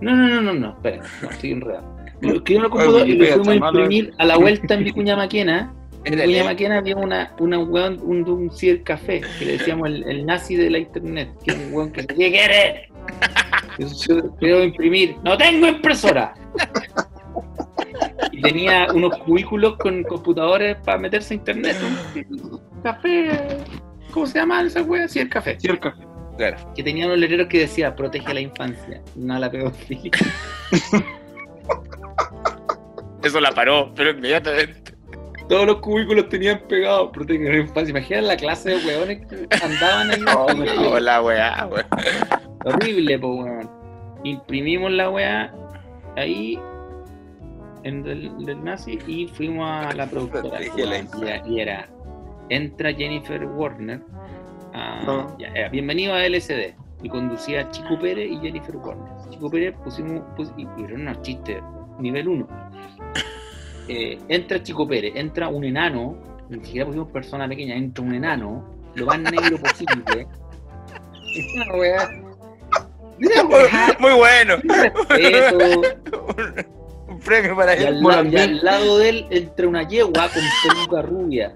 No, 0.00 0.14
no, 0.16 0.28
no, 0.28 0.40
no, 0.40 0.54
no, 0.54 0.68
espera, 0.70 1.02
no, 1.22 1.30
estoy 1.30 1.52
enredado. 1.52 1.96
Lo 2.20 2.32
el 2.34 2.42
computador 2.44 3.08
y 3.08 3.14
lo 3.16 3.26
fuimos 3.26 3.48
a 3.48 3.54
imprimir 3.54 4.12
a 4.18 4.24
la 4.24 4.36
vuelta 4.36 4.74
en 4.74 4.84
Vicuña 4.84 5.16
Maquena. 5.16 5.74
En 6.04 6.14
Vicuña 6.14 6.38
el- 6.38 6.44
Maquena 6.44 6.78
había 6.78 6.96
una, 6.96 7.32
una 7.40 7.58
weón, 7.58 7.98
un, 8.02 8.28
un 8.28 8.50
cibercafé 8.50 9.20
que 9.38 9.44
le 9.44 9.52
decíamos 9.58 9.88
el, 9.88 10.04
el 10.04 10.24
nazi 10.24 10.54
de 10.56 10.70
la 10.70 10.78
internet, 10.78 11.30
que 11.44 11.50
es 11.50 11.56
un 11.58 11.74
weón 11.74 11.90
que 11.92 12.02
se 12.02 12.06
¿qué 12.06 12.14
quiere? 12.30 12.88
Yo 13.78 14.36
quiero 14.36 14.64
imprimir, 14.64 15.16
no 15.24 15.36
tengo 15.36 15.66
impresora. 15.66 16.34
Y 18.32 18.40
tenía 18.40 18.86
unos 18.94 19.16
cubículos 19.18 19.76
con 19.76 20.02
computadores 20.04 20.76
para 20.84 20.98
meterse 20.98 21.34
a 21.34 21.36
internet. 21.36 21.76
Un 22.30 22.60
café, 22.82 23.30
¿cómo 24.12 24.26
se 24.26 24.38
llama 24.38 24.62
esa 24.62 24.82
wea? 24.82 25.08
Sí, 25.08 25.18
el 25.18 25.28
café. 25.28 25.58
Cerca. 25.58 25.94
Claro. 26.38 26.56
Que 26.74 26.82
tenía 26.84 27.06
unos 27.06 27.18
letreros 27.18 27.48
que 27.48 27.58
decía, 27.58 27.94
protege 27.94 28.30
a 28.30 28.34
la 28.34 28.40
infancia, 28.40 29.02
no 29.16 29.34
a 29.34 29.40
la 29.40 29.50
pedofilia. 29.50 30.12
Eso 33.24 33.40
la 33.40 33.50
paró, 33.50 33.92
pero 33.94 34.10
inmediatamente. 34.10 34.94
Todos 35.48 35.66
los 35.66 35.80
cubículos 35.80 36.28
tenían 36.28 36.60
pegados, 36.68 37.10
protege 37.12 37.48
a 37.48 37.52
la 37.52 37.58
infancia. 37.58 37.90
Imagina 37.90 38.20
la 38.22 38.36
clase 38.36 38.70
de 38.70 38.86
weones 38.86 39.26
que 39.26 39.48
andaban 39.62 40.10
ahí. 40.12 40.24
Oh, 40.36 41.00
la 41.00 41.22
weá, 41.22 41.66
weón. 41.66 41.86
Horrible, 42.64 43.18
po, 43.18 43.34
weón. 43.34 43.70
Imprimimos 44.22 44.92
la 44.92 45.10
weá 45.10 45.52
ahí 46.16 46.58
en 47.82 48.02
del, 48.02 48.44
del 48.44 48.62
nazi 48.62 48.98
y 49.06 49.26
fuimos 49.26 49.68
a 49.68 49.92
la 49.92 50.06
productora. 50.06 50.60
La 50.60 51.46
y 51.48 51.60
era, 51.60 51.88
entra 52.48 52.92
Jennifer 52.92 53.44
Warner. 53.44 54.00
A- 54.74 55.02
No. 55.04 55.36
ya, 55.38 55.48
era, 55.54 55.68
bienvenido 55.68 56.14
a 56.14 56.24
LSD. 56.26 56.74
Y 57.02 57.08
conducía 57.08 57.68
Chico 57.70 57.98
Pérez 57.98 58.28
y 58.30 58.38
Jennifer 58.40 58.76
Warner. 58.76 59.06
Chico 59.30 59.48
Pérez 59.50 59.74
pusimos, 59.84 60.22
pus- 60.36 60.52
y 60.56 60.64
unos 60.66 61.22
chistes, 61.22 61.62
nivel 62.00 62.28
1. 62.28 62.48
entra 64.28 64.62
Chico 64.62 64.86
Pérez, 64.86 65.12
entra 65.14 65.48
un 65.48 65.64
enano, 65.64 66.16
ni 66.50 66.62
siquiera 66.64 66.86
pusimos 66.86 67.08
persona 67.10 67.48
pequeña, 67.48 67.74
entra 67.76 68.04
un 68.04 68.14
enano, 68.14 68.64
lo 68.94 69.06
más 69.06 69.18
negro 69.20 69.58
posible. 69.58 70.26
Es 71.36 71.54
una 71.54 71.74
weá. 71.76 72.08
Muy 73.98 74.12
bueno. 74.14 74.54
Un, 77.08 77.18
premio 77.20 77.56
para 77.56 77.74
Y 77.76 77.84
al, 77.84 77.94
él. 77.96 78.02
la- 78.02 78.22
y 78.22 78.36
al 78.36 78.64
lado 78.64 78.98
de 78.98 79.08
él 79.08 79.26
entra 79.30 79.66
una 79.66 79.88
yegua 79.88 80.28
con 80.28 80.42
peluca 80.62 81.02
rubia. 81.02 81.54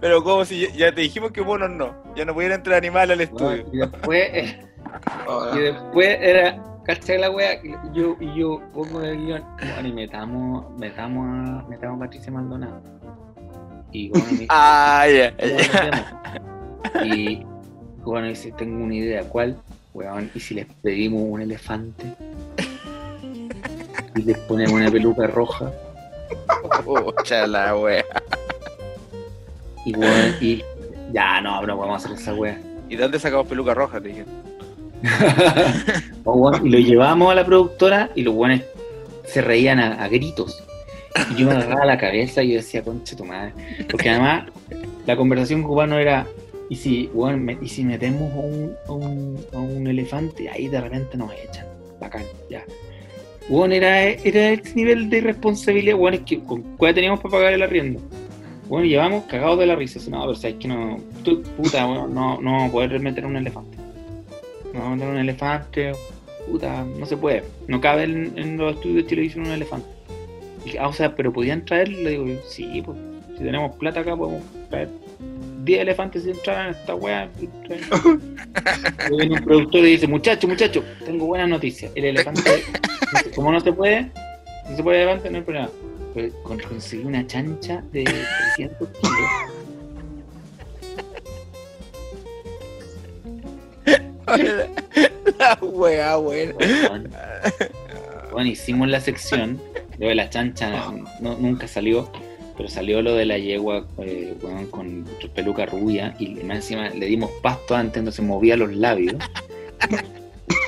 Pero 0.00 0.22
como 0.22 0.44
si 0.44 0.60
ya, 0.60 0.70
ya 0.72 0.94
te 0.94 1.00
dijimos 1.02 1.32
que 1.32 1.42
monos 1.42 1.70
no. 1.70 1.94
Ya 2.14 2.24
no 2.24 2.34
pudieran 2.34 2.58
entrar 2.60 2.78
animales 2.78 3.14
al 3.16 3.20
estudio. 3.22 3.64
weón, 3.64 3.74
y 3.74 3.78
después, 3.78 4.28
eh, 4.32 4.60
Oh, 5.26 5.50
y 5.56 5.60
después 5.60 6.16
era, 6.20 6.62
¿cachai 6.84 7.18
la 7.18 7.30
wea? 7.30 7.54
Y 7.62 7.72
yo, 7.92 8.16
y 8.20 8.38
yo 8.38 8.62
pongo 8.72 9.02
el 9.02 9.16
guion, 9.26 9.44
bueno, 9.74 9.88
y 9.88 9.92
metamos, 9.92 10.78
metamos 10.78 11.26
a, 11.26 11.66
metamos 11.68 11.96
a 11.96 12.04
Patricia 12.04 12.32
Maldonado. 12.32 12.80
Y 13.92 14.08
bueno, 14.10 14.24
me 14.26 14.30
dice, 14.32 14.46
Ah, 14.50 15.06
ya. 15.08 15.32
¿cómo 15.36 15.48
lo 15.52 15.58
ya. 15.58 15.64
hacemos? 15.64 17.06
Y 17.16 17.46
bueno, 18.04 18.26
dice, 18.28 18.52
tengo 18.52 18.84
una 18.84 18.94
idea, 18.94 19.22
¿cuál? 19.24 19.56
Weón, 19.92 20.30
¿y 20.34 20.40
si 20.40 20.54
les 20.54 20.66
pedimos 20.82 21.22
un 21.24 21.42
elefante? 21.42 22.04
Y 24.14 24.22
les 24.22 24.38
ponemos 24.40 24.72
una 24.72 24.90
peluca 24.90 25.26
roja. 25.26 25.70
Pucha 26.84 27.46
la 27.46 27.76
wea. 27.76 28.04
Y 29.86 29.94
weón, 29.96 30.34
y 30.42 30.62
ya 31.14 31.40
no, 31.40 31.58
pero 31.60 31.76
vamos 31.78 31.94
a 32.04 32.06
hacer 32.06 32.18
esa 32.20 32.34
wea. 32.34 32.60
¿Y 32.90 32.96
de 32.96 33.02
dónde 33.02 33.18
sacamos 33.18 33.46
peluca 33.46 33.72
roja? 33.72 34.00
Te 34.00 34.08
dije. 34.08 34.24
Oh, 36.24 36.34
weón, 36.34 36.66
y 36.66 36.70
lo 36.70 36.78
llevamos 36.80 37.30
a 37.30 37.36
la 37.36 37.46
productora 37.46 38.10
y 38.16 38.22
los 38.22 38.34
buenos 38.34 38.60
se 39.24 39.40
reían 39.42 39.78
a, 39.78 40.02
a 40.02 40.08
gritos. 40.08 40.60
Y 41.30 41.36
yo 41.36 41.46
me 41.46 41.52
agarraba 41.52 41.84
la 41.86 41.98
cabeza 41.98 42.42
y 42.42 42.48
yo 42.50 42.54
decía, 42.56 42.82
concha 42.82 43.16
tu 43.16 43.24
madre. 43.24 43.52
Porque 43.90 44.10
además 44.10 44.46
la 45.06 45.16
conversación 45.16 45.62
cubana 45.62 46.00
era, 46.00 46.26
¿y 46.68 46.74
si, 46.76 47.08
me- 47.14 47.58
y 47.62 47.68
si 47.68 47.84
metemos 47.84 48.32
a 48.32 48.36
un, 48.38 48.72
a, 48.88 48.92
un, 48.92 49.38
a 49.54 49.58
un 49.58 49.86
elefante? 49.86 50.48
Ahí 50.50 50.66
de 50.68 50.80
repente 50.80 51.16
nos 51.16 51.30
echan. 51.32 51.64
Bacán, 52.00 52.24
ya. 52.50 52.64
Weón, 53.48 53.72
era, 53.72 54.02
era 54.02 54.50
ese 54.50 54.74
nivel 54.74 55.08
de 55.08 55.20
responsabilidad, 55.20 55.96
weón, 55.96 56.14
es 56.14 56.20
que 56.22 56.40
con 56.40 56.62
cuál 56.76 56.92
teníamos 56.94 57.20
para 57.20 57.32
pagar 57.36 57.52
el 57.52 57.62
arriendo. 57.62 58.00
Bueno, 58.68 58.86
llevamos 58.86 59.24
cagados 59.24 59.58
de 59.58 59.66
la 59.66 59.76
risa. 59.76 60.00
No, 60.10 60.22
pero 60.22 60.34
sabes 60.34 60.56
que 60.56 60.68
no. 60.68 60.98
Tú, 61.22 61.42
puta, 61.56 61.86
weón, 61.86 62.14
no, 62.14 62.40
no 62.40 62.52
vamos 62.52 62.68
a 62.68 62.72
poder 62.72 63.00
meter 63.00 63.24
un 63.26 63.36
elefante. 63.36 63.76
No 64.72 64.80
vamos 64.80 64.92
a 64.92 64.96
meter 64.96 65.08
un 65.08 65.18
elefante. 65.18 65.92
Puta, 66.50 66.84
no 66.84 67.06
se 67.06 67.16
puede. 67.16 67.44
No 67.68 67.80
cabe 67.80 68.04
en, 68.04 68.32
en 68.36 68.56
los 68.56 68.74
estudios 68.74 69.04
de 69.04 69.08
televisión 69.08 69.46
un 69.46 69.52
elefante. 69.52 69.88
Y 70.64 70.76
ah, 70.76 70.88
o 70.88 70.92
sea, 70.92 71.14
pero 71.14 71.32
podían 71.32 71.64
traer. 71.64 71.88
Le 71.88 72.10
digo, 72.10 72.26
sí, 72.48 72.82
pues. 72.84 72.98
Si 73.36 73.44
tenemos 73.44 73.76
plata 73.76 74.00
acá, 74.00 74.16
podemos 74.16 74.42
traer 74.70 74.88
10 75.66 75.80
elefantes 75.80 76.22
si 76.22 76.30
entraran 76.30 76.68
en 76.68 76.74
esta 76.74 76.94
weá. 76.94 77.28
Viene 79.10 79.34
un 79.34 79.44
productor 79.44 79.80
y 79.80 79.90
dice, 79.90 80.06
muchacho, 80.06 80.48
muchacho, 80.48 80.82
tengo 81.04 81.26
buenas 81.26 81.48
noticias. 81.48 81.92
El 81.94 82.06
elefante, 82.06 82.64
como 83.34 83.52
no 83.52 83.60
se 83.60 83.72
puede, 83.72 84.10
no 84.70 84.76
se 84.76 84.82
puede 84.82 85.02
elefante, 85.02 85.30
no 85.30 85.38
hay 85.38 85.42
problema. 85.42 85.68
Conseguí 86.42 87.04
una 87.04 87.26
chancha 87.26 87.82
de 87.92 88.04
300 88.04 88.88
kilos. 88.88 89.30
La 95.38 95.58
wea, 95.60 96.16
buena. 96.16 96.52
Bueno, 96.88 97.10
bueno, 98.32 98.50
hicimos 98.50 98.88
la 98.88 99.00
sección. 99.00 99.60
Lo 99.98 100.08
de 100.08 100.14
la 100.14 100.28
chancha 100.28 100.92
no- 101.20 101.36
nunca 101.38 101.66
salió, 101.68 102.10
pero 102.56 102.68
salió 102.68 103.00
lo 103.00 103.14
de 103.14 103.24
la 103.24 103.38
yegua 103.38 103.86
eh, 103.98 104.34
weón, 104.42 104.66
con 104.66 105.04
peluca 105.34 105.64
rubia 105.66 106.14
y 106.18 106.34
más 106.44 106.56
encima 106.56 106.90
le 106.90 107.06
dimos 107.06 107.30
pasto 107.42 107.74
antes, 107.74 107.98
entonces 107.98 108.24
movía 108.24 108.56
los 108.56 108.74
labios. 108.74 109.16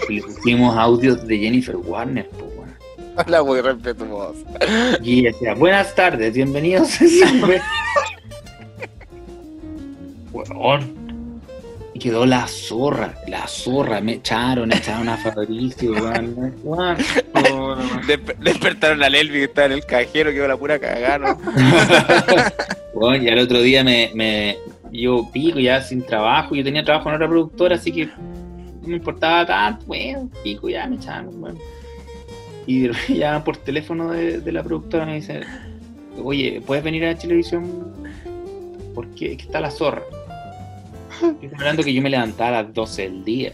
Y 0.09 0.14
le 0.14 0.22
pusimos 0.22 0.76
audios 0.78 1.26
de 1.26 1.38
Jennifer 1.38 1.76
Warner, 1.76 2.26
pues, 2.30 2.47
weón. 3.18 3.30
La 3.30 3.42
muy 3.42 3.60
respetuosa. 3.60 4.38
Y 5.02 5.22
decía, 5.22 5.54
buenas 5.54 5.94
tardes, 5.94 6.34
bienvenidos 6.34 6.98
a. 7.00 7.60
Weón. 10.32 10.98
Y 11.94 12.00
quedó 12.00 12.26
la 12.26 12.46
zorra, 12.46 13.14
la 13.26 13.48
zorra, 13.48 14.00
me 14.00 14.12
echaron, 14.12 14.70
echaron 14.72 15.08
a 15.08 15.16
Fabricio, 15.16 15.92
weón. 15.94 16.54
Weón. 16.62 16.96
Desper- 18.06 18.36
despertaron 18.38 19.02
a 19.02 19.08
Lelvi 19.08 19.38
que 19.38 19.44
estaba 19.44 19.66
en 19.66 19.72
el 19.72 19.84
cajero, 19.84 20.30
quedó 20.30 20.46
la 20.46 20.56
pura 20.56 20.78
cagada, 20.78 21.18
¿no? 21.18 21.38
Bueno, 22.94 23.24
y 23.24 23.28
al 23.28 23.38
otro 23.40 23.60
día 23.62 23.82
me, 23.82 24.10
me 24.14 24.56
yo 24.92 25.28
pico 25.32 25.58
ya 25.58 25.80
sin 25.82 26.04
trabajo, 26.04 26.54
yo 26.54 26.62
tenía 26.62 26.84
trabajo 26.84 27.08
en 27.08 27.14
otra 27.16 27.28
productora, 27.28 27.74
así 27.76 27.90
que 27.90 28.06
no 28.06 28.12
me 28.86 28.96
importaba 28.96 29.44
tanto, 29.46 29.84
bueno, 29.86 30.28
pico 30.44 30.68
ya 30.68 30.86
me 30.86 30.96
echaban, 30.96 31.28
bueno. 31.40 31.58
Y 32.68 32.90
llaman 33.08 33.44
por 33.44 33.56
teléfono 33.56 34.10
de, 34.12 34.40
de 34.40 34.52
la 34.52 34.62
productora 34.62 35.06
me 35.06 35.14
dice, 35.14 35.40
oye, 36.22 36.62
¿puedes 36.64 36.84
venir 36.84 37.06
a 37.06 37.14
Televisión? 37.16 37.94
Porque 38.94 39.32
es 39.32 39.38
que 39.38 39.44
está 39.44 39.58
la 39.58 39.70
zorra. 39.70 40.02
Estoy 41.10 41.50
hablando 41.56 41.82
que 41.82 41.94
yo 41.94 42.02
me 42.02 42.10
levantaba 42.10 42.58
a 42.58 42.62
las 42.64 42.74
12 42.74 43.02
del 43.02 43.24
día. 43.24 43.52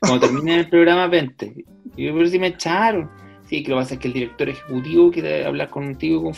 Cuando 0.00 0.20
termine 0.20 0.60
el 0.60 0.68
programa, 0.70 1.08
20. 1.08 1.64
Y 1.96 2.06
yo, 2.06 2.14
pero 2.14 2.26
si 2.26 2.38
me 2.38 2.46
echaron. 2.48 3.10
Sí, 3.44 3.62
que 3.62 3.68
lo 3.68 3.76
que 3.76 3.82
pasa 3.82 3.94
es 3.94 4.00
que 4.00 4.08
el 4.08 4.14
director 4.14 4.48
ejecutivo 4.48 5.10
quiere 5.10 5.44
hablar 5.44 5.68
contigo 5.68 6.22
con 6.22 6.32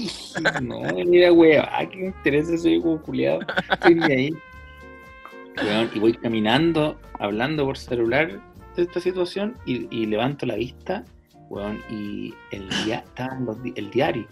no, 0.62 0.80
mira, 1.06 1.30
¿a 1.76 1.88
qué 1.88 1.96
me 1.96 2.06
interesa? 2.06 2.56
Soy 2.56 2.80
como 2.80 3.02
culiado. 3.02 3.40
Estoy 3.70 4.00
ahí. 4.04 4.30
Y 5.92 5.98
voy 5.98 6.14
caminando, 6.14 6.98
hablando 7.18 7.64
por 7.64 7.76
celular 7.76 8.40
de 8.76 8.82
esta 8.82 9.00
situación 9.00 9.56
y, 9.66 9.86
y 9.94 10.06
levanto 10.06 10.46
la 10.46 10.56
vista, 10.56 11.04
weón, 11.48 11.80
y 11.90 12.34
el 12.52 12.68
día, 12.84 13.04
estaban 13.06 13.44
los 13.44 13.56
el 13.74 13.90
diario. 13.90 14.26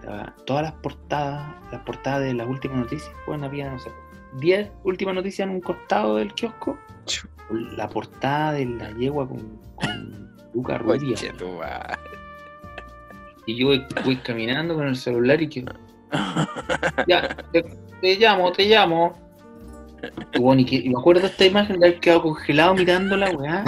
Estaba 0.00 0.34
todas 0.46 0.62
las 0.64 0.72
portadas, 0.72 1.54
las 1.72 1.80
portadas 1.82 2.22
de 2.22 2.34
las 2.34 2.46
últimas 2.48 2.78
noticias, 2.78 3.12
weón, 3.26 3.44
había, 3.44 3.70
no 3.70 3.78
sé, 3.78 3.90
10 4.40 4.70
últimas 4.84 5.14
noticias 5.14 5.48
en 5.48 5.54
un 5.54 5.60
costado 5.60 6.16
del 6.16 6.32
kiosco. 6.34 6.78
La 7.76 7.88
portada 7.88 8.52
de 8.52 8.66
la 8.66 8.90
yegua 8.92 9.26
con, 9.26 9.58
con 9.74 10.36
Luca 10.52 10.76
Rubia. 10.78 11.16
Y 13.46 13.56
yo 13.56 13.68
voy, 13.68 13.86
voy 14.04 14.16
caminando 14.18 14.74
con 14.74 14.86
el 14.86 14.96
celular 14.96 15.40
y 15.40 15.48
que. 15.48 15.64
Ya, 17.06 17.34
te, 17.52 17.62
te 18.00 18.16
llamo, 18.16 18.52
te 18.52 18.66
llamo. 18.66 19.27
Y 20.34 20.38
bueno, 20.38 20.62
y, 20.62 20.64
que, 20.64 20.76
y 20.76 20.88
me 20.88 20.98
acuerdo 20.98 21.22
de 21.22 21.28
esta 21.28 21.44
imagen 21.44 21.78
de 21.78 21.88
haber 21.88 22.00
quedado 22.00 22.22
congelado 22.22 22.74
mirando 22.74 23.16
la 23.16 23.30
weá. 23.30 23.64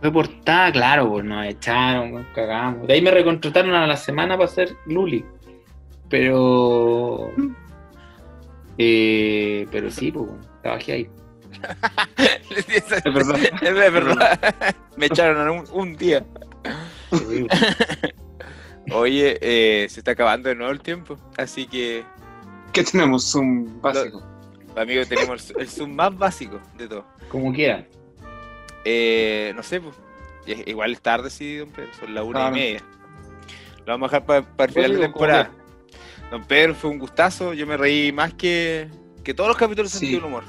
Fue 0.00 0.12
portada, 0.12 0.72
claro, 0.72 1.08
pues 1.10 1.24
nos 1.24 1.46
echaron, 1.46 2.12
nos 2.12 2.26
cagamos. 2.34 2.86
De 2.86 2.94
ahí 2.94 3.02
me 3.02 3.10
recontrataron 3.10 3.74
a 3.74 3.86
la 3.86 3.96
semana 3.96 4.36
para 4.36 4.48
hacer 4.48 4.76
Luli. 4.86 5.24
Pero. 6.08 7.30
Eh, 8.78 9.66
pero 9.70 9.90
sí, 9.90 10.10
pues, 10.10 10.28
trabajé 10.62 10.92
ahí. 10.92 11.10
es 12.56 12.68
Es 12.68 13.04
verdad. 13.04 13.38
Es 13.62 13.74
verdad. 13.74 14.56
Me 14.96 15.06
echaron 15.06 15.48
un, 15.48 15.64
un 15.72 15.96
día. 15.96 16.24
Oye, 18.90 19.38
eh, 19.40 19.86
se 19.88 20.00
está 20.00 20.12
acabando 20.12 20.48
de 20.48 20.56
nuevo 20.56 20.72
el 20.72 20.80
tiempo. 20.80 21.16
Así 21.36 21.66
que, 21.66 22.04
¿Qué 22.72 22.82
tenemos? 22.84 23.34
Un 23.34 23.80
básico. 23.82 24.22
Amigos, 24.76 25.08
tenemos 25.08 25.52
el, 25.58 25.68
Zoom 25.68 25.94
más 25.94 26.16
básico 26.16 26.60
de 26.76 26.88
todo. 26.88 27.04
Como 27.28 27.52
quieran. 27.52 27.86
Eh, 28.84 29.52
no 29.54 29.62
sé, 29.62 29.80
pues. 29.80 29.94
Igual 30.66 30.92
es 30.92 31.00
tarde, 31.00 31.30
sí, 31.30 31.56
don 31.56 31.70
Pedro. 31.70 31.88
Son 31.98 32.14
las 32.14 32.24
una 32.24 32.40
Claro. 32.40 32.56
y 32.56 32.58
media. 32.60 32.82
Lo 33.86 33.92
vamos 33.92 34.12
a 34.12 34.20
dejar 34.20 34.44
para, 34.56 34.64
el 34.68 34.72
final 34.74 34.92
de 34.94 34.98
temporada. 34.98 35.50
Don 36.30 36.44
Pedro, 36.44 36.74
fue 36.74 36.90
un 36.90 36.98
gustazo. 36.98 37.52
Yo 37.54 37.66
me 37.66 37.76
reí 37.76 38.10
más 38.12 38.34
que, 38.34 38.88
que 39.22 39.34
todos 39.34 39.48
los 39.48 39.56
capítulos 39.56 39.92
de 39.92 39.98
Sí. 39.98 40.06
Sentido 40.20 40.22
del 40.22 40.32
Humor. 40.32 40.44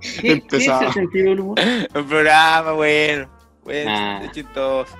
¿Qué, 0.00 0.42
¿Qué 0.48 0.56
es 0.56 0.68
el 0.68 0.92
sentido 0.92 1.30
del 1.30 1.40
humor? 1.40 1.58
Un 1.94 2.06
programa 2.08 2.72
bueno. 2.72 3.28
Bueno, 3.64 3.90
Ah. 3.94 4.22
chistoso. 4.32 4.96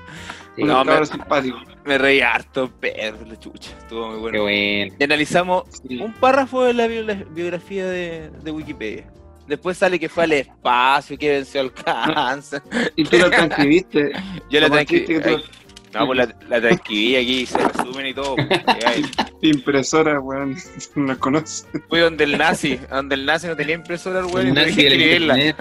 Sí, 0.56 0.62
Un 0.62 0.68
No, 0.68 0.84
me- 0.84 0.90
cabro 0.92 1.06
simpático. 1.06 1.58
Me 1.84 1.96
reí 1.98 2.20
harto, 2.20 2.70
Pedro, 2.78 3.24
la 3.26 3.38
chucha. 3.38 3.70
Estuvo 3.78 4.06
muy 4.08 4.14
Qué 4.16 4.38
bueno. 4.38 4.42
bueno. 4.42 4.94
Y 4.98 5.04
analizamos 5.04 5.64
Sí. 5.88 5.96
un 6.00 6.12
párrafo 6.14 6.62
de 6.64 6.74
la 6.74 6.86
biografía 6.86 7.86
de, 7.86 8.30
de 8.42 8.50
Wikipedia. 8.50 9.10
Después 9.46 9.78
sale 9.78 9.98
que 9.98 10.08
fue 10.08 10.24
al 10.24 10.32
espacio, 10.32 11.18
que 11.18 11.30
venció 11.30 11.60
al 11.62 11.72
cáncer. 11.72 12.62
Y 12.96 13.04
tú 13.04 13.18
lo 13.18 13.30
transcribiste. 13.30 14.12
Yo 14.50 14.60
la 14.60 14.68
transcribí. 14.70 15.14
No, 15.92 16.06
pues 16.06 16.18
la, 16.18 16.36
la 16.48 16.60
transcribí 16.60 17.16
aquí, 17.16 17.46
se 17.46 17.58
resumen 17.58 18.06
y 18.06 18.14
todo. 18.14 18.36
pues. 18.36 18.48
Impresora, 19.42 20.20
weón. 20.20 20.56
No 20.94 21.06
la 21.06 21.16
conoces. 21.16 21.66
Fui 21.88 21.98
donde 22.00 22.24
el 22.24 22.38
nazi, 22.38 22.76
donde 22.90 23.14
el 23.16 23.24
nazi 23.26 23.46
no 23.48 23.56
tenía 23.56 23.74
impresora, 23.74 24.20
el 24.20 24.26
weón, 24.26 24.46
y 24.46 24.48
El 24.50 24.54
nazi 24.54 24.86
escribirla. 24.86 25.38
Ese 25.38 25.54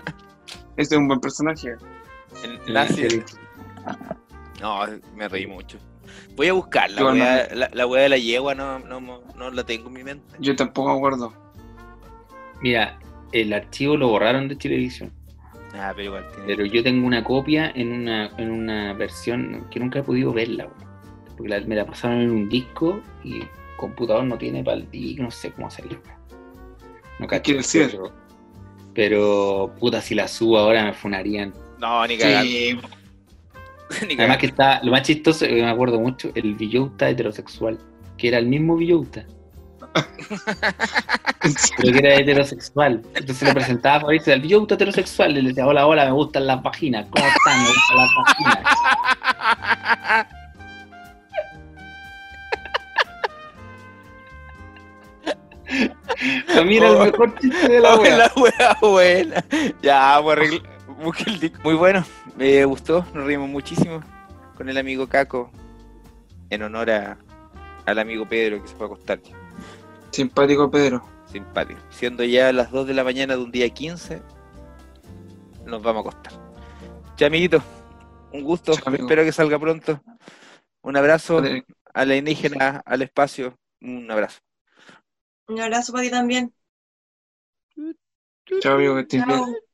es 0.77 0.91
un 0.91 1.07
buen 1.07 1.19
personaje. 1.19 1.69
El 2.43 2.59
el 2.67 2.73
nazi. 2.73 3.01
del- 3.03 3.23
No, 4.61 4.81
me 5.15 5.27
reí 5.27 5.47
mucho. 5.47 5.77
Voy 6.35 6.47
a 6.47 6.53
buscar 6.53 6.89
la 6.91 7.01
no. 7.01 7.13
la, 7.13 7.69
la 7.73 7.87
weá 7.87 8.03
de 8.03 8.09
la 8.09 8.17
yegua, 8.17 8.55
no, 8.55 8.79
no, 8.79 8.99
no 9.35 9.51
la 9.51 9.63
tengo 9.65 9.87
en 9.87 9.93
mi 9.93 10.03
mente. 10.03 10.35
Yo 10.39 10.55
tampoco 10.55 10.89
me 10.91 10.95
acuerdo. 10.97 11.33
Mira, 12.61 12.99
el 13.31 13.53
archivo 13.53 13.95
lo 13.97 14.09
borraron 14.09 14.47
de 14.47 14.55
televisión. 14.55 15.11
Ah, 15.73 15.91
pero 15.95 16.07
igual 16.07 16.27
tiene. 16.29 16.45
Pero 16.47 16.65
yo 16.65 16.83
tengo 16.83 17.05
una 17.05 17.23
copia 17.23 17.71
en 17.75 17.91
una, 17.91 18.27
en 18.37 18.51
una 18.51 18.93
versión 18.93 19.67
que 19.69 19.79
nunca 19.79 19.99
he 19.99 20.03
podido 20.03 20.33
verla. 20.33 20.67
Porque 21.37 21.49
la- 21.49 21.61
me 21.61 21.75
la 21.75 21.85
pasaron 21.85 22.21
en 22.21 22.31
un 22.31 22.49
disco 22.49 23.01
y 23.23 23.41
el 23.41 23.47
computador 23.77 24.23
no 24.25 24.37
tiene 24.37 24.63
para 24.63 24.77
el 24.77 24.89
disco, 24.91 25.23
no 25.23 25.31
sé 25.31 25.51
cómo 25.51 25.67
hacerlo. 25.67 26.01
No 27.19 27.27
cacho, 27.27 27.53
decir. 27.53 27.89
pero, 27.91 28.11
pero, 28.93 29.75
puta, 29.79 30.01
si 30.01 30.15
la 30.15 30.27
subo 30.27 30.57
ahora 30.57 30.83
me 30.85 30.93
funarían. 30.93 31.53
No, 31.77 32.05
ni 32.07 32.17
cagando. 32.17 32.49
Sí, 32.49 32.77
Además 34.19 34.37
que 34.37 34.45
está, 34.47 34.81
lo 34.83 34.91
más 34.91 35.01
chistoso, 35.03 35.45
que 35.45 35.53
me 35.61 35.69
acuerdo 35.69 35.99
mucho, 35.99 36.29
el 36.35 36.55
Villouta 36.55 37.09
heterosexual, 37.09 37.77
que 38.17 38.27
era 38.29 38.37
el 38.37 38.45
mismo 38.47 38.75
Villouta, 38.75 39.25
pero 41.77 41.91
que 41.93 41.97
era 41.99 42.15
heterosexual. 42.15 43.01
Entonces 43.15 43.47
le 43.47 43.53
presentaba 43.53 43.95
a 43.97 44.01
Fabricio 44.01 44.33
el 44.33 44.41
Villouta 44.41 44.75
heterosexual, 44.75 45.31
y 45.37 45.41
le 45.41 45.49
decía, 45.49 45.65
hola, 45.65 45.87
hola, 45.87 46.05
me 46.05 46.11
gustan 46.11 46.45
las 46.47 46.61
vaginas, 46.61 47.07
¿cómo 47.09 47.25
están? 47.25 47.61
Me 47.63 47.67
gustan 47.69 47.97
las 47.97 48.09
vaginas. 48.15 48.65
Mí 56.65 56.77
era 56.77 56.89
el 56.89 56.99
mejor 57.11 57.39
chiste 57.39 57.67
de 57.69 57.79
la 57.79 57.95
Oh, 57.95 58.01
wea. 58.01 58.17
la 58.17 58.31
wea 58.35 58.77
buena. 58.81 59.43
Ya, 59.81 60.19
pues 60.21 60.61
arregl- 60.99 61.05
busqué 61.05 61.29
el 61.29 61.39
disco. 61.39 61.59
Muy 61.63 61.75
bueno, 61.75 62.05
me 62.35 62.65
gustó, 62.65 63.05
nos 63.13 63.25
reímos 63.25 63.49
muchísimo 63.49 64.01
con 64.55 64.69
el 64.69 64.77
amigo 64.77 65.07
Caco 65.07 65.51
en 66.49 66.63
honor 66.63 66.89
a, 66.91 67.17
al 67.85 67.99
amigo 67.99 68.27
Pedro 68.27 68.61
que 68.61 68.67
se 68.67 68.75
fue 68.75 68.85
a 68.85 68.87
acostar. 68.87 69.19
simpático 70.11 70.69
Pedro. 70.69 71.03
Simpático. 71.25 71.79
Siendo 71.89 72.23
ya 72.23 72.51
las 72.51 72.71
2 72.71 72.87
de 72.87 72.93
la 72.93 73.03
mañana 73.03 73.35
de 73.35 73.43
un 73.43 73.51
día 73.51 73.69
15, 73.69 74.21
nos 75.65 75.81
vamos 75.81 76.05
a 76.05 76.09
acostar. 76.09 76.33
Ya, 77.17 77.27
amiguito, 77.27 77.61
un 78.31 78.43
gusto. 78.43 78.73
Espero 78.73 79.23
que 79.23 79.31
salga 79.31 79.59
pronto. 79.59 80.01
Un 80.81 80.97
abrazo 80.97 81.41
Vale, 81.41 81.65
a 81.93 82.05
la 82.05 82.15
indígena, 82.15 82.81
al 82.85 83.01
espacio. 83.01 83.55
Un 83.81 84.09
abrazo. 84.09 84.39
Un 85.49 85.59
abrazo 85.59 85.91
para 85.91 86.03
ti 86.05 86.11
también. 86.11 86.53
Chao, 88.61 88.75
amigo, 88.75 88.95
que 88.95 89.01
estés 89.01 89.25
bien. 89.25 89.39
Chao. 89.39 89.68